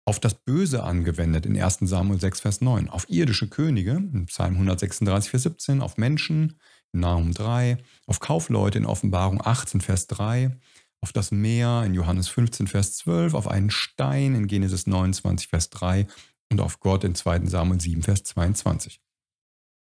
auf 0.07 0.21
das 0.21 0.35
Böse 0.35 0.83
angewendet 0.83 1.45
in 1.45 1.61
1 1.61 1.79
Samuel 1.81 2.17
6, 2.17 2.39
Vers 2.39 2.61
9, 2.61 2.87
auf 2.87 3.09
irdische 3.09 3.49
Könige 3.49 3.91
in 3.91 4.27
Psalm 4.27 4.53
136, 4.53 5.29
Vers 5.29 5.43
17, 5.43 5.81
auf 5.81 5.97
Menschen 5.97 6.57
in 6.93 7.01
Nahum 7.01 7.33
3, 7.33 7.77
auf 8.05 8.21
Kaufleute 8.21 8.77
in 8.77 8.85
Offenbarung 8.85 9.45
18, 9.45 9.81
Vers 9.81 10.07
3, 10.07 10.57
auf 11.01 11.11
das 11.11 11.31
Meer 11.31 11.83
in 11.85 11.93
Johannes 11.93 12.29
15, 12.29 12.67
Vers 12.67 12.95
12, 12.99 13.33
auf 13.33 13.49
einen 13.49 13.69
Stein 13.69 14.33
in 14.33 14.47
Genesis 14.47 14.87
29, 14.87 15.49
Vers 15.49 15.71
3 15.71 16.07
und 16.49 16.61
auf 16.61 16.79
Gott 16.79 17.03
in 17.03 17.13
2 17.13 17.45
Samuel 17.45 17.81
7, 17.81 18.01
Vers 18.01 18.23
22. 18.23 19.01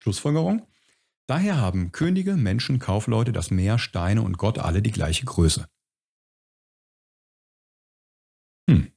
Schlussfolgerung? 0.02 0.66
Daher 1.26 1.56
haben 1.56 1.90
Könige, 1.90 2.36
Menschen, 2.36 2.80
Kaufleute, 2.80 3.32
das 3.32 3.50
Meer, 3.50 3.78
Steine 3.78 4.20
und 4.20 4.36
Gott 4.36 4.58
alle 4.58 4.82
die 4.82 4.90
gleiche 4.90 5.24
Größe. 5.24 5.66
Hm. 8.68 8.92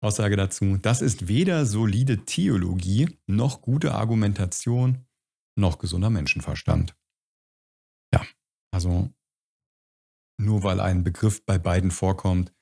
Aussage 0.00 0.36
dazu, 0.36 0.76
das 0.76 1.02
ist 1.02 1.28
weder 1.28 1.66
solide 1.66 2.24
Theologie 2.24 3.18
noch 3.26 3.62
gute 3.62 3.94
Argumentation 3.94 5.06
noch 5.58 5.78
gesunder 5.78 6.10
Menschenverstand. 6.10 6.94
Ja, 8.12 8.24
also 8.70 9.10
nur 10.38 10.62
weil 10.62 10.80
ein 10.80 11.02
Begriff 11.02 11.44
bei 11.44 11.58
beiden 11.58 11.90
vorkommt, 11.90 12.52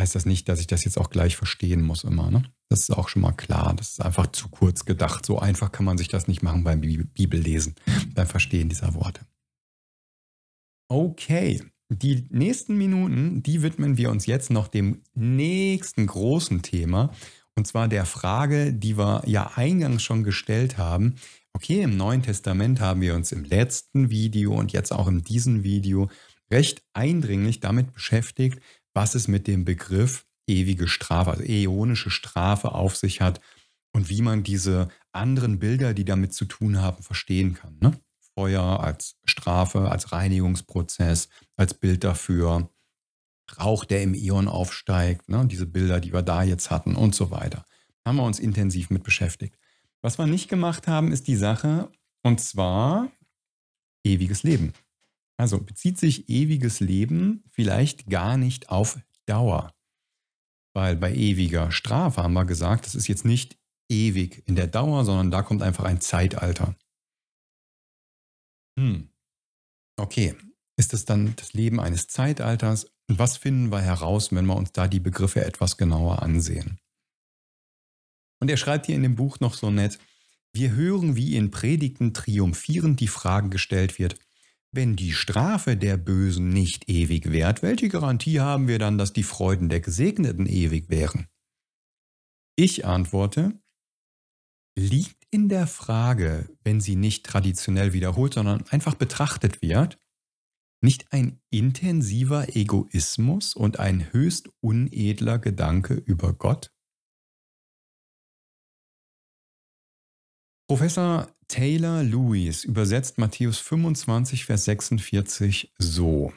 heißt 0.00 0.14
das 0.14 0.26
nicht, 0.26 0.48
dass 0.48 0.60
ich 0.60 0.66
das 0.66 0.84
jetzt 0.84 0.98
auch 0.98 1.10
gleich 1.10 1.36
verstehen 1.36 1.82
muss 1.82 2.04
immer. 2.04 2.30
Ne? 2.30 2.42
Das 2.68 2.80
ist 2.80 2.90
auch 2.90 3.08
schon 3.08 3.22
mal 3.22 3.32
klar. 3.32 3.74
Das 3.74 3.90
ist 3.90 4.00
einfach 4.00 4.26
zu 4.28 4.48
kurz 4.48 4.84
gedacht. 4.84 5.24
So 5.24 5.38
einfach 5.38 5.72
kann 5.72 5.86
man 5.86 5.96
sich 5.96 6.08
das 6.08 6.28
nicht 6.28 6.42
machen 6.42 6.64
beim 6.64 6.80
Bibellesen, 6.80 7.76
beim 8.14 8.26
Verstehen 8.26 8.68
dieser 8.68 8.94
Worte. 8.94 9.26
Okay, 10.88 11.64
die 11.88 12.26
nächsten 12.30 12.76
Minuten, 12.76 13.42
die 13.42 13.62
widmen 13.62 13.96
wir 13.96 14.10
uns 14.10 14.26
jetzt 14.26 14.50
noch 14.50 14.68
dem 14.68 15.02
nächsten 15.14 16.06
großen 16.06 16.62
Thema. 16.62 17.12
Und 17.54 17.66
zwar 17.66 17.88
der 17.88 18.04
Frage, 18.04 18.72
die 18.72 18.98
wir 18.98 19.22
ja 19.26 19.52
eingangs 19.54 20.02
schon 20.02 20.24
gestellt 20.24 20.78
haben. 20.78 21.14
Okay, 21.54 21.82
im 21.82 21.96
Neuen 21.96 22.22
Testament 22.22 22.80
haben 22.80 23.00
wir 23.00 23.14
uns 23.14 23.32
im 23.32 23.44
letzten 23.44 24.10
Video 24.10 24.54
und 24.54 24.72
jetzt 24.72 24.92
auch 24.92 25.08
in 25.08 25.22
diesem 25.22 25.62
Video 25.62 26.10
recht 26.50 26.82
eindringlich 26.92 27.60
damit 27.60 27.92
beschäftigt, 27.94 28.60
was 28.92 29.14
es 29.14 29.26
mit 29.26 29.46
dem 29.46 29.64
Begriff 29.64 30.26
ewige 30.46 30.88
Strafe, 30.88 31.30
also 31.30 31.42
äonische 31.44 32.10
Strafe 32.10 32.72
auf 32.72 32.96
sich 32.96 33.20
hat 33.20 33.40
und 33.92 34.10
wie 34.10 34.22
man 34.22 34.42
diese 34.42 34.88
anderen 35.12 35.58
Bilder, 35.58 35.94
die 35.94 36.04
damit 36.04 36.34
zu 36.34 36.44
tun 36.44 36.80
haben, 36.80 37.02
verstehen 37.02 37.54
kann. 37.54 37.78
Ne? 37.80 37.98
Feuer 38.36 38.80
als 38.80 39.16
Strafe, 39.24 39.90
als 39.90 40.12
Reinigungsprozess, 40.12 41.28
als 41.56 41.74
Bild 41.74 42.04
dafür. 42.04 42.70
Rauch, 43.60 43.84
der 43.84 44.02
im 44.02 44.14
Ion 44.14 44.48
aufsteigt, 44.48 45.28
ne, 45.28 45.46
diese 45.46 45.66
Bilder, 45.66 46.00
die 46.00 46.12
wir 46.12 46.22
da 46.22 46.42
jetzt 46.42 46.70
hatten 46.70 46.96
und 46.96 47.14
so 47.14 47.30
weiter. 47.30 47.64
Haben 48.04 48.16
wir 48.16 48.24
uns 48.24 48.40
intensiv 48.40 48.90
mit 48.90 49.04
beschäftigt. 49.04 49.56
Was 50.02 50.18
wir 50.18 50.26
nicht 50.26 50.48
gemacht 50.48 50.88
haben, 50.88 51.12
ist 51.12 51.28
die 51.28 51.36
Sache, 51.36 51.90
und 52.22 52.40
zwar 52.40 53.10
ewiges 54.04 54.42
Leben. 54.42 54.72
Also 55.38 55.60
bezieht 55.60 55.98
sich 55.98 56.28
ewiges 56.28 56.80
Leben 56.80 57.44
vielleicht 57.48 58.08
gar 58.08 58.36
nicht 58.36 58.68
auf 58.68 58.98
Dauer. 59.26 59.72
Weil 60.74 60.96
bei 60.96 61.14
ewiger 61.14 61.70
Strafe 61.70 62.22
haben 62.22 62.34
wir 62.34 62.44
gesagt, 62.44 62.86
das 62.86 62.94
ist 62.94 63.06
jetzt 63.06 63.24
nicht 63.24 63.56
ewig 63.88 64.42
in 64.46 64.56
der 64.56 64.66
Dauer, 64.66 65.04
sondern 65.04 65.30
da 65.30 65.42
kommt 65.42 65.62
einfach 65.62 65.84
ein 65.84 66.00
Zeitalter. 66.00 66.74
Hm. 68.78 69.08
Okay, 69.98 70.34
ist 70.76 70.92
es 70.92 71.04
dann 71.04 71.34
das 71.36 71.54
Leben 71.54 71.80
eines 71.80 72.08
Zeitalters? 72.08 72.92
Was 73.08 73.36
finden 73.36 73.70
wir 73.70 73.80
heraus, 73.80 74.32
wenn 74.32 74.46
wir 74.46 74.56
uns 74.56 74.72
da 74.72 74.88
die 74.88 75.00
Begriffe 75.00 75.44
etwas 75.44 75.76
genauer 75.76 76.22
ansehen? 76.22 76.78
Und 78.40 78.50
er 78.50 78.56
schreibt 78.56 78.86
hier 78.86 78.96
in 78.96 79.02
dem 79.02 79.16
Buch 79.16 79.40
noch 79.40 79.54
so 79.54 79.70
nett, 79.70 79.98
wir 80.52 80.72
hören, 80.72 81.16
wie 81.16 81.36
in 81.36 81.50
Predigten 81.50 82.14
triumphierend 82.14 83.00
die 83.00 83.08
Frage 83.08 83.48
gestellt 83.48 83.98
wird, 83.98 84.18
wenn 84.72 84.96
die 84.96 85.12
Strafe 85.12 85.76
der 85.76 85.96
Bösen 85.96 86.48
nicht 86.50 86.88
ewig 86.88 87.30
währt, 87.30 87.62
welche 87.62 87.88
Garantie 87.88 88.40
haben 88.40 88.68
wir 88.68 88.78
dann, 88.78 88.98
dass 88.98 89.12
die 89.12 89.22
Freuden 89.22 89.68
der 89.68 89.80
Gesegneten 89.80 90.46
ewig 90.46 90.90
wären? 90.90 91.28
Ich 92.56 92.84
antworte, 92.84 93.58
liegt 94.78 95.26
in 95.30 95.48
der 95.48 95.66
Frage, 95.66 96.48
wenn 96.62 96.80
sie 96.80 96.96
nicht 96.96 97.26
traditionell 97.26 97.92
wiederholt, 97.92 98.34
sondern 98.34 98.64
einfach 98.68 98.94
betrachtet 98.94 99.62
wird, 99.62 99.98
nicht 100.82 101.12
ein 101.12 101.40
intensiver 101.50 102.54
Egoismus 102.54 103.54
und 103.54 103.80
ein 103.80 104.12
höchst 104.12 104.50
unedler 104.60 105.38
Gedanke 105.38 105.94
über 105.94 106.32
Gott? 106.32 106.72
Professor 110.68 111.32
Taylor 111.48 112.02
Lewis 112.02 112.64
übersetzt 112.64 113.18
Matthäus 113.18 113.58
25, 113.60 114.44
Vers 114.44 114.64
46 114.64 115.72
so. 115.78 116.32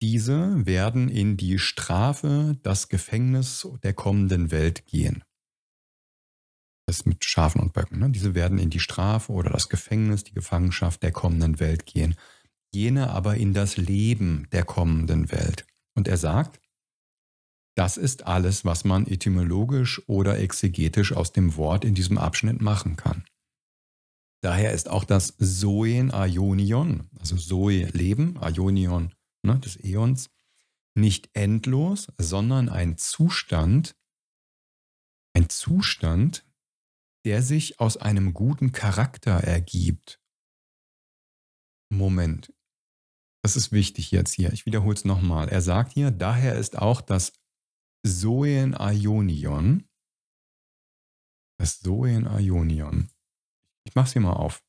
Diese 0.00 0.66
werden 0.66 1.08
in 1.08 1.36
die 1.36 1.58
Strafe, 1.58 2.58
das 2.62 2.88
Gefängnis 2.88 3.68
der 3.82 3.92
kommenden 3.92 4.50
Welt 4.50 4.86
gehen. 4.86 5.24
Ist 6.92 7.06
mit 7.06 7.24
Schafen 7.24 7.62
und 7.62 7.72
Böcken. 7.72 8.00
Ne? 8.00 8.10
Diese 8.10 8.34
werden 8.34 8.58
in 8.58 8.68
die 8.68 8.78
Strafe 8.78 9.32
oder 9.32 9.48
das 9.48 9.70
Gefängnis, 9.70 10.24
die 10.24 10.34
Gefangenschaft 10.34 11.02
der 11.02 11.10
kommenden 11.10 11.58
Welt 11.58 11.86
gehen. 11.86 12.16
Jene 12.70 13.08
aber 13.08 13.38
in 13.38 13.54
das 13.54 13.78
Leben 13.78 14.46
der 14.52 14.66
kommenden 14.66 15.32
Welt. 15.32 15.66
Und 15.94 16.06
er 16.06 16.18
sagt, 16.18 16.60
das 17.76 17.96
ist 17.96 18.26
alles, 18.26 18.66
was 18.66 18.84
man 18.84 19.06
etymologisch 19.06 20.06
oder 20.06 20.38
exegetisch 20.38 21.14
aus 21.14 21.32
dem 21.32 21.56
Wort 21.56 21.86
in 21.86 21.94
diesem 21.94 22.18
Abschnitt 22.18 22.60
machen 22.60 22.96
kann. 22.96 23.24
Daher 24.42 24.72
ist 24.72 24.90
auch 24.90 25.04
das 25.04 25.38
Zoen 25.38 26.12
Aionion, 26.12 27.08
also 27.18 27.36
Zoe 27.36 27.86
Leben, 27.86 28.36
Aionion 28.38 29.14
ne, 29.42 29.58
des 29.60 29.82
Äons, 29.82 30.28
nicht 30.94 31.30
endlos, 31.32 32.08
sondern 32.18 32.68
ein 32.68 32.98
Zustand, 32.98 33.96
ein 35.32 35.48
Zustand, 35.48 36.44
der 37.24 37.42
sich 37.42 37.80
aus 37.80 37.96
einem 37.96 38.34
guten 38.34 38.72
Charakter 38.72 39.32
ergibt. 39.32 40.20
Moment, 41.90 42.52
das 43.42 43.56
ist 43.56 43.72
wichtig 43.72 44.10
jetzt 44.10 44.32
hier. 44.32 44.52
Ich 44.52 44.66
wiederhole 44.66 44.94
es 44.94 45.04
nochmal. 45.04 45.48
Er 45.48 45.60
sagt 45.60 45.92
hier, 45.92 46.10
daher 46.10 46.56
ist 46.56 46.78
auch 46.78 47.00
das 47.00 47.32
Zoen 48.06 48.74
Aionion, 48.74 49.88
das 51.58 51.80
Zoen 51.80 52.26
Aionion. 52.26 53.10
Ich 53.84 53.94
mache 53.94 54.06
es 54.06 54.12
hier 54.12 54.22
mal 54.22 54.32
auf. 54.32 54.64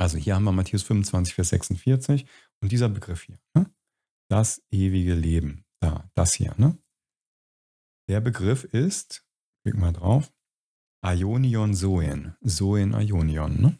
Also 0.00 0.16
hier 0.16 0.34
haben 0.34 0.44
wir 0.44 0.52
Matthäus 0.52 0.82
25, 0.82 1.34
Vers 1.34 1.48
46 1.50 2.26
und 2.60 2.72
dieser 2.72 2.88
Begriff 2.88 3.22
hier. 3.22 3.38
Ne? 3.54 3.72
Das 4.30 4.62
ewige 4.70 5.14
Leben. 5.14 5.64
Da, 5.80 6.10
das 6.14 6.34
hier. 6.34 6.54
Ne? 6.56 6.78
Der 8.08 8.20
Begriff 8.20 8.64
ist, 8.64 9.26
klick 9.62 9.76
mal 9.76 9.92
drauf, 9.92 10.32
Aionion 11.00 11.74
Zoen. 11.74 12.36
Zoen 12.44 12.94
Aionion. 12.94 13.60
Ne? 13.60 13.78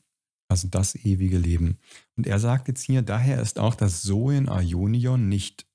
Also 0.48 0.68
das 0.68 0.94
ewige 0.94 1.38
Leben. 1.38 1.78
Und 2.16 2.26
er 2.26 2.38
sagt 2.38 2.68
jetzt 2.68 2.82
hier, 2.82 3.02
daher 3.02 3.40
ist 3.40 3.58
auch 3.58 3.74
das 3.74 4.02
Zoen 4.02 4.48
Aionion 4.48 5.28
nicht 5.28 5.66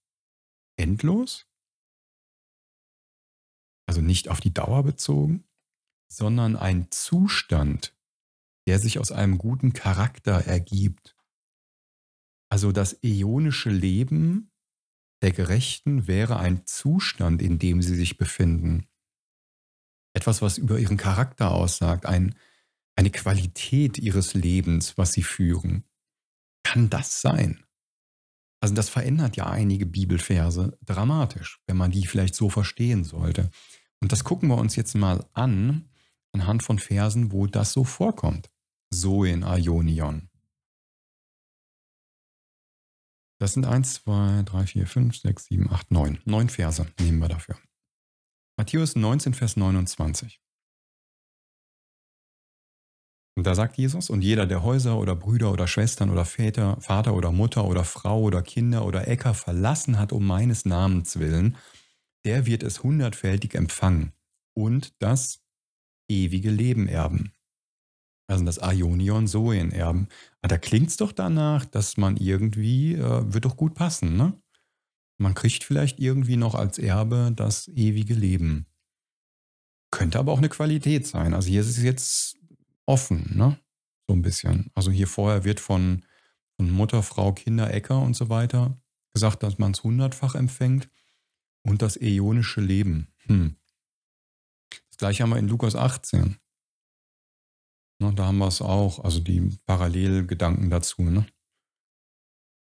endlos, 0.77 1.47
also 3.87 4.01
nicht 4.01 4.29
auf 4.29 4.39
die 4.39 4.53
Dauer 4.53 4.83
bezogen, 4.83 5.43
sondern 6.11 6.55
ein 6.55 6.89
Zustand, 6.89 7.95
der 8.67 8.79
sich 8.79 8.97
aus 8.97 9.11
einem 9.11 9.37
guten 9.37 9.73
Charakter 9.73 10.45
ergibt. 10.45 11.15
Also 12.49 12.71
das 12.71 13.03
äonische 13.03 13.69
Leben 13.69 14.51
der 15.21 15.31
Gerechten 15.31 16.07
wäre 16.07 16.37
ein 16.37 16.65
Zustand, 16.65 17.41
in 17.41 17.59
dem 17.59 17.81
sie 17.81 17.95
sich 17.95 18.17
befinden. 18.17 18.87
Etwas, 20.13 20.41
was 20.41 20.57
über 20.57 20.79
ihren 20.79 20.97
Charakter 20.97 21.51
aussagt, 21.51 22.05
ein, 22.05 22.35
eine 22.95 23.09
Qualität 23.09 23.97
ihres 23.97 24.33
Lebens, 24.33 24.97
was 24.97 25.13
sie 25.13 25.23
führen. 25.23 25.83
Kann 26.63 26.89
das 26.89 27.21
sein? 27.21 27.63
Also 28.61 28.75
das 28.75 28.89
verändert 28.89 29.35
ja 29.35 29.47
einige 29.47 29.85
Bibelverse 29.85 30.77
dramatisch, 30.85 31.61
wenn 31.67 31.75
man 31.75 31.91
die 31.91 32.07
vielleicht 32.07 32.35
so 32.35 32.49
verstehen 32.49 33.03
sollte. 33.03 33.51
Und 33.99 34.11
das 34.11 34.23
gucken 34.23 34.49
wir 34.49 34.57
uns 34.57 34.75
jetzt 34.75 34.95
mal 34.95 35.25
an, 35.33 35.89
anhand 36.31 36.63
von 36.63 36.79
Versen, 36.79 37.31
wo 37.31 37.47
das 37.47 37.73
so 37.73 37.83
vorkommt. 37.83 38.49
So 38.89 39.23
in 39.23 39.41
Ionion. 39.41 40.29
Das 43.39 43.53
sind 43.53 43.65
1, 43.65 43.95
2, 43.95 44.43
3, 44.43 44.67
4, 44.67 44.87
5, 44.87 45.17
6, 45.17 45.45
7, 45.45 45.69
8, 45.69 45.91
9. 45.91 46.19
Neun 46.23 46.47
Verse 46.47 46.87
nehmen 46.99 47.19
wir 47.19 47.27
dafür. 47.27 47.57
Matthäus 48.57 48.95
19, 48.95 49.33
Vers 49.33 49.57
29. 49.57 50.39
Und 53.35 53.47
da 53.47 53.55
sagt 53.55 53.77
Jesus, 53.77 54.11
und 54.11 54.21
jeder, 54.21 54.45
der 54.45 54.61
Häuser 54.61 54.99
oder 54.99 55.15
Brüder 55.15 55.51
oder 55.51 55.65
Schwestern 55.65 56.11
oder 56.11 56.23
Väter, 56.23 56.79
Vater 56.81 57.15
oder 57.15 57.31
Mutter 57.31 57.65
oder 57.65 57.83
Frau 57.83 58.21
oder 58.21 58.43
Kinder 58.43 58.85
oder 58.85 59.07
Äcker 59.07 59.33
verlassen 59.33 59.97
hat 59.97 60.11
um 60.11 60.25
meines 60.25 60.65
Namens 60.65 61.17
willen, 61.17 61.57
der 62.25 62.45
wird 62.45 62.61
es 62.61 62.83
hundertfältig 62.83 63.55
empfangen 63.55 64.13
und 64.55 64.93
das 65.01 65.43
ewige 66.07 66.51
Leben 66.51 66.87
erben. 66.87 67.33
Also 68.29 68.45
das 68.45 68.59
Ionion 68.61 69.27
Soen 69.27 69.71
erben. 69.71 70.07
Aber 70.41 70.45
ah, 70.45 70.47
da 70.49 70.57
klingt 70.57 70.89
es 70.89 70.97
doch 70.97 71.11
danach, 71.11 71.65
dass 71.65 71.97
man 71.97 72.17
irgendwie, 72.17 72.93
äh, 72.93 73.33
wird 73.33 73.45
doch 73.45 73.57
gut 73.57 73.73
passen, 73.73 74.15
ne? 74.15 74.41
Man 75.17 75.33
kriegt 75.35 75.63
vielleicht 75.63 75.99
irgendwie 75.99 76.37
noch 76.37 76.55
als 76.55 76.77
Erbe 76.79 77.31
das 77.35 77.67
ewige 77.69 78.13
Leben. 78.13 78.65
Könnte 79.91 80.19
aber 80.19 80.31
auch 80.31 80.39
eine 80.39 80.49
Qualität 80.49 81.05
sein. 81.07 81.33
Also 81.33 81.49
hier 81.49 81.61
ist 81.61 81.69
es 81.69 81.83
jetzt 81.83 82.37
offen, 82.85 83.31
ne? 83.35 83.59
So 84.07 84.15
ein 84.15 84.21
bisschen. 84.21 84.71
Also 84.73 84.91
hier 84.91 85.07
vorher 85.07 85.43
wird 85.43 85.59
von, 85.59 86.03
von 86.57 86.69
Mutter, 86.71 87.03
Frau, 87.03 87.31
Kinder, 87.31 87.73
Äcker 87.73 88.01
und 88.01 88.15
so 88.15 88.29
weiter 88.29 88.77
gesagt, 89.13 89.43
dass 89.43 89.59
man 89.59 89.71
es 89.71 89.83
hundertfach 89.83 90.35
empfängt. 90.35 90.89
Und 91.65 91.81
das 91.81 91.95
äonische 91.95 92.59
Leben. 92.59 93.07
Hm. 93.25 93.55
Das 94.89 94.97
gleiche 94.97 95.23
haben 95.23 95.29
wir 95.29 95.37
in 95.37 95.47
Lukas 95.47 95.75
18. 95.75 96.37
Ne, 97.99 98.13
da 98.13 98.25
haben 98.25 98.39
wir 98.39 98.47
es 98.47 98.61
auch, 98.61 98.99
also 98.99 99.21
die 99.21 99.49
Parallelgedanken 99.65 100.69
dazu. 100.69 101.03
Ne? 101.03 101.25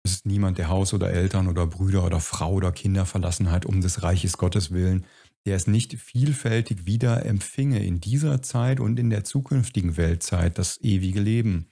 Es 0.05 0.12
ist 0.12 0.26
niemand, 0.26 0.59
der 0.59 0.68
Haus 0.68 0.92
oder 0.92 1.11
Eltern 1.11 1.48
oder 1.48 1.66
Brüder 1.66 2.05
oder 2.05 2.20
Frau 2.20 2.52
oder 2.52 2.72
Kinder 2.72 3.07
verlassen 3.07 3.50
hat, 3.50 3.64
um 3.64 3.80
des 3.80 4.02
Reiches 4.02 4.36
Gottes 4.36 4.70
willen, 4.70 5.07
der 5.46 5.57
es 5.57 5.66
nicht 5.66 5.94
vielfältig 5.94 6.86
wieder 6.86 7.24
empfinge 7.24 7.84
in 7.84 8.00
dieser 8.00 8.42
Zeit 8.42 8.80
und 8.80 8.98
in 8.98 9.09
der 9.09 9.24
zukünftigen 9.24 9.96
Weltzeit, 9.96 10.59
das 10.59 10.78
ewige 10.82 11.20
Leben. 11.20 11.68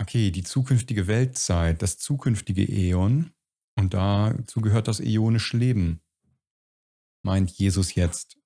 Okay, 0.00 0.30
die 0.30 0.42
zukünftige 0.42 1.06
Weltzeit, 1.06 1.82
das 1.82 1.98
zukünftige 1.98 2.66
Äon, 2.66 3.32
und 3.78 3.94
dazu 3.94 4.60
gehört 4.60 4.88
das 4.88 5.00
äonische 5.00 5.56
Leben. 5.56 6.00
Meint 7.22 7.50
Jesus 7.50 7.94
jetzt 7.94 8.38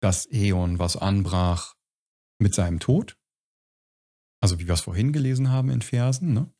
das 0.00 0.26
Äon, 0.30 0.78
was 0.78 0.96
anbrach 0.96 1.74
mit 2.38 2.54
seinem 2.54 2.80
Tod? 2.80 3.18
Also 4.42 4.58
wie 4.58 4.66
wir 4.66 4.74
es 4.74 4.82
vorhin 4.82 5.12
gelesen 5.12 5.50
haben 5.50 5.70
in 5.70 5.82
Versen, 5.82 6.32
ne? 6.32 6.52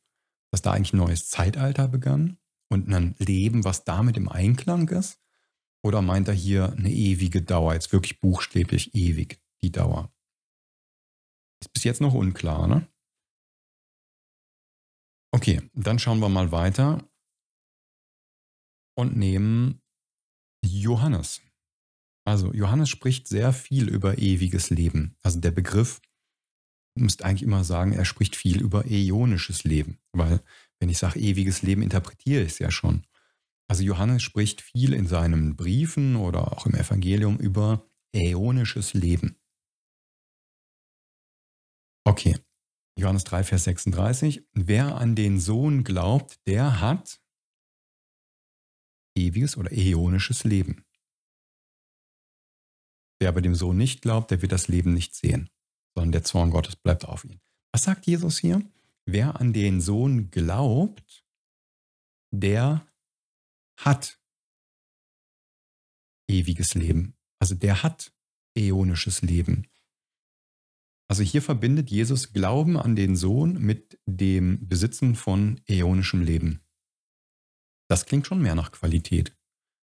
Dass 0.51 0.61
da 0.61 0.71
eigentlich 0.71 0.93
ein 0.93 0.97
neues 0.97 1.29
Zeitalter 1.29 1.87
begann 1.87 2.37
und 2.69 2.93
ein 2.93 3.15
Leben, 3.17 3.63
was 3.63 3.83
damit 3.83 4.17
im 4.17 4.29
Einklang 4.29 4.89
ist? 4.89 5.19
Oder 5.83 6.01
meint 6.01 6.27
er 6.27 6.33
hier 6.33 6.73
eine 6.73 6.91
ewige 6.91 7.41
Dauer, 7.41 7.73
jetzt 7.73 7.91
wirklich 7.91 8.19
buchstäblich 8.19 8.93
ewig 8.93 9.41
die 9.61 9.71
Dauer? 9.71 10.13
Ist 11.61 11.73
bis 11.73 11.83
jetzt 11.83 12.01
noch 12.01 12.13
unklar, 12.13 12.67
ne? 12.67 12.87
Okay, 15.33 15.61
dann 15.73 15.97
schauen 15.97 16.19
wir 16.19 16.29
mal 16.29 16.51
weiter 16.51 17.09
und 18.95 19.15
nehmen 19.15 19.81
Johannes. 20.63 21.41
Also 22.25 22.53
Johannes 22.53 22.89
spricht 22.89 23.27
sehr 23.27 23.53
viel 23.53 23.89
über 23.89 24.17
ewiges 24.17 24.69
Leben. 24.69 25.15
Also 25.23 25.39
der 25.39 25.51
Begriff 25.51 26.01
müsste 26.95 27.25
eigentlich 27.25 27.43
immer 27.43 27.63
sagen, 27.63 27.93
er 27.93 28.05
spricht 28.05 28.35
viel 28.35 28.61
über 28.61 28.85
äonisches 28.85 29.63
Leben, 29.63 29.99
weil 30.11 30.41
wenn 30.79 30.89
ich 30.89 30.97
sage 30.97 31.19
ewiges 31.19 31.61
Leben, 31.61 31.81
interpretiere 31.81 32.41
ich 32.43 32.53
es 32.53 32.59
ja 32.59 32.71
schon. 32.71 33.05
Also 33.69 33.83
Johannes 33.83 34.23
spricht 34.23 34.61
viel 34.61 34.93
in 34.93 35.07
seinen 35.07 35.55
Briefen 35.55 36.15
oder 36.17 36.51
auch 36.51 36.65
im 36.65 36.75
Evangelium 36.75 37.37
über 37.37 37.87
äonisches 38.13 38.93
Leben. 38.93 39.37
Okay, 42.05 42.37
Johannes 42.97 43.23
3, 43.23 43.43
Vers 43.43 43.63
36. 43.65 44.45
Wer 44.53 44.95
an 44.97 45.15
den 45.15 45.39
Sohn 45.39 45.83
glaubt, 45.83 46.45
der 46.47 46.81
hat 46.81 47.21
ewiges 49.17 49.55
oder 49.55 49.71
äonisches 49.71 50.43
Leben. 50.43 50.85
Wer 53.19 53.29
aber 53.29 53.41
dem 53.41 53.55
Sohn 53.55 53.77
nicht 53.77 54.01
glaubt, 54.01 54.31
der 54.31 54.41
wird 54.41 54.51
das 54.51 54.67
Leben 54.67 54.93
nicht 54.93 55.15
sehen, 55.15 55.49
sondern 55.95 56.11
der 56.11 56.23
Zorn 56.23 56.51
Gottes 56.51 56.75
bleibt 56.75 57.05
auf 57.05 57.25
ihn. 57.25 57.39
Was 57.71 57.83
sagt 57.83 58.05
Jesus 58.05 58.37
hier? 58.37 58.61
wer 59.05 59.39
an 59.39 59.53
den 59.53 59.81
Sohn 59.81 60.31
glaubt, 60.31 61.25
der 62.33 62.87
hat 63.77 64.19
ewiges 66.29 66.75
Leben. 66.75 67.15
Also 67.39 67.55
der 67.55 67.83
hat 67.83 68.13
äonisches 68.55 69.21
Leben. 69.21 69.67
Also 71.09 71.23
hier 71.23 71.41
verbindet 71.41 71.89
Jesus 71.89 72.31
Glauben 72.31 72.77
an 72.77 72.95
den 72.95 73.15
Sohn 73.15 73.59
mit 73.59 73.99
dem 74.05 74.67
Besitzen 74.67 75.15
von 75.15 75.59
äonischem 75.67 76.21
Leben. 76.21 76.61
Das 77.89 78.05
klingt 78.05 78.27
schon 78.27 78.41
mehr 78.41 78.55
nach 78.55 78.71
Qualität. 78.71 79.35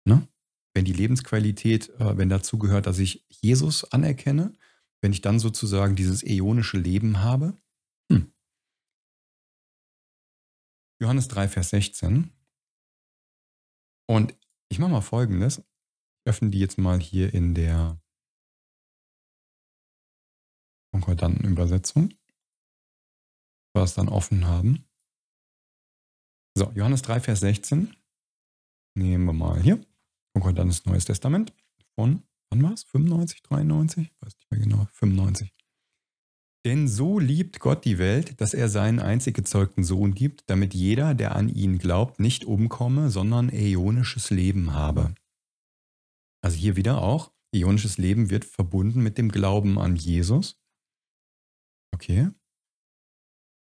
Ne? 0.05 0.27
Wenn 0.73 0.85
die 0.85 0.93
Lebensqualität, 0.93 1.89
äh, 1.99 2.17
wenn 2.17 2.29
dazu 2.29 2.57
gehört, 2.57 2.87
dass 2.87 2.97
ich 2.97 3.27
Jesus 3.29 3.83
anerkenne, 3.83 4.53
wenn 5.01 5.11
ich 5.11 5.21
dann 5.21 5.39
sozusagen 5.39 5.95
dieses 5.95 6.23
äonische 6.23 6.77
Leben 6.77 7.19
habe. 7.19 7.57
Hm. 8.11 8.33
Johannes 11.01 11.27
3, 11.27 11.47
Vers 11.47 11.69
16. 11.69 12.31
Und 14.07 14.35
ich 14.69 14.79
mache 14.79 14.91
mal 14.91 15.01
Folgendes. 15.01 15.59
Ich 15.59 16.29
öffne 16.29 16.49
die 16.49 16.59
jetzt 16.59 16.77
mal 16.77 16.99
hier 16.99 17.33
in 17.33 17.55
der 17.55 17.99
konkordanten 20.93 21.45
Übersetzung, 21.45 22.13
was 23.73 23.95
dann 23.95 24.09
offen 24.09 24.45
haben. 24.45 24.85
So, 26.55 26.69
Johannes 26.75 27.01
3, 27.01 27.21
Vers 27.21 27.39
16. 27.39 27.95
Nehmen 28.97 29.25
wir 29.25 29.33
mal 29.33 29.61
hier. 29.61 29.83
Konkordantes 30.33 30.85
Neues 30.85 31.05
Testament 31.05 31.53
von, 31.95 32.23
wann 32.51 32.63
war 32.63 32.73
es? 32.73 32.83
95, 32.83 33.41
93? 33.43 34.11
Weiß 34.19 34.37
nicht 34.37 34.51
mehr 34.51 34.59
genau, 34.59 34.87
95. 34.93 35.53
Denn 36.63 36.87
so 36.87 37.17
liebt 37.17 37.59
Gott 37.59 37.85
die 37.85 37.97
Welt, 37.97 38.39
dass 38.39 38.53
er 38.53 38.69
seinen 38.69 38.99
einzig 38.99 39.35
gezeugten 39.35 39.83
Sohn 39.83 40.13
gibt, 40.13 40.47
damit 40.47 40.75
jeder, 40.75 41.15
der 41.15 41.35
an 41.35 41.49
ihn 41.49 41.79
glaubt, 41.79 42.19
nicht 42.19 42.45
umkomme, 42.45 43.09
sondern 43.09 43.49
äonisches 43.49 44.29
Leben 44.29 44.73
habe. 44.73 45.15
Also 46.43 46.57
hier 46.57 46.75
wieder 46.75 47.01
auch, 47.01 47.31
äonisches 47.51 47.97
Leben 47.97 48.29
wird 48.29 48.45
verbunden 48.45 49.01
mit 49.01 49.17
dem 49.17 49.29
Glauben 49.29 49.79
an 49.79 49.95
Jesus. 49.95 50.59
Okay. 51.93 52.29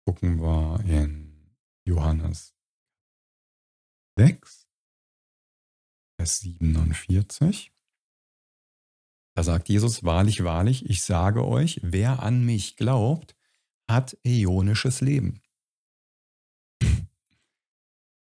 Gucken 0.05 0.41
wir 0.41 0.79
in 0.85 1.55
Johannes 1.85 2.55
6, 4.17 4.67
Vers 6.17 6.39
47. 6.39 7.76
Da 9.37 9.43
sagt 9.43 9.69
Jesus, 9.69 10.03
wahrlich, 10.03 10.43
wahrlich, 10.43 10.89
ich 10.89 11.03
sage 11.03 11.45
euch, 11.45 11.79
wer 11.83 12.23
an 12.23 12.43
mich 12.43 12.75
glaubt, 12.75 13.35
hat 13.87 14.17
äonisches 14.23 14.99
Leben. 15.01 15.43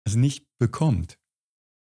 Also 0.08 0.18
nicht 0.18 0.48
bekommt. 0.58 1.20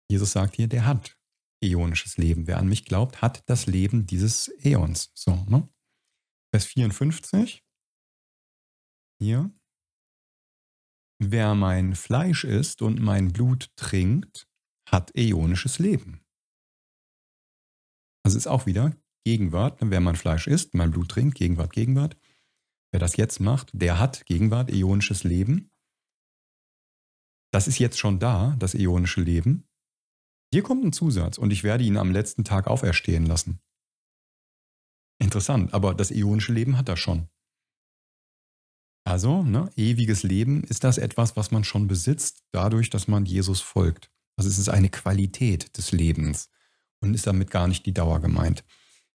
Jesus 0.10 0.32
sagt 0.32 0.56
hier, 0.56 0.68
der 0.68 0.88
hat 0.88 1.20
äonisches 1.62 2.18
Leben. 2.18 2.48
Wer 2.48 2.58
an 2.58 2.68
mich 2.68 2.86
glaubt, 2.86 3.22
hat 3.22 3.48
das 3.48 3.68
Leben 3.68 4.08
dieses 4.08 4.48
Äons. 4.64 5.12
So, 5.14 5.36
ne? 5.50 5.70
Vers 6.52 6.66
54. 6.66 7.64
Hier. 9.20 9.52
Wer 11.20 11.54
mein 11.54 11.94
Fleisch 11.94 12.44
isst 12.44 12.82
und 12.82 13.00
mein 13.00 13.32
Blut 13.32 13.70
trinkt, 13.76 14.48
hat 14.90 15.16
äonisches 15.16 15.78
Leben. 15.78 16.25
Also 18.26 18.40
ist 18.40 18.48
auch 18.48 18.66
wieder 18.66 18.98
Gegenwart. 19.24 19.78
Wer 19.82 20.02
mein 20.02 20.16
Fleisch 20.16 20.48
isst, 20.48 20.74
mein 20.74 20.90
Blut 20.90 21.10
trinkt, 21.10 21.38
Gegenwart, 21.38 21.72
Gegenwart. 21.72 22.18
Wer 22.92 23.00
das 23.00 23.18
jetzt 23.18 23.40
macht, 23.40 23.70
der 23.72 24.00
hat 24.00 24.26
Gegenwart, 24.26 24.72
äonisches 24.72 25.24
Leben. 25.24 25.70
Das 27.54 27.68
ist 27.68 27.78
jetzt 27.78 28.00
schon 28.00 28.18
da, 28.18 28.56
das 28.58 28.74
äonische 28.74 29.22
Leben. 29.22 29.68
Hier 30.52 30.64
kommt 30.64 30.84
ein 30.84 30.92
Zusatz 30.92 31.38
und 31.38 31.52
ich 31.52 31.64
werde 31.64 31.84
ihn 31.84 31.98
am 31.98 32.12
letzten 32.12 32.44
Tag 32.44 32.66
auferstehen 32.66 33.28
lassen. 33.28 33.60
Interessant, 35.20 35.76
aber 35.76 35.94
das 35.94 36.10
äonische 36.10 36.52
Leben 36.52 36.78
hat 36.78 36.90
er 36.90 36.98
schon. 36.98 37.30
Also, 39.08 39.44
ne, 39.44 39.70
ewiges 39.76 40.24
Leben, 40.24 40.64
ist 40.64 40.84
das 40.84 40.98
etwas, 40.98 41.38
was 41.38 41.52
man 41.52 41.64
schon 41.64 41.88
besitzt, 41.88 42.44
dadurch, 42.52 42.90
dass 42.90 43.08
man 43.08 43.28
Jesus 43.28 43.62
folgt. 43.62 44.10
Also 44.36 44.50
es 44.50 44.58
ist 44.58 44.70
eine 44.70 44.90
Qualität 44.90 45.78
des 45.78 45.92
Lebens 45.92 46.50
und 47.06 47.14
ist 47.14 47.28
damit 47.28 47.52
gar 47.52 47.68
nicht 47.68 47.86
die 47.86 47.94
Dauer 47.94 48.20
gemeint. 48.20 48.64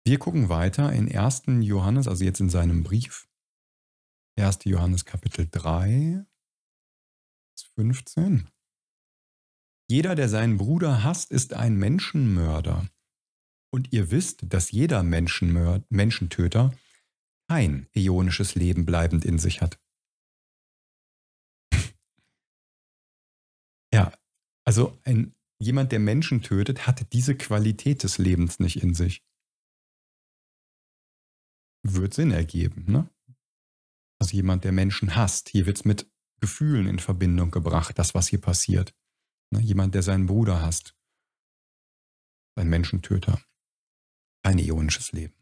Wir 0.05 0.18
gucken 0.18 0.49
weiter 0.49 0.93
in 0.93 1.14
1. 1.14 1.45
Johannes, 1.61 2.09
also 2.09 2.24
jetzt 2.24 2.41
in 2.41 2.51
seinem 2.51 2.82
Brief. 2.82 3.28
1. 4.39 4.64
Johannes 4.64 5.05
Kapitel 5.05 5.49
3, 5.51 6.24
15. 7.76 8.49
Jeder, 9.89 10.14
der 10.14 10.28
seinen 10.28 10.59
Bruder 10.59 11.05
hasst, 11.05 11.30
ist 11.30 11.55
ein 11.55 11.76
Menschenmörder. 11.76 12.89
Und 13.72 13.93
ihr 13.93 14.11
wisst, 14.11 14.53
dass 14.53 14.72
jeder 14.72 15.03
Menschentöter 15.03 16.74
kein 17.49 17.89
ionisches 17.95 18.55
Leben 18.55 18.84
bleibend 18.87 19.24
in 19.24 19.39
sich 19.39 19.61
hat. 19.61 19.80
ja, 23.93 24.12
also 24.64 24.99
ein, 25.05 25.36
jemand, 25.59 25.92
der 25.92 26.00
Menschen 26.00 26.42
tötet, 26.42 26.86
hat 26.86 27.12
diese 27.12 27.36
Qualität 27.36 28.02
des 28.02 28.18
Lebens 28.18 28.59
nicht 28.59 28.82
in 28.82 28.94
sich. 28.94 29.24
Wird 31.82 32.14
Sinn 32.14 32.30
ergeben, 32.30 32.84
ne? 32.90 33.11
Also 34.18 34.34
jemand, 34.34 34.64
der 34.64 34.72
Menschen 34.72 35.14
hasst. 35.14 35.48
Hier 35.50 35.66
wird 35.66 35.76
es 35.76 35.84
mit 35.84 36.11
Gefühlen 36.40 36.86
in 36.86 36.98
Verbindung 36.98 37.50
gebracht, 37.50 37.98
das, 37.98 38.14
was 38.14 38.28
hier 38.28 38.40
passiert. 38.40 38.94
Ne? 39.50 39.61
Jemand, 39.61 39.94
der 39.94 40.02
seinen 40.02 40.26
Bruder 40.26 40.62
hasst. 40.62 40.96
Ein 42.57 42.68
Menschentöter. 42.68 43.42
Ein 44.42 44.59
ionisches 44.59 45.12
Leben. 45.12 45.34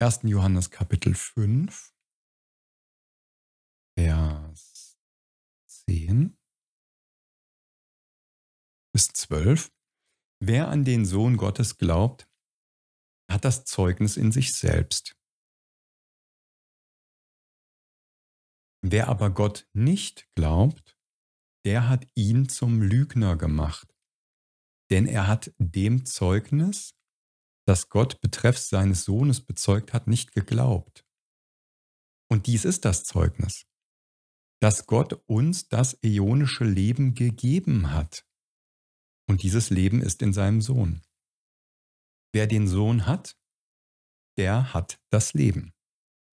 1. 0.00 0.20
Johannes 0.24 0.70
Kapitel 0.70 1.14
5, 1.14 1.94
Vers 3.96 4.98
10 5.66 6.36
bis 8.92 9.08
12. 9.08 9.72
Wer 10.40 10.68
an 10.68 10.84
den 10.84 11.04
Sohn 11.04 11.36
Gottes 11.36 11.78
glaubt, 11.78 12.28
hat 13.30 13.44
das 13.44 13.64
Zeugnis 13.64 14.16
in 14.16 14.32
sich 14.32 14.54
selbst. 14.54 15.16
Wer 18.84 19.08
aber 19.08 19.30
Gott 19.30 19.68
nicht 19.72 20.28
glaubt, 20.34 20.98
der 21.64 21.88
hat 21.88 22.06
ihn 22.16 22.48
zum 22.48 22.82
Lügner 22.82 23.36
gemacht, 23.36 23.94
denn 24.90 25.06
er 25.06 25.28
hat 25.28 25.54
dem 25.58 26.04
Zeugnis, 26.04 26.94
das 27.64 27.88
Gott 27.88 28.20
betreffs 28.20 28.68
seines 28.68 29.04
Sohnes 29.04 29.40
bezeugt 29.40 29.92
hat, 29.92 30.08
nicht 30.08 30.32
geglaubt. 30.32 31.06
Und 32.28 32.48
dies 32.48 32.64
ist 32.64 32.84
das 32.84 33.04
Zeugnis, 33.04 33.66
dass 34.60 34.86
Gott 34.86 35.22
uns 35.26 35.68
das 35.68 35.96
äonische 36.02 36.64
Leben 36.64 37.14
gegeben 37.14 37.92
hat. 37.92 38.26
Und 39.28 39.42
dieses 39.42 39.70
Leben 39.70 40.02
ist 40.02 40.22
in 40.22 40.32
seinem 40.32 40.60
Sohn. 40.60 41.02
Wer 42.32 42.46
den 42.46 42.66
Sohn 42.66 43.06
hat, 43.06 43.36
der 44.36 44.74
hat 44.74 45.00
das 45.10 45.34
Leben. 45.34 45.74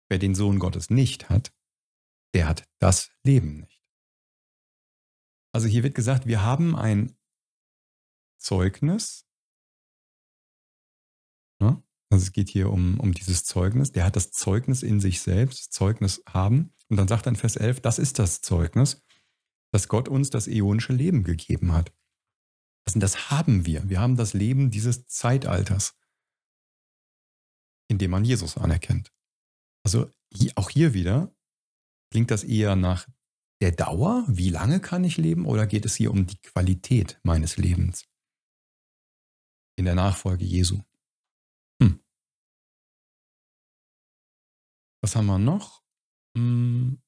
Wer 0.09 0.19
den 0.19 0.35
Sohn 0.35 0.59
Gottes 0.59 0.89
nicht 0.89 1.29
hat, 1.29 1.53
der 2.33 2.47
hat 2.47 2.67
das 2.79 3.11
Leben 3.23 3.59
nicht. 3.59 3.81
Also 5.53 5.67
hier 5.67 5.83
wird 5.83 5.95
gesagt, 5.95 6.27
wir 6.27 6.43
haben 6.43 6.75
ein 6.75 7.17
Zeugnis, 8.37 9.27
Ne? 11.59 11.81
Also 12.09 12.23
es 12.23 12.31
geht 12.31 12.49
hier 12.49 12.71
um, 12.71 12.99
um 12.99 13.13
dieses 13.13 13.43
Zeugnis. 13.43 13.91
Der 13.91 14.05
hat 14.05 14.15
das 14.15 14.31
Zeugnis 14.31 14.83
in 14.83 14.99
sich 14.99 15.21
selbst, 15.21 15.73
Zeugnis 15.73 16.23
haben. 16.27 16.73
Und 16.89 16.97
dann 16.97 17.07
sagt 17.07 17.27
in 17.27 17.35
Vers 17.35 17.55
11, 17.55 17.81
das 17.81 17.99
ist 17.99 18.19
das 18.19 18.41
Zeugnis, 18.41 19.03
dass 19.71 19.87
Gott 19.87 20.07
uns 20.07 20.29
das 20.29 20.47
äonische 20.47 20.93
Leben 20.93 21.23
gegeben 21.23 21.73
hat. 21.73 21.91
Also 22.87 22.99
das 22.99 23.29
haben 23.29 23.65
wir. 23.65 23.89
Wir 23.89 23.99
haben 23.99 24.15
das 24.15 24.33
Leben 24.33 24.71
dieses 24.71 25.05
Zeitalters, 25.07 25.95
in 27.89 27.97
dem 27.97 28.11
man 28.11 28.23
Jesus 28.23 28.57
anerkennt. 28.57 29.13
Also 29.83 30.09
auch 30.55 30.69
hier 30.69 30.93
wieder 30.93 31.35
klingt 32.11 32.31
das 32.31 32.43
eher 32.43 32.75
nach 32.75 33.07
der 33.61 33.71
Dauer, 33.71 34.23
wie 34.27 34.49
lange 34.49 34.79
kann 34.79 35.03
ich 35.03 35.17
leben, 35.17 35.45
oder 35.45 35.67
geht 35.67 35.85
es 35.85 35.95
hier 35.95 36.11
um 36.11 36.27
die 36.27 36.39
Qualität 36.39 37.19
meines 37.23 37.57
Lebens 37.57 38.07
in 39.77 39.85
der 39.85 39.95
Nachfolge 39.95 40.45
Jesu? 40.45 40.83
Was 45.01 45.15
haben 45.15 45.27
wir 45.27 45.39
noch? 45.39 45.83
Hm. 46.35 47.01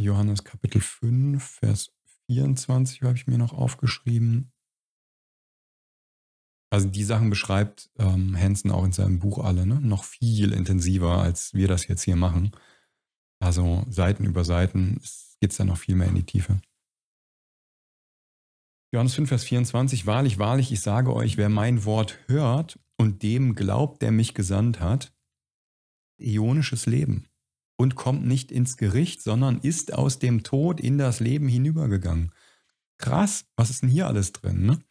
Johannes 0.00 0.42
Kapitel 0.42 0.80
5, 0.80 1.44
Vers 1.44 1.92
24 2.30 3.02
habe 3.02 3.16
ich 3.16 3.26
mir 3.26 3.38
noch 3.38 3.52
aufgeschrieben. 3.52 4.52
Also 6.72 6.88
die 6.88 7.02
Sachen 7.02 7.28
beschreibt 7.28 7.90
ähm, 7.98 8.38
Hansen 8.38 8.70
auch 8.70 8.84
in 8.84 8.92
seinem 8.92 9.18
Buch 9.18 9.40
alle, 9.40 9.66
ne? 9.66 9.80
noch 9.80 10.04
viel 10.04 10.52
intensiver, 10.52 11.20
als 11.20 11.54
wir 11.54 11.66
das 11.66 11.88
jetzt 11.88 12.04
hier 12.04 12.14
machen. 12.14 12.52
Also 13.40 13.84
Seiten 13.88 14.24
über 14.24 14.44
Seiten 14.44 15.00
geht 15.40 15.50
es 15.50 15.56
dann 15.56 15.66
noch 15.66 15.78
viel 15.78 15.96
mehr 15.96 16.06
in 16.06 16.14
die 16.14 16.26
Tiefe. 16.26 16.60
Johannes 18.92 19.14
5, 19.14 19.28
Vers 19.28 19.44
24, 19.44 20.06
wahrlich, 20.06 20.38
wahrlich, 20.38 20.70
ich 20.70 20.80
sage 20.80 21.12
euch, 21.12 21.36
wer 21.36 21.48
mein 21.48 21.84
Wort 21.84 22.18
hört 22.28 22.78
und 22.96 23.24
dem 23.24 23.56
glaubt, 23.56 24.02
der 24.02 24.12
mich 24.12 24.34
gesandt 24.34 24.78
hat, 24.78 25.12
ionisches 26.20 26.86
Leben 26.86 27.29
und 27.80 27.94
kommt 27.94 28.26
nicht 28.26 28.52
ins 28.52 28.76
Gericht, 28.76 29.22
sondern 29.22 29.58
ist 29.60 29.94
aus 29.94 30.18
dem 30.18 30.42
Tod 30.42 30.80
in 30.80 30.98
das 30.98 31.20
Leben 31.20 31.48
hinübergegangen. 31.48 32.32
Krass, 32.98 33.46
was 33.56 33.70
ist 33.70 33.82
denn 33.82 33.88
hier 33.88 34.06
alles 34.06 34.32
drin? 34.32 34.66
Ne? 34.66 34.82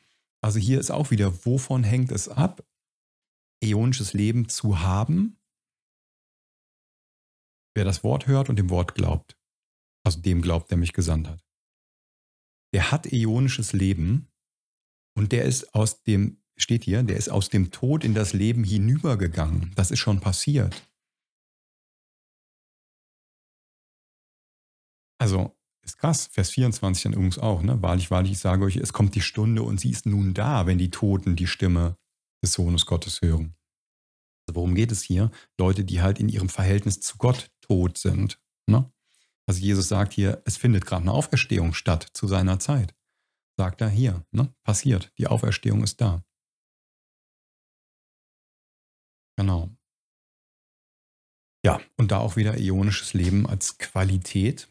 Also 0.41 0.59
hier 0.59 0.79
ist 0.79 0.91
auch 0.91 1.11
wieder, 1.11 1.45
wovon 1.45 1.83
hängt 1.83 2.11
es 2.11 2.27
ab, 2.27 2.65
ionisches 3.63 4.13
Leben 4.13 4.49
zu 4.49 4.79
haben? 4.79 5.37
Wer 7.75 7.85
das 7.85 8.03
Wort 8.03 8.27
hört 8.27 8.49
und 8.49 8.57
dem 8.57 8.69
Wort 8.69 8.95
glaubt, 8.95 9.37
also 10.03 10.19
dem 10.19 10.41
glaubt, 10.41 10.71
der 10.71 10.77
mich 10.77 10.93
gesandt 10.93 11.27
hat 11.29 11.43
der 12.73 12.91
hat 12.91 13.11
ionisches 13.11 13.73
Leben 13.73 14.27
und 15.15 15.31
der 15.31 15.45
ist 15.45 15.73
aus 15.73 16.03
dem, 16.03 16.37
steht 16.55 16.83
hier, 16.83 17.03
der 17.03 17.17
ist 17.17 17.29
aus 17.29 17.49
dem 17.49 17.71
Tod 17.71 18.03
in 18.03 18.13
das 18.13 18.33
Leben 18.33 18.63
hinübergegangen. 18.63 19.71
Das 19.75 19.91
ist 19.91 19.99
schon 19.99 20.19
passiert. 20.19 20.88
Also, 25.19 25.55
ist 25.83 25.97
krass. 25.97 26.27
Vers 26.31 26.51
24 26.51 27.03
dann 27.03 27.13
übrigens 27.13 27.39
auch, 27.39 27.61
ne? 27.61 27.81
Wahrlich, 27.81 28.11
wahrlich, 28.11 28.33
ich 28.33 28.39
sage 28.39 28.63
euch, 28.65 28.77
es 28.77 28.93
kommt 28.93 29.15
die 29.15 29.21
Stunde 29.21 29.63
und 29.63 29.79
sie 29.79 29.91
ist 29.91 30.05
nun 30.05 30.33
da, 30.33 30.65
wenn 30.65 30.77
die 30.77 30.91
Toten 30.91 31.35
die 31.35 31.47
Stimme 31.47 31.97
des 32.43 32.53
Sohnes 32.53 32.85
Gottes 32.85 33.21
hören. 33.21 33.55
Also 34.47 34.55
worum 34.55 34.75
geht 34.75 34.91
es 34.91 35.03
hier? 35.03 35.31
Leute, 35.59 35.83
die 35.83 36.01
halt 36.01 36.19
in 36.19 36.29
ihrem 36.29 36.49
Verhältnis 36.49 37.01
zu 37.01 37.17
Gott 37.17 37.51
tot 37.61 37.97
sind. 37.97 38.41
Ne? 38.67 38.91
Also 39.47 39.61
Jesus 39.61 39.87
sagt 39.87 40.13
hier, 40.13 40.41
es 40.45 40.57
findet 40.57 40.85
gerade 40.85 41.03
eine 41.03 41.11
Auferstehung 41.11 41.73
statt 41.73 42.07
zu 42.13 42.27
seiner 42.27 42.59
Zeit. 42.59 42.95
Sagt 43.57 43.81
er 43.81 43.89
hier, 43.89 44.25
ne? 44.31 44.53
passiert, 44.63 45.11
die 45.17 45.27
Auferstehung 45.27 45.83
ist 45.83 46.01
da. 46.01 46.23
Genau. 49.37 49.69
Ja, 51.65 51.81
und 51.97 52.11
da 52.11 52.19
auch 52.19 52.35
wieder 52.35 52.57
ionisches 52.57 53.13
Leben 53.13 53.47
als 53.47 53.77
Qualität. 53.77 54.69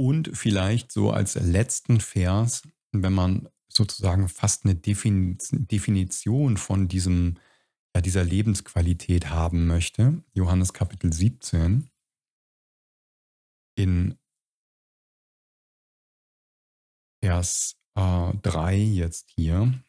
Und 0.00 0.30
vielleicht 0.32 0.92
so 0.92 1.10
als 1.10 1.34
letzten 1.34 2.00
Vers, 2.00 2.66
wenn 2.90 3.12
man 3.12 3.50
sozusagen 3.68 4.30
fast 4.30 4.64
eine 4.64 4.74
Definition 4.74 6.56
von 6.56 6.88
diesem, 6.88 7.36
ja, 7.94 8.00
dieser 8.00 8.24
Lebensqualität 8.24 9.28
haben 9.28 9.66
möchte. 9.66 10.24
Johannes 10.32 10.72
Kapitel 10.72 11.12
17 11.12 11.90
in 13.74 14.18
Vers 17.22 17.76
äh, 17.94 18.32
3 18.40 18.78
jetzt 18.78 19.28
hier. 19.36 19.84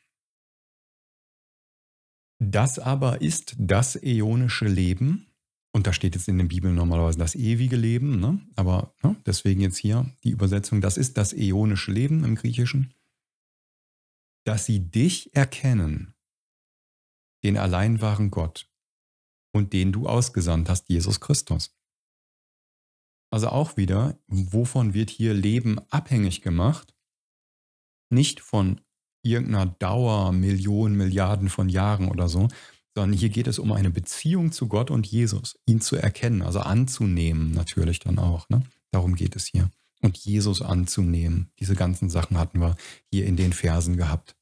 Das 2.39 2.79
aber 2.79 3.21
ist 3.21 3.55
das 3.57 3.95
äonische 3.95 4.67
Leben. 4.67 5.30
Und 5.73 5.87
da 5.87 5.93
steht 5.93 6.15
jetzt 6.15 6.27
in 6.27 6.37
der 6.37 6.45
Bibel 6.45 6.71
normalerweise 6.71 7.17
das 7.17 7.35
ewige 7.35 7.77
Leben, 7.77 8.19
ne? 8.19 8.41
aber 8.55 8.93
ne? 9.03 9.15
deswegen 9.25 9.61
jetzt 9.61 9.77
hier 9.77 10.11
die 10.23 10.31
Übersetzung, 10.31 10.81
das 10.81 10.97
ist 10.97 11.17
das 11.17 11.33
äonische 11.33 11.91
Leben 11.91 12.25
im 12.25 12.35
Griechischen, 12.35 12.93
dass 14.45 14.65
sie 14.65 14.79
dich 14.79 15.33
erkennen, 15.33 16.13
den 17.43 17.57
allein 17.57 18.01
wahren 18.01 18.31
Gott 18.31 18.69
und 19.53 19.71
den 19.71 19.91
du 19.93 20.07
ausgesandt 20.07 20.69
hast, 20.69 20.89
Jesus 20.89 21.21
Christus. 21.21 21.77
Also 23.31 23.47
auch 23.47 23.77
wieder, 23.77 24.19
wovon 24.27 24.93
wird 24.93 25.09
hier 25.09 25.33
Leben 25.33 25.79
abhängig 25.89 26.41
gemacht? 26.41 26.93
Nicht 28.09 28.41
von 28.41 28.81
irgendeiner 29.23 29.67
Dauer, 29.67 30.33
Millionen, 30.33 30.97
Milliarden 30.97 31.49
von 31.49 31.69
Jahren 31.69 32.09
oder 32.09 32.27
so, 32.27 32.49
sondern 32.95 33.17
hier 33.17 33.29
geht 33.29 33.47
es 33.47 33.59
um 33.59 33.71
eine 33.71 33.89
Beziehung 33.89 34.51
zu 34.51 34.67
Gott 34.67 34.91
und 34.91 35.07
Jesus, 35.07 35.57
ihn 35.65 35.81
zu 35.81 35.95
erkennen, 35.95 36.41
also 36.41 36.59
anzunehmen 36.59 37.51
natürlich 37.51 37.99
dann 37.99 38.19
auch. 38.19 38.49
Ne? 38.49 38.63
Darum 38.91 39.15
geht 39.15 39.35
es 39.35 39.45
hier. 39.45 39.69
Und 40.01 40.17
Jesus 40.17 40.61
anzunehmen. 40.61 41.51
Diese 41.59 41.75
ganzen 41.75 42.09
Sachen 42.09 42.37
hatten 42.37 42.59
wir 42.59 42.75
hier 43.11 43.25
in 43.25 43.37
den 43.37 43.53
Versen 43.53 43.97
gehabt. 43.97 44.35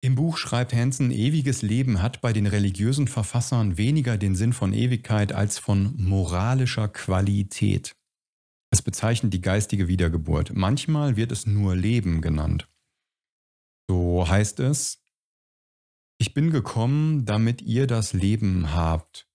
Im 0.00 0.14
Buch 0.14 0.36
schreibt 0.36 0.72
Hansen, 0.72 1.10
ewiges 1.10 1.62
Leben 1.62 2.00
hat 2.00 2.20
bei 2.20 2.32
den 2.32 2.46
religiösen 2.46 3.08
Verfassern 3.08 3.76
weniger 3.76 4.16
den 4.16 4.36
Sinn 4.36 4.52
von 4.52 4.72
Ewigkeit 4.72 5.32
als 5.32 5.58
von 5.58 5.94
moralischer 5.96 6.88
Qualität. 6.88 7.96
Es 8.70 8.82
bezeichnet 8.82 9.32
die 9.32 9.40
geistige 9.40 9.88
Wiedergeburt. 9.88 10.52
Manchmal 10.54 11.16
wird 11.16 11.32
es 11.32 11.46
nur 11.46 11.74
Leben 11.74 12.20
genannt. 12.20 12.68
So 13.88 14.28
heißt 14.28 14.60
es, 14.60 15.02
ich 16.18 16.34
bin 16.34 16.50
gekommen, 16.50 17.24
damit 17.24 17.62
ihr 17.62 17.86
das 17.86 18.12
Leben 18.12 18.72
habt. 18.72 19.28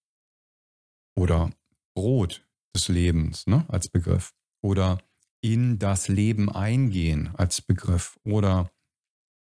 Oder 1.16 1.52
Brot 1.96 2.48
des 2.76 2.88
Lebens 2.88 3.48
ne, 3.48 3.66
als 3.68 3.88
Begriff. 3.90 4.34
Oder 4.64 4.98
in 5.42 5.80
das 5.80 6.08
Leben 6.08 6.50
eingehen 6.52 7.30
als 7.36 7.62
Begriff. 7.62 8.20
Oder 8.24 8.72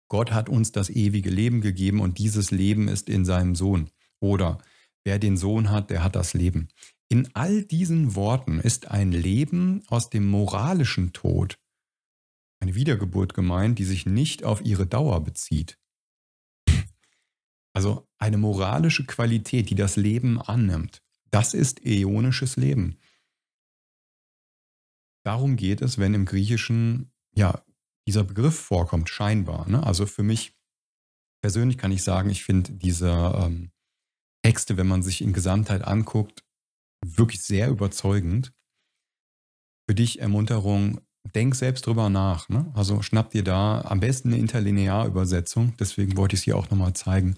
Gott 0.10 0.32
hat 0.32 0.50
uns 0.50 0.72
das 0.72 0.90
ewige 0.90 1.30
Leben 1.30 1.62
gegeben 1.62 2.00
und 2.00 2.18
dieses 2.18 2.52
Leben 2.52 2.88
ist 2.88 3.10
in 3.10 3.26
seinem 3.26 3.56
Sohn. 3.56 3.90
Oder 4.20 4.58
wer 5.04 5.20
den 5.20 5.38
Sohn 5.38 5.70
hat, 5.70 5.90
der 5.90 6.04
hat 6.04 6.16
das 6.16 6.34
Leben. 6.34 6.70
In 7.10 7.30
all 7.36 7.64
diesen 7.64 8.16
Worten 8.16 8.60
ist 8.60 8.90
ein 8.90 9.12
Leben 9.12 9.84
aus 9.88 10.10
dem 10.10 10.28
moralischen 10.28 11.14
Tod, 11.14 11.58
eine 12.62 12.76
Wiedergeburt 12.76 13.34
gemeint, 13.34 13.80
die 13.80 13.86
sich 13.86 14.06
nicht 14.06 14.44
auf 14.44 14.62
ihre 14.62 14.86
Dauer 14.86 15.24
bezieht. 15.24 15.78
Also 17.74 18.08
eine 18.18 18.38
moralische 18.38 19.06
Qualität, 19.06 19.70
die 19.70 19.76
das 19.76 19.96
Leben 19.96 20.42
annimmt. 20.42 21.02
Das 21.32 21.54
ist 21.54 21.86
äonisches 21.86 22.58
Leben. 22.58 22.98
Darum 25.24 25.56
geht 25.56 25.82
es, 25.82 25.98
wenn 25.98 26.14
im 26.14 26.26
Griechischen 26.26 27.12
ja 27.36 27.64
dieser 28.08 28.24
Begriff 28.24 28.60
vorkommt, 28.60 29.10
scheinbar. 29.10 29.70
Ne? 29.70 29.86
Also 29.86 30.06
für 30.06 30.24
mich 30.24 30.58
persönlich 31.42 31.78
kann 31.78 31.92
ich 31.92 32.04
sagen, 32.04 32.30
ich 32.30 32.44
finde 32.44 32.74
diese 32.74 33.12
ähm, 33.12 33.72
Texte, 34.44 34.78
wenn 34.78 34.88
man 34.88 35.04
sich 35.04 35.22
in 35.22 35.34
Gesamtheit 35.34 35.84
anguckt, 35.84 36.44
wirklich 37.06 37.42
sehr 37.44 37.70
überzeugend. 37.70 38.52
Für 39.88 39.96
dich 39.96 40.20
Ermunterung, 40.20 41.02
denk 41.36 41.56
selbst 41.56 41.86
drüber 41.86 42.10
nach. 42.10 42.50
Ne? 42.50 42.72
Also 42.74 43.02
schnapp 43.02 43.32
dir 43.32 43.44
da 43.44 43.82
am 43.82 44.00
besten 44.00 44.30
eine 44.30 44.38
Interlinearübersetzung, 44.38 45.74
deswegen 45.80 46.18
wollte 46.18 46.36
ich 46.36 46.42
es 46.42 46.44
hier 46.46 46.58
auch 46.58 46.70
nochmal 46.70 46.94
zeigen. 46.94 47.36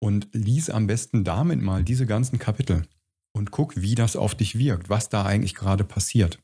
Und 0.00 0.28
lies 0.32 0.70
am 0.70 0.86
besten 0.86 1.24
damit 1.24 1.62
mal 1.62 1.82
diese 1.82 2.06
ganzen 2.06 2.38
Kapitel 2.38 2.86
und 3.32 3.50
guck, 3.50 3.80
wie 3.80 3.94
das 3.94 4.16
auf 4.16 4.34
dich 4.34 4.58
wirkt, 4.58 4.88
was 4.90 5.08
da 5.08 5.24
eigentlich 5.24 5.54
gerade 5.54 5.84
passiert. 5.84 6.38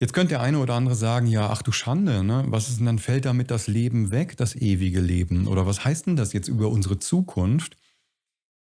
Jetzt 0.00 0.12
könnte 0.12 0.30
der 0.30 0.42
eine 0.42 0.60
oder 0.60 0.74
andere 0.74 0.94
sagen, 0.94 1.26
ja, 1.26 1.50
ach 1.50 1.62
du 1.62 1.72
Schande, 1.72 2.22
ne? 2.22 2.44
was 2.46 2.68
ist 2.68 2.78
denn 2.78 2.86
dann, 2.86 3.00
fällt 3.00 3.24
damit 3.24 3.50
das 3.50 3.66
Leben 3.66 4.12
weg, 4.12 4.36
das 4.36 4.54
ewige 4.54 5.00
Leben? 5.00 5.48
Oder 5.48 5.66
was 5.66 5.84
heißt 5.84 6.06
denn 6.06 6.14
das 6.14 6.32
jetzt 6.32 6.48
über 6.48 6.68
unsere 6.68 7.00
Zukunft? 7.00 7.76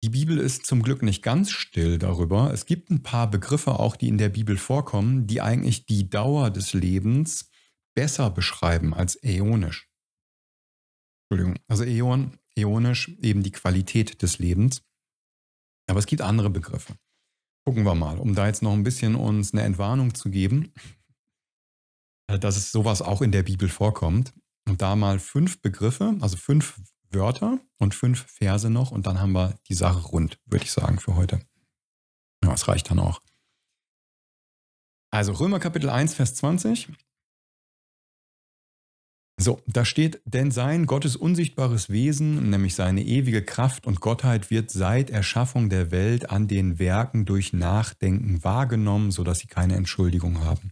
Die 0.03 0.09
Bibel 0.09 0.37
ist 0.37 0.65
zum 0.65 0.83
Glück 0.83 1.01
nicht 1.01 1.23
ganz 1.23 1.49
still 1.49 1.97
darüber. 1.97 2.51
Es 2.51 2.65
gibt 2.65 2.89
ein 2.89 3.03
paar 3.03 3.31
Begriffe 3.31 3.79
auch, 3.79 3.95
die 3.95 4.09
in 4.09 4.17
der 4.17 4.27
Bibel 4.27 4.57
vorkommen, 4.57 5.27
die 5.27 5.39
eigentlich 5.39 5.85
die 5.85 6.09
Dauer 6.09 6.49
des 6.49 6.73
Lebens 6.73 7.49
besser 7.95 8.29
beschreiben 8.29 8.93
als 8.93 9.17
äonisch. 9.23 9.89
Entschuldigung, 11.29 11.63
also 11.69 11.85
Äon, 11.85 12.37
äonisch 12.57 13.15
eben 13.21 13.43
die 13.43 13.53
Qualität 13.53 14.21
des 14.21 14.39
Lebens. 14.39 14.81
Aber 15.87 15.99
es 15.99 16.05
gibt 16.05 16.21
andere 16.21 16.49
Begriffe. 16.49 16.97
Gucken 17.65 17.85
wir 17.85 17.95
mal, 17.95 18.17
um 18.17 18.35
da 18.35 18.47
jetzt 18.47 18.61
noch 18.61 18.73
ein 18.73 18.83
bisschen 18.83 19.15
uns 19.15 19.53
eine 19.53 19.61
Entwarnung 19.61 20.13
zu 20.13 20.29
geben. 20.29 20.73
Dass 22.27 22.57
es 22.57 22.73
sowas 22.73 23.01
auch 23.01 23.21
in 23.21 23.31
der 23.31 23.43
Bibel 23.43 23.69
vorkommt. 23.69 24.33
Und 24.67 24.81
da 24.81 24.97
mal 24.97 25.19
fünf 25.19 25.61
Begriffe, 25.61 26.17
also 26.19 26.35
fünf 26.35 26.77
Wörter 27.13 27.59
und 27.77 27.95
fünf 27.95 28.25
Verse 28.27 28.69
noch 28.69 28.91
und 28.91 29.07
dann 29.07 29.19
haben 29.19 29.33
wir 29.33 29.57
die 29.67 29.75
Sache 29.75 29.99
rund, 30.07 30.39
würde 30.45 30.65
ich 30.65 30.71
sagen, 30.71 30.99
für 30.99 31.15
heute. 31.15 31.41
Ja, 32.43 32.51
das 32.51 32.67
reicht 32.67 32.89
dann 32.89 32.99
auch. 32.99 33.21
Also 35.11 35.33
Römer 35.33 35.59
Kapitel 35.59 35.89
1, 35.89 36.15
Vers 36.15 36.35
20. 36.35 36.89
So, 39.39 39.61
da 39.65 39.83
steht, 39.83 40.21
denn 40.25 40.51
sein 40.51 40.85
Gottes 40.85 41.15
unsichtbares 41.15 41.89
Wesen, 41.89 42.49
nämlich 42.49 42.75
seine 42.75 43.03
ewige 43.03 43.43
Kraft 43.43 43.87
und 43.87 43.99
Gottheit, 43.99 44.51
wird 44.51 44.69
seit 44.69 45.09
Erschaffung 45.09 45.69
der 45.69 45.91
Welt 45.91 46.29
an 46.29 46.47
den 46.47 46.77
Werken 46.77 47.25
durch 47.25 47.51
Nachdenken 47.51 48.43
wahrgenommen, 48.43 49.11
sodass 49.11 49.39
sie 49.39 49.47
keine 49.47 49.75
Entschuldigung 49.75 50.43
haben. 50.43 50.71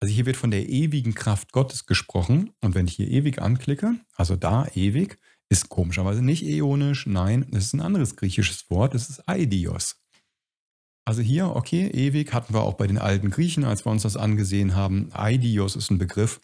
Also 0.00 0.12
hier 0.12 0.26
wird 0.26 0.36
von 0.36 0.50
der 0.50 0.68
ewigen 0.68 1.14
Kraft 1.14 1.52
Gottes 1.52 1.86
gesprochen. 1.86 2.50
Und 2.60 2.74
wenn 2.74 2.86
ich 2.86 2.94
hier 2.94 3.08
ewig 3.08 3.40
anklicke, 3.40 3.94
also 4.16 4.36
da 4.36 4.66
ewig, 4.74 5.18
Ist 5.52 5.68
komischerweise 5.68 6.22
nicht 6.22 6.46
äonisch, 6.46 7.04
nein, 7.04 7.46
es 7.52 7.66
ist 7.66 7.74
ein 7.74 7.82
anderes 7.82 8.16
griechisches 8.16 8.70
Wort, 8.70 8.94
es 8.94 9.10
ist 9.10 9.28
Aidios. 9.28 10.02
Also 11.04 11.20
hier, 11.20 11.54
okay, 11.54 11.88
ewig 11.88 12.32
hatten 12.32 12.54
wir 12.54 12.62
auch 12.62 12.72
bei 12.72 12.86
den 12.86 12.96
alten 12.96 13.28
Griechen, 13.28 13.64
als 13.64 13.84
wir 13.84 13.92
uns 13.92 14.04
das 14.04 14.16
angesehen 14.16 14.74
haben. 14.74 15.12
Aidios 15.12 15.76
ist 15.76 15.90
ein 15.90 15.98
Begriff, 15.98 16.40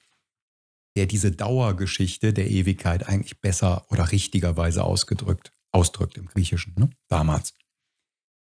der 0.94 1.06
diese 1.06 1.32
Dauergeschichte 1.32 2.34
der 2.34 2.50
Ewigkeit 2.50 3.08
eigentlich 3.08 3.40
besser 3.40 3.86
oder 3.90 4.12
richtigerweise 4.12 4.84
ausgedrückt, 4.84 5.54
ausdrückt 5.72 6.18
im 6.18 6.26
Griechischen, 6.26 6.74
ne? 6.76 6.90
damals. 7.08 7.54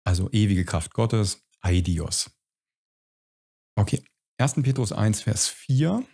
Also 0.04 0.28
ewige 0.32 0.64
Kraft 0.64 0.94
Gottes, 0.94 1.46
Aidios. 1.60 2.28
Okay, 3.76 4.02
1. 4.38 4.54
Petrus 4.62 4.90
1, 4.90 5.20
Vers 5.20 5.46
4. 5.46 6.04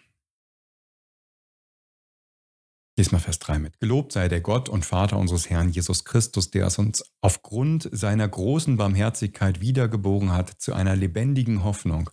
Lies 3.03 3.11
mal 3.11 3.19
Vers 3.19 3.41
3 3.41 3.59
mit. 3.59 3.81
Gelobt 3.81 4.13
sei 4.13 4.29
der 4.29 4.41
Gott 4.41 4.69
und 4.69 4.85
Vater 4.85 5.19
unseres 5.19 5.51
Herrn 5.51 5.71
Jesus 5.71 6.05
Christus, 6.05 6.53
der 6.53 6.69
es 6.69 6.79
uns 6.79 7.03
aufgrund 7.21 7.89
seiner 7.91 8.29
großen 8.29 8.77
Barmherzigkeit 8.77 9.61
wiedergeboren 9.61 10.31
hat 10.31 10.51
zu 10.61 10.73
einer 10.73 10.95
lebendigen 10.95 11.65
Hoffnung 11.65 12.11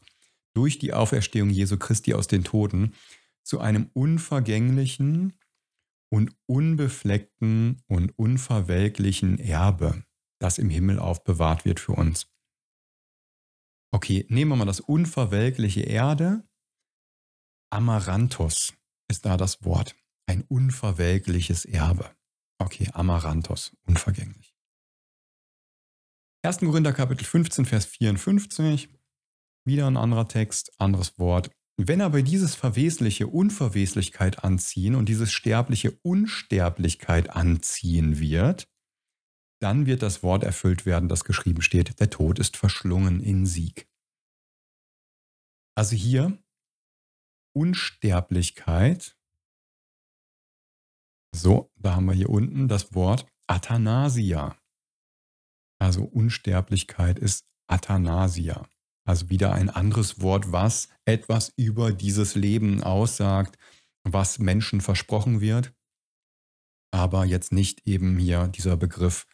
durch 0.55 0.79
die 0.79 0.93
Auferstehung 0.93 1.51
Jesu 1.51 1.77
Christi 1.77 2.15
aus 2.15 2.25
den 2.25 2.43
Toten, 2.43 2.95
zu 3.43 3.59
einem 3.59 3.91
unvergänglichen 3.93 5.37
und 6.11 6.35
unbefleckten 6.47 7.83
und 7.85 8.17
unverwelklichen 8.17 9.37
Erbe, 9.37 10.03
das 10.39 10.57
im 10.57 10.71
Himmel 10.71 10.97
aufbewahrt 10.97 11.65
wird 11.65 11.79
für 11.79 11.91
uns. 11.91 12.33
Okay, 13.91 14.25
nehmen 14.29 14.49
wir 14.49 14.55
mal 14.55 14.65
das 14.65 14.79
unverwelkliche 14.79 15.81
Erde. 15.81 16.43
Amaranthos 17.69 18.73
ist 19.07 19.27
da 19.27 19.37
das 19.37 19.63
Wort 19.63 19.95
ein 20.29 20.43
unverwelkliches 20.43 21.65
Erbe. 21.65 22.15
Okay, 22.59 22.87
Amaranthos, 22.93 23.75
unvergänglich. 23.87 24.55
1. 26.43 26.59
Korinther 26.59 26.93
Kapitel 26.93 27.25
15, 27.25 27.65
Vers 27.65 27.87
54, 27.87 28.89
wieder 29.65 29.87
ein 29.87 29.97
anderer 29.97 30.27
Text, 30.27 30.71
anderes 30.79 31.17
Wort. 31.17 31.49
Wenn 31.77 32.01
aber 32.01 32.21
dieses 32.21 32.53
Verwesliche 32.53 33.25
Unverweslichkeit 33.25 34.43
anziehen 34.43 34.93
und 34.93 35.09
dieses 35.09 35.31
Sterbliche 35.31 35.97
Unsterblichkeit 36.03 37.31
anziehen 37.31 38.19
wird, 38.19 38.69
dann 39.59 39.87
wird 39.87 40.03
das 40.03 40.21
Wort 40.21 40.43
erfüllt 40.43 40.85
werden, 40.85 41.09
das 41.09 41.23
geschrieben 41.23 41.63
steht, 41.63 41.99
der 41.99 42.11
Tod 42.11 42.37
ist 42.37 42.55
verschlungen 42.55 43.19
in 43.19 43.47
Sieg. 43.47 43.89
Also 45.75 45.95
hier 45.95 46.37
Unsterblichkeit 47.55 49.18
so, 51.33 51.71
da 51.75 51.95
haben 51.95 52.05
wir 52.05 52.13
hier 52.13 52.29
unten 52.29 52.67
das 52.67 52.93
Wort 52.93 53.25
Athanasia. 53.47 54.57
Also 55.79 56.03
Unsterblichkeit 56.03 57.19
ist 57.19 57.45
Athanasia. 57.67 58.67
Also 59.05 59.29
wieder 59.29 59.53
ein 59.53 59.69
anderes 59.69 60.21
Wort, 60.21 60.51
was 60.51 60.89
etwas 61.05 61.53
über 61.55 61.91
dieses 61.91 62.35
Leben 62.35 62.83
aussagt, 62.83 63.57
was 64.03 64.39
Menschen 64.39 64.81
versprochen 64.81 65.41
wird. 65.41 65.73
Aber 66.91 67.25
jetzt 67.25 67.51
nicht 67.51 67.87
eben 67.87 68.17
hier 68.17 68.47
dieser 68.47 68.77
Begriff 68.77 69.25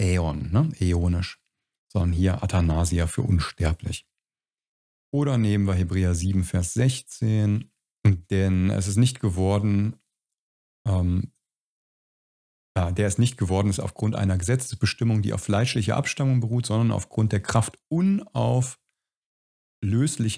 Äon, 0.00 0.50
ne? 0.50 0.72
äonisch, 0.80 1.38
sondern 1.92 2.12
hier 2.12 2.42
Athanasia 2.42 3.06
für 3.06 3.22
unsterblich. 3.22 4.06
Oder 5.12 5.38
nehmen 5.38 5.66
wir 5.66 5.74
Hebräer 5.74 6.14
7, 6.14 6.44
Vers 6.44 6.74
16. 6.74 7.70
Denn 8.30 8.70
es 8.70 8.86
ist 8.86 8.96
nicht 8.96 9.20
geworden, 9.20 9.96
ähm, 10.86 11.32
der 12.74 13.06
es 13.06 13.18
nicht 13.18 13.36
geworden 13.36 13.68
ist 13.68 13.80
aufgrund 13.80 14.14
einer 14.16 14.38
Gesetzesbestimmung, 14.38 15.22
die 15.22 15.32
auf 15.32 15.42
fleischlicher 15.42 15.96
Abstammung 15.96 16.40
beruht, 16.40 16.66
sondern 16.66 16.92
aufgrund 16.92 17.32
der 17.32 17.40
Kraft 17.40 17.78
unauflöslichen 17.88 18.78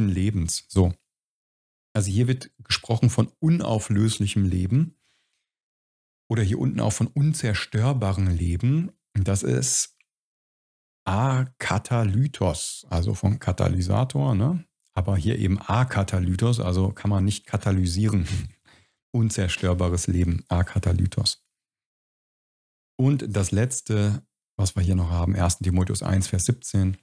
Lebens. 0.09 0.65
So. 0.69 0.95
Also 1.95 2.11
hier 2.11 2.29
wird 2.29 2.51
gesprochen 2.65 3.11
von 3.11 3.31
unauflöslichem 3.39 4.45
Leben 4.45 4.99
oder 6.31 6.43
hier 6.43 6.59
unten 6.59 6.81
auch 6.81 6.93
von 6.93 7.09
unzerstörbarem 7.09 8.29
Leben. 8.29 8.93
Das 9.13 9.43
ist 9.43 9.99
Akatalytos, 11.05 12.87
also 12.89 13.15
von 13.15 13.39
Katalysator, 13.39 14.35
ne? 14.35 14.65
aber 14.95 15.17
hier 15.17 15.39
eben 15.39 15.61
Akatalytos, 15.61 16.61
also 16.61 16.93
kann 16.93 17.11
man 17.11 17.25
nicht 17.25 17.47
katalysieren. 17.47 18.27
Unzerstörbares 19.15 20.07
Leben, 20.07 20.43
Akatalytos. 20.49 21.45
Und 23.03 23.25
das 23.37 23.51
letzte, 23.51 24.25
was 24.57 24.77
wir 24.77 24.83
hier 24.85 24.95
noch 24.95 25.11
haben, 25.11 25.35
1. 25.35 25.59
Timotheus 25.59 26.05
1, 26.05 26.29
Vers 26.29 26.45
17. 26.45 26.97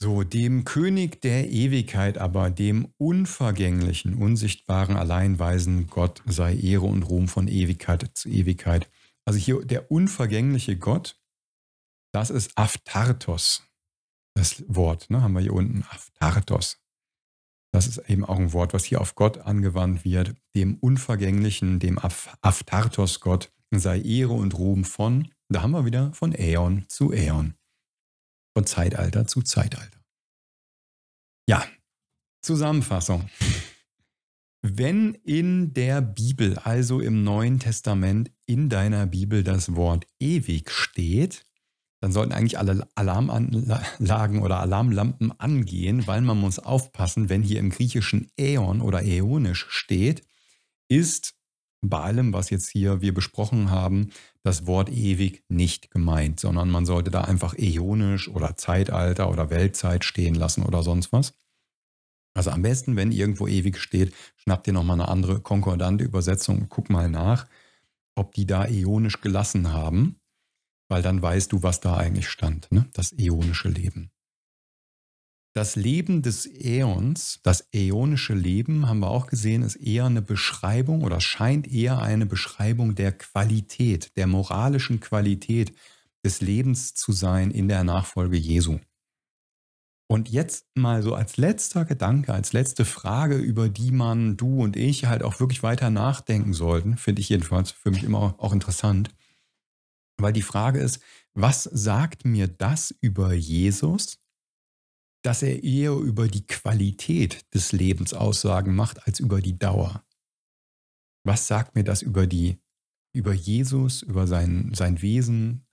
So, 0.00 0.22
dem 0.22 0.64
König 0.64 1.20
der 1.20 1.50
Ewigkeit 1.50 2.16
aber, 2.16 2.50
dem 2.50 2.94
unvergänglichen, 2.96 4.14
unsichtbaren, 4.14 4.96
alleinweisen 4.96 5.88
Gott 5.88 6.22
sei 6.26 6.54
Ehre 6.54 6.86
und 6.86 7.02
Ruhm 7.02 7.26
von 7.26 7.48
Ewigkeit 7.48 8.08
zu 8.14 8.28
Ewigkeit. 8.28 8.88
Also 9.24 9.40
hier 9.40 9.64
der 9.64 9.90
unvergängliche 9.90 10.78
Gott, 10.78 11.20
das 12.12 12.30
ist 12.30 12.56
Aftartos, 12.56 13.64
das 14.36 14.62
Wort, 14.68 15.10
ne, 15.10 15.22
haben 15.22 15.32
wir 15.32 15.40
hier 15.40 15.54
unten, 15.54 15.82
Aftartos. 15.82 16.83
Das 17.74 17.88
ist 17.88 17.98
eben 18.08 18.24
auch 18.24 18.38
ein 18.38 18.52
Wort, 18.52 18.72
was 18.72 18.84
hier 18.84 19.00
auf 19.00 19.16
Gott 19.16 19.38
angewandt 19.38 20.04
wird, 20.04 20.36
dem 20.54 20.76
Unvergänglichen, 20.76 21.80
dem 21.80 21.98
Aftartos 21.98 23.18
Gott, 23.18 23.50
sei 23.72 24.00
Ehre 24.00 24.34
und 24.34 24.56
Ruhm 24.56 24.84
von, 24.84 25.32
da 25.48 25.62
haben 25.62 25.72
wir 25.72 25.84
wieder 25.84 26.12
von 26.12 26.32
Äon 26.32 26.84
zu 26.86 27.12
Äon, 27.12 27.54
von 28.56 28.64
Zeitalter 28.64 29.26
zu 29.26 29.42
Zeitalter. 29.42 29.98
Ja, 31.48 31.66
Zusammenfassung. 32.42 33.28
Wenn 34.62 35.14
in 35.24 35.74
der 35.74 36.00
Bibel, 36.00 36.56
also 36.60 37.00
im 37.00 37.24
Neuen 37.24 37.58
Testament, 37.58 38.30
in 38.46 38.68
deiner 38.68 39.06
Bibel 39.06 39.42
das 39.42 39.74
Wort 39.74 40.06
ewig 40.20 40.70
steht, 40.70 41.44
dann 42.04 42.12
sollten 42.12 42.34
eigentlich 42.34 42.58
alle 42.58 42.86
Alarmanlagen 42.96 44.42
oder 44.42 44.60
Alarmlampen 44.60 45.32
angehen, 45.40 46.06
weil 46.06 46.20
man 46.20 46.38
muss 46.38 46.58
aufpassen, 46.58 47.30
wenn 47.30 47.42
hier 47.42 47.58
im 47.58 47.70
griechischen 47.70 48.30
Äon 48.38 48.82
oder 48.82 49.02
Äonisch 49.02 49.64
steht, 49.70 50.22
ist 50.86 51.34
bei 51.80 51.98
allem, 51.98 52.34
was 52.34 52.50
jetzt 52.50 52.68
hier 52.68 53.00
wir 53.00 53.14
besprochen 53.14 53.70
haben, 53.70 54.10
das 54.42 54.66
Wort 54.66 54.90
ewig 54.90 55.44
nicht 55.48 55.90
gemeint, 55.90 56.40
sondern 56.40 56.68
man 56.68 56.84
sollte 56.84 57.10
da 57.10 57.22
einfach 57.22 57.54
äonisch 57.56 58.28
oder 58.28 58.54
Zeitalter 58.54 59.30
oder 59.30 59.48
Weltzeit 59.48 60.04
stehen 60.04 60.34
lassen 60.34 60.62
oder 60.62 60.82
sonst 60.82 61.10
was. 61.10 61.32
Also 62.34 62.50
am 62.50 62.60
besten, 62.60 62.96
wenn 62.96 63.12
irgendwo 63.12 63.46
ewig 63.46 63.78
steht, 63.78 64.12
schnapp 64.36 64.62
dir 64.64 64.74
nochmal 64.74 65.00
eine 65.00 65.08
andere 65.08 65.40
konkordante 65.40 66.04
Übersetzung 66.04 66.58
und 66.58 66.68
guck 66.68 66.90
mal 66.90 67.08
nach, 67.08 67.46
ob 68.14 68.34
die 68.34 68.46
da 68.46 68.66
äonisch 68.66 69.22
gelassen 69.22 69.72
haben 69.72 70.20
weil 70.94 71.02
dann 71.02 71.20
weißt 71.20 71.50
du, 71.50 71.64
was 71.64 71.80
da 71.80 71.96
eigentlich 71.96 72.28
stand, 72.28 72.70
ne? 72.70 72.86
das 72.92 73.12
äonische 73.18 73.68
Leben. 73.68 74.12
Das 75.52 75.74
Leben 75.74 76.22
des 76.22 76.46
Äons, 76.46 77.40
das 77.42 77.66
äonische 77.74 78.34
Leben, 78.34 78.86
haben 78.86 79.00
wir 79.00 79.10
auch 79.10 79.26
gesehen, 79.26 79.62
ist 79.62 79.74
eher 79.74 80.04
eine 80.04 80.22
Beschreibung 80.22 81.02
oder 81.02 81.20
scheint 81.20 81.66
eher 81.66 81.98
eine 82.00 82.26
Beschreibung 82.26 82.94
der 82.94 83.10
Qualität, 83.10 84.16
der 84.16 84.28
moralischen 84.28 85.00
Qualität 85.00 85.74
des 86.24 86.40
Lebens 86.40 86.94
zu 86.94 87.10
sein 87.10 87.50
in 87.50 87.66
der 87.66 87.82
Nachfolge 87.82 88.36
Jesu. 88.36 88.78
Und 90.08 90.28
jetzt 90.28 90.68
mal 90.76 91.02
so 91.02 91.16
als 91.16 91.38
letzter 91.38 91.84
Gedanke, 91.84 92.32
als 92.32 92.52
letzte 92.52 92.84
Frage, 92.84 93.34
über 93.34 93.68
die 93.68 93.90
man, 93.90 94.36
du 94.36 94.62
und 94.62 94.76
ich 94.76 95.06
halt 95.06 95.24
auch 95.24 95.40
wirklich 95.40 95.64
weiter 95.64 95.90
nachdenken 95.90 96.52
sollten, 96.52 96.96
finde 96.98 97.20
ich 97.20 97.30
jedenfalls 97.30 97.72
für 97.72 97.90
mich 97.90 98.04
immer 98.04 98.36
auch 98.38 98.52
interessant. 98.52 99.10
Weil 100.16 100.32
die 100.32 100.42
Frage 100.42 100.80
ist, 100.80 101.00
was 101.34 101.64
sagt 101.64 102.24
mir 102.24 102.48
das 102.48 102.94
über 103.00 103.32
Jesus, 103.32 104.18
dass 105.24 105.42
er 105.42 105.62
eher 105.64 105.92
über 105.92 106.28
die 106.28 106.46
Qualität 106.46 107.52
des 107.54 107.72
Lebens 107.72 108.14
Aussagen 108.14 108.74
macht 108.74 109.06
als 109.06 109.20
über 109.20 109.40
die 109.40 109.58
Dauer? 109.58 110.04
Was 111.26 111.46
sagt 111.46 111.74
mir 111.74 111.84
das 111.84 112.02
über 112.02 112.26
die 112.26 112.60
über 113.14 113.32
Jesus, 113.32 114.02
über 114.02 114.26
sein, 114.26 114.74
sein 114.74 115.00
Wesen, 115.00 115.66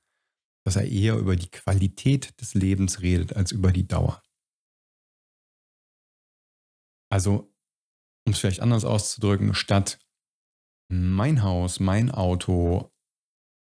dass 0.64 0.76
er 0.76 0.88
eher 0.88 1.18
über 1.18 1.36
die 1.36 1.50
Qualität 1.50 2.40
des 2.40 2.54
Lebens 2.54 3.02
redet 3.02 3.36
als 3.36 3.52
über 3.52 3.72
die 3.72 3.88
Dauer? 3.88 4.22
Also, 7.12 7.52
um 8.26 8.34
es 8.34 8.40
vielleicht 8.40 8.62
anders 8.62 8.86
auszudrücken, 8.86 9.54
statt 9.54 10.00
mein 10.90 11.42
Haus, 11.42 11.80
mein 11.80 12.12
Auto, 12.12 12.91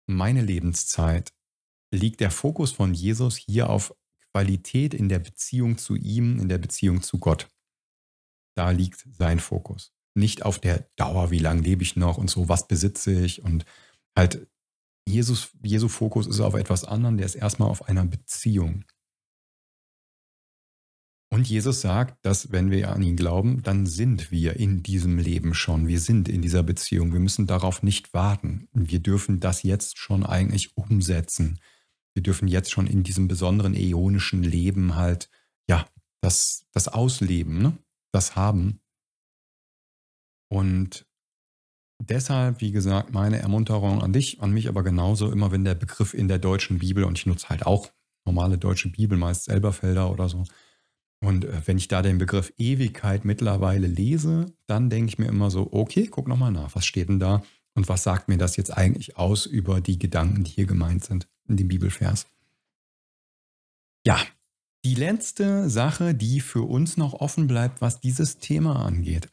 meine 0.10 0.42
Lebenszeit 0.42 1.34
liegt 1.92 2.20
der 2.20 2.32
Fokus 2.32 2.72
von 2.72 2.94
Jesus 2.94 3.38
hier 3.38 3.70
auf 3.70 3.96
Qualität 4.34 4.94
in 4.94 5.10
der 5.10 5.20
Beziehung 5.20 5.78
zu 5.78 5.96
ihm, 5.96 6.40
in 6.40 6.50
der 6.50 6.58
Beziehung 6.58 7.02
zu 7.02 7.20
Gott. 7.20 7.48
Da 8.56 8.72
liegt 8.72 9.06
sein 9.12 9.40
Fokus. 9.40 9.94
nicht 10.16 10.44
auf 10.44 10.60
der 10.60 10.90
Dauer, 10.98 11.32
wie 11.32 11.40
lange 11.40 11.62
lebe 11.62 11.84
ich 11.84 11.96
noch 11.96 12.18
und 12.18 12.30
so, 12.30 12.50
was 12.50 12.68
besitze 12.68 13.14
ich 13.24 13.42
und 13.42 13.66
halt 14.18 14.48
Jesus, 15.08 15.52
Jesu 15.64 15.88
Fokus 15.88 16.28
ist 16.28 16.40
auf 16.40 16.54
etwas 16.54 16.84
anderem, 16.84 17.18
der 17.18 17.26
ist 17.26 17.36
erstmal 17.36 17.70
auf 17.70 17.88
einer 17.88 18.06
Beziehung. 18.06 18.86
Und 21.40 21.48
Jesus 21.48 21.80
sagt, 21.80 22.18
dass 22.26 22.52
wenn 22.52 22.70
wir 22.70 22.92
an 22.92 23.02
ihn 23.02 23.16
glauben, 23.16 23.64
dann 23.64 23.86
sind 23.86 24.30
wir 24.30 24.58
in 24.58 24.84
diesem 24.84 25.18
Leben 25.18 25.54
schon. 25.54 25.88
Wir 25.88 26.02
sind 26.02 26.28
in 26.28 26.42
dieser 26.42 26.64
Beziehung. 26.64 27.14
Wir 27.14 27.22
müssen 27.22 27.48
darauf 27.48 27.82
nicht 27.82 28.14
warten. 28.14 28.68
Wir 28.74 29.00
dürfen 29.00 29.40
das 29.40 29.64
jetzt 29.64 29.98
schon 29.98 30.26
eigentlich 30.26 30.76
umsetzen. 30.76 31.62
Wir 32.14 32.24
dürfen 32.24 32.50
jetzt 32.50 32.72
schon 32.72 32.88
in 32.88 33.04
diesem 33.04 33.30
besonderen 33.30 33.74
äonischen 33.74 34.44
Leben 34.44 34.98
halt, 34.98 35.30
ja, 35.70 35.88
das, 36.20 36.66
das 36.74 36.90
ausleben, 36.90 37.62
ne? 37.62 37.78
das 38.12 38.36
haben. 38.36 38.82
Und 40.50 41.08
deshalb, 42.02 42.60
wie 42.60 42.74
gesagt, 42.74 43.14
meine 43.14 43.40
Ermunterung 43.40 44.02
an 44.02 44.12
dich, 44.12 44.42
an 44.42 44.52
mich 44.52 44.68
aber 44.68 44.84
genauso, 44.84 45.32
immer 45.32 45.54
wenn 45.54 45.64
der 45.64 45.76
Begriff 45.76 46.14
in 46.14 46.28
der 46.28 46.40
deutschen 46.40 46.80
Bibel, 46.80 47.06
und 47.06 47.18
ich 47.18 47.26
nutze 47.26 47.48
halt 47.48 47.66
auch 47.66 47.90
normale 48.26 48.58
deutsche 48.58 48.90
Bibel, 48.90 49.18
meist 49.18 49.48
Elberfelder 49.48 50.12
oder 50.12 50.28
so, 50.28 50.44
und 51.22 51.46
äh, 51.46 51.62
wenn 51.66 51.78
ich 51.78 51.88
da 51.88 52.02
den 52.02 52.18
Begriff 52.18 52.54
Ewigkeit 52.58 53.26
mittlerweile 53.26 53.88
lese, 53.88 54.54
dann 54.68 54.90
denke 54.90 55.10
ich 55.10 55.20
mir 55.20 55.28
immer 55.28 55.52
so, 55.52 55.70
okay, 55.72 56.08
guck 56.08 56.28
nochmal 56.28 56.52
nach, 56.52 56.76
was 56.76 56.86
steht 56.86 57.10
denn 57.10 57.20
da 57.20 57.44
und 57.76 57.90
was 57.90 58.04
sagt 58.04 58.28
mir 58.28 58.38
das 58.38 58.56
jetzt 58.56 58.76
eigentlich 58.76 59.18
aus 59.18 59.46
über 59.46 59.82
die 59.82 60.00
Gedanken, 60.00 60.44
die 60.44 60.52
hier 60.52 60.66
gemeint 60.66 61.04
sind 61.04 61.28
in 61.48 61.58
dem 61.58 61.68
Bibelvers. 61.68 62.28
Ja, 64.06 64.18
die 64.86 64.96
letzte 64.96 65.70
Sache, 65.70 66.16
die 66.16 66.40
für 66.40 66.64
uns 66.64 66.96
noch 66.96 67.14
offen 67.14 67.48
bleibt, 67.48 67.82
was 67.82 68.00
dieses 68.00 68.40
Thema 68.40 68.86
angeht. 68.86 69.30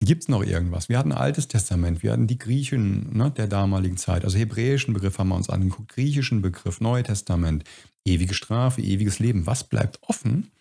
Gibt 0.00 0.24
es 0.24 0.28
noch 0.28 0.44
irgendwas? 0.44 0.88
Wir 0.88 0.98
hatten 0.98 1.10
Altes 1.10 1.48
Testament, 1.48 2.02
wir 2.02 2.12
hatten 2.12 2.28
die 2.28 2.38
Griechen 2.38 3.16
ne, 3.16 3.30
der 3.30 3.48
damaligen 3.48 3.96
Zeit, 3.96 4.24
also 4.24 4.38
hebräischen 4.38 4.94
Begriff 4.94 5.18
haben 5.18 5.28
wir 5.28 5.34
uns 5.34 5.48
angeguckt, 5.48 5.88
griechischen 5.88 6.42
Begriff, 6.42 6.80
Neue 6.80 7.02
Testament, 7.02 7.64
ewige 8.04 8.34
Strafe, 8.34 8.80
ewiges 8.80 9.18
Leben. 9.18 9.46
Was 9.46 9.64
bleibt 9.64 9.98
offen? 10.02 10.52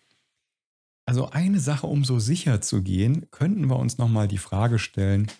Also 1.07 1.29
eine 1.29 1.59
Sache, 1.61 1.87
um 1.87 2.03
so 2.03 2.19
sicher 2.19 2.59
zu 2.59 2.83
gehen, 2.83 3.31
könnten 3.31 3.69
wir 3.69 3.79
uns 3.79 3.97
nochmal 3.97 4.27
die 4.27 4.37
Frage 4.37 4.77
stellen, 4.77 5.31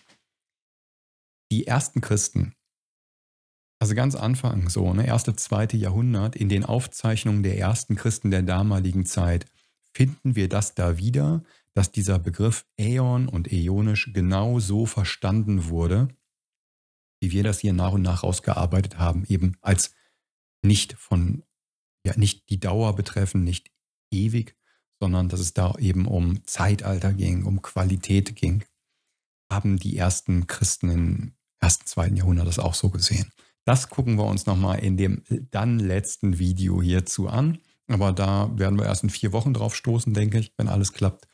die 1.52 1.66
ersten 1.66 2.00
Christen, 2.00 2.54
also 3.80 3.94
ganz 3.94 4.14
Anfang 4.14 4.70
so, 4.70 4.92
ne, 4.94 5.06
erste, 5.06 5.36
zweite 5.36 5.76
Jahrhundert, 5.76 6.36
in 6.36 6.48
den 6.48 6.64
Aufzeichnungen 6.64 7.42
der 7.42 7.58
ersten 7.58 7.96
Christen 7.96 8.30
der 8.30 8.42
damaligen 8.42 9.04
Zeit, 9.04 9.44
finden 9.94 10.34
wir 10.34 10.48
das 10.48 10.74
da 10.74 10.96
wieder, 10.98 11.44
dass 11.74 11.92
dieser 11.92 12.18
Begriff 12.18 12.66
Äon 12.78 13.28
und 13.28 13.52
Äonisch 13.52 14.10
genau 14.12 14.60
so 14.60 14.86
verstanden 14.86 15.68
wurde, 15.68 16.08
wie 17.20 17.30
wir 17.30 17.44
das 17.44 17.60
hier 17.60 17.72
nach 17.72 17.92
und 17.92 18.02
nach 18.02 18.22
ausgearbeitet 18.22 18.98
haben, 18.98 19.24
eben 19.28 19.56
als 19.60 19.94
nicht 20.62 20.94
von, 20.94 21.44
ja, 22.04 22.16
nicht 22.16 22.48
die 22.48 22.58
Dauer 22.58 22.96
betreffen, 22.96 23.44
nicht 23.44 23.70
ewig, 24.10 24.57
sondern 25.00 25.28
dass 25.28 25.40
es 25.40 25.54
da 25.54 25.74
eben 25.78 26.06
um 26.06 26.44
Zeitalter 26.44 27.12
ging, 27.12 27.44
um 27.44 27.62
Qualität 27.62 28.36
ging, 28.36 28.64
haben 29.50 29.78
die 29.78 29.96
ersten 29.96 30.46
Christen 30.46 30.90
im 30.90 31.32
ersten, 31.60 31.86
zweiten 31.86 32.16
Jahrhundert 32.16 32.46
das 32.46 32.58
auch 32.58 32.74
so 32.74 32.90
gesehen. 32.90 33.32
Das 33.64 33.88
gucken 33.90 34.16
wir 34.16 34.24
uns 34.24 34.46
nochmal 34.46 34.78
in 34.78 34.96
dem 34.96 35.22
dann 35.50 35.78
letzten 35.78 36.38
Video 36.38 36.80
hierzu 36.80 37.28
an. 37.28 37.58
Aber 37.86 38.12
da 38.12 38.50
werden 38.58 38.78
wir 38.78 38.86
erst 38.86 39.02
in 39.02 39.10
vier 39.10 39.32
Wochen 39.32 39.54
drauf 39.54 39.74
stoßen, 39.74 40.12
denke 40.12 40.38
ich, 40.38 40.52
wenn 40.56 40.68
alles 40.68 40.92
klappt. 40.92 41.26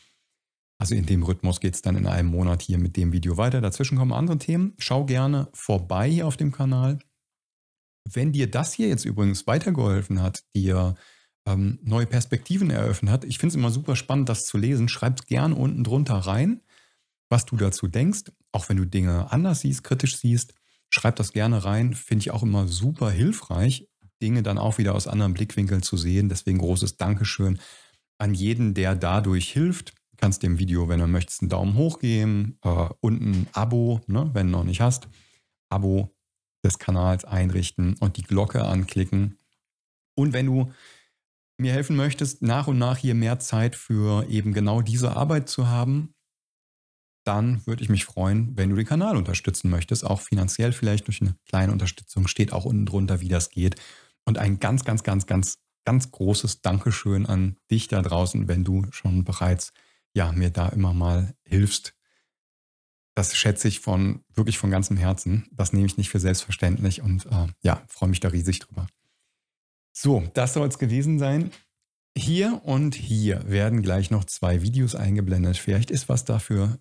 Also 0.78 0.94
in 0.94 1.06
dem 1.06 1.22
Rhythmus 1.22 1.60
geht 1.60 1.74
es 1.74 1.82
dann 1.82 1.96
in 1.96 2.06
einem 2.06 2.28
Monat 2.28 2.62
hier 2.62 2.78
mit 2.78 2.96
dem 2.96 3.12
Video 3.12 3.36
weiter. 3.36 3.60
Dazwischen 3.60 3.98
kommen 3.98 4.12
andere 4.12 4.38
Themen. 4.38 4.74
Schau 4.78 5.04
gerne 5.04 5.48
vorbei 5.52 6.08
hier 6.10 6.26
auf 6.26 6.36
dem 6.36 6.52
Kanal. 6.52 6.98
Wenn 8.04 8.32
dir 8.32 8.50
das 8.50 8.72
hier 8.72 8.88
jetzt 8.88 9.04
übrigens 9.04 9.46
weitergeholfen 9.46 10.20
hat, 10.20 10.44
dir 10.54 10.94
ähm, 11.46 11.78
neue 11.82 12.06
Perspektiven 12.06 12.70
eröffnet 12.70 13.12
hat. 13.12 13.24
Ich 13.24 13.38
finde 13.38 13.52
es 13.52 13.56
immer 13.56 13.70
super 13.70 13.96
spannend, 13.96 14.28
das 14.28 14.46
zu 14.46 14.58
lesen. 14.58 14.88
Schreib 14.88 15.20
es 15.20 15.26
gerne 15.26 15.54
unten 15.54 15.84
drunter 15.84 16.14
rein, 16.14 16.62
was 17.28 17.44
du 17.44 17.56
dazu 17.56 17.88
denkst. 17.88 18.32
Auch 18.52 18.68
wenn 18.68 18.76
du 18.76 18.84
Dinge 18.84 19.30
anders 19.32 19.60
siehst, 19.60 19.84
kritisch 19.84 20.16
siehst, 20.16 20.54
schreib 20.90 21.16
das 21.16 21.32
gerne 21.32 21.64
rein. 21.64 21.94
Finde 21.94 22.22
ich 22.22 22.30
auch 22.30 22.42
immer 22.42 22.68
super 22.68 23.10
hilfreich, 23.10 23.88
Dinge 24.22 24.42
dann 24.42 24.58
auch 24.58 24.78
wieder 24.78 24.94
aus 24.94 25.06
anderen 25.06 25.34
Blickwinkeln 25.34 25.82
zu 25.82 25.96
sehen. 25.96 26.28
Deswegen 26.28 26.58
großes 26.58 26.96
Dankeschön 26.96 27.58
an 28.18 28.34
jeden, 28.34 28.74
der 28.74 28.94
dadurch 28.94 29.52
hilft. 29.52 29.90
Du 30.12 30.16
kannst 30.18 30.42
dem 30.42 30.58
Video, 30.58 30.88
wenn 30.88 31.00
du 31.00 31.06
möchtest, 31.06 31.42
einen 31.42 31.48
Daumen 31.50 31.74
hoch 31.74 31.98
geben, 31.98 32.58
äh, 32.62 32.88
unten 33.00 33.32
ein 33.32 33.46
Abo, 33.52 34.00
ne, 34.06 34.30
wenn 34.32 34.46
du 34.46 34.52
noch 34.52 34.64
nicht 34.64 34.80
hast. 34.80 35.08
Abo 35.68 36.14
des 36.64 36.78
Kanals 36.78 37.24
einrichten 37.24 37.96
und 38.00 38.16
die 38.16 38.22
Glocke 38.22 38.64
anklicken. 38.64 39.38
Und 40.14 40.32
wenn 40.32 40.46
du 40.46 40.72
mir 41.56 41.72
helfen 41.72 41.96
möchtest, 41.96 42.42
nach 42.42 42.66
und 42.66 42.78
nach 42.78 42.96
hier 42.96 43.14
mehr 43.14 43.38
Zeit 43.38 43.76
für 43.76 44.28
eben 44.28 44.52
genau 44.52 44.82
diese 44.82 45.16
Arbeit 45.16 45.48
zu 45.48 45.68
haben, 45.68 46.14
dann 47.24 47.66
würde 47.66 47.82
ich 47.82 47.88
mich 47.88 48.04
freuen, 48.04 48.56
wenn 48.56 48.70
du 48.70 48.76
den 48.76 48.86
Kanal 48.86 49.16
unterstützen 49.16 49.70
möchtest, 49.70 50.04
auch 50.04 50.20
finanziell 50.20 50.72
vielleicht 50.72 51.06
durch 51.06 51.22
eine 51.22 51.36
kleine 51.46 51.72
Unterstützung, 51.72 52.28
steht 52.28 52.52
auch 52.52 52.64
unten 52.64 52.86
drunter, 52.86 53.20
wie 53.20 53.28
das 53.28 53.50
geht. 53.50 53.76
Und 54.24 54.38
ein 54.38 54.60
ganz, 54.60 54.84
ganz, 54.84 55.02
ganz, 55.02 55.26
ganz, 55.26 55.58
ganz 55.84 56.10
großes 56.10 56.60
Dankeschön 56.60 57.26
an 57.26 57.56
dich 57.70 57.88
da 57.88 58.02
draußen, 58.02 58.48
wenn 58.48 58.64
du 58.64 58.86
schon 58.90 59.24
bereits 59.24 59.72
ja, 60.14 60.32
mir 60.32 60.50
da 60.50 60.68
immer 60.68 60.94
mal 60.94 61.34
hilfst. 61.44 61.94
Das 63.14 63.36
schätze 63.36 63.68
ich 63.68 63.80
von 63.80 64.24
wirklich 64.32 64.58
von 64.58 64.70
ganzem 64.70 64.96
Herzen. 64.96 65.46
Das 65.52 65.72
nehme 65.72 65.86
ich 65.86 65.96
nicht 65.96 66.10
für 66.10 66.20
selbstverständlich 66.20 67.00
und 67.02 67.26
äh, 67.26 67.46
ja, 67.62 67.82
freue 67.88 68.08
mich 68.08 68.20
da 68.20 68.28
riesig 68.28 68.60
drüber. 68.60 68.86
So, 69.96 70.24
das 70.34 70.54
soll 70.54 70.68
es 70.68 70.78
gewesen 70.78 71.18
sein. 71.18 71.50
Hier 72.16 72.60
und 72.64 72.94
hier 72.94 73.48
werden 73.48 73.82
gleich 73.82 74.10
noch 74.10 74.24
zwei 74.24 74.62
Videos 74.62 74.94
eingeblendet. 74.94 75.56
Vielleicht 75.56 75.90
ist 75.90 76.08
was 76.08 76.24
dafür, 76.24 76.78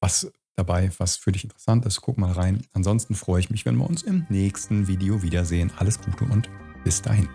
was 0.00 0.32
dabei, 0.56 0.90
was 0.98 1.16
für 1.16 1.32
dich 1.32 1.42
interessant 1.44 1.86
ist. 1.86 2.00
Guck 2.00 2.18
mal 2.18 2.32
rein. 2.32 2.66
Ansonsten 2.72 3.14
freue 3.14 3.38
ich 3.40 3.50
mich, 3.50 3.64
wenn 3.66 3.76
wir 3.76 3.88
uns 3.88 4.02
im 4.02 4.26
nächsten 4.28 4.88
Video 4.88 5.22
wiedersehen. 5.22 5.72
Alles 5.76 6.00
Gute 6.00 6.24
und 6.24 6.48
bis 6.84 7.02
dahin. 7.02 7.28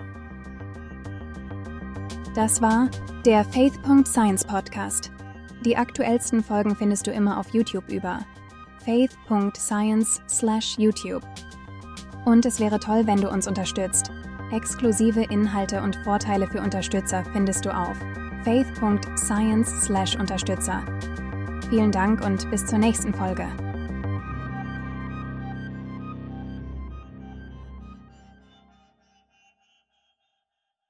Das 2.36 2.62
war 2.62 2.92
der 3.26 3.44
Faith.Science 3.44 4.46
Podcast. 4.46 5.12
Die 5.66 5.76
aktuellsten 5.76 6.44
Folgen 6.44 6.76
findest 6.76 7.08
du 7.08 7.12
immer 7.12 7.40
auf 7.40 7.52
YouTube 7.54 7.90
über 7.90 8.24
faith.science/youtube. 8.86 11.28
Und 12.26 12.46
es 12.46 12.60
wäre 12.60 12.80
toll, 12.80 13.08
wenn 13.08 13.20
du 13.20 13.28
uns 13.30 13.48
unterstützt. 13.48 14.12
Exklusive 14.52 15.24
Inhalte 15.30 15.82
und 15.82 15.96
Vorteile 15.98 16.48
für 16.48 16.62
Unterstützer 16.62 17.24
findest 17.34 17.66
du 17.66 17.76
auf 17.76 17.98
faith.science/unterstützer. 18.44 20.82
Vielen 21.70 21.92
Dank 21.92 22.26
und 22.26 22.50
bis 22.50 22.66
zur 22.66 22.80
nächsten 22.80 23.14
Folge. 23.14 23.46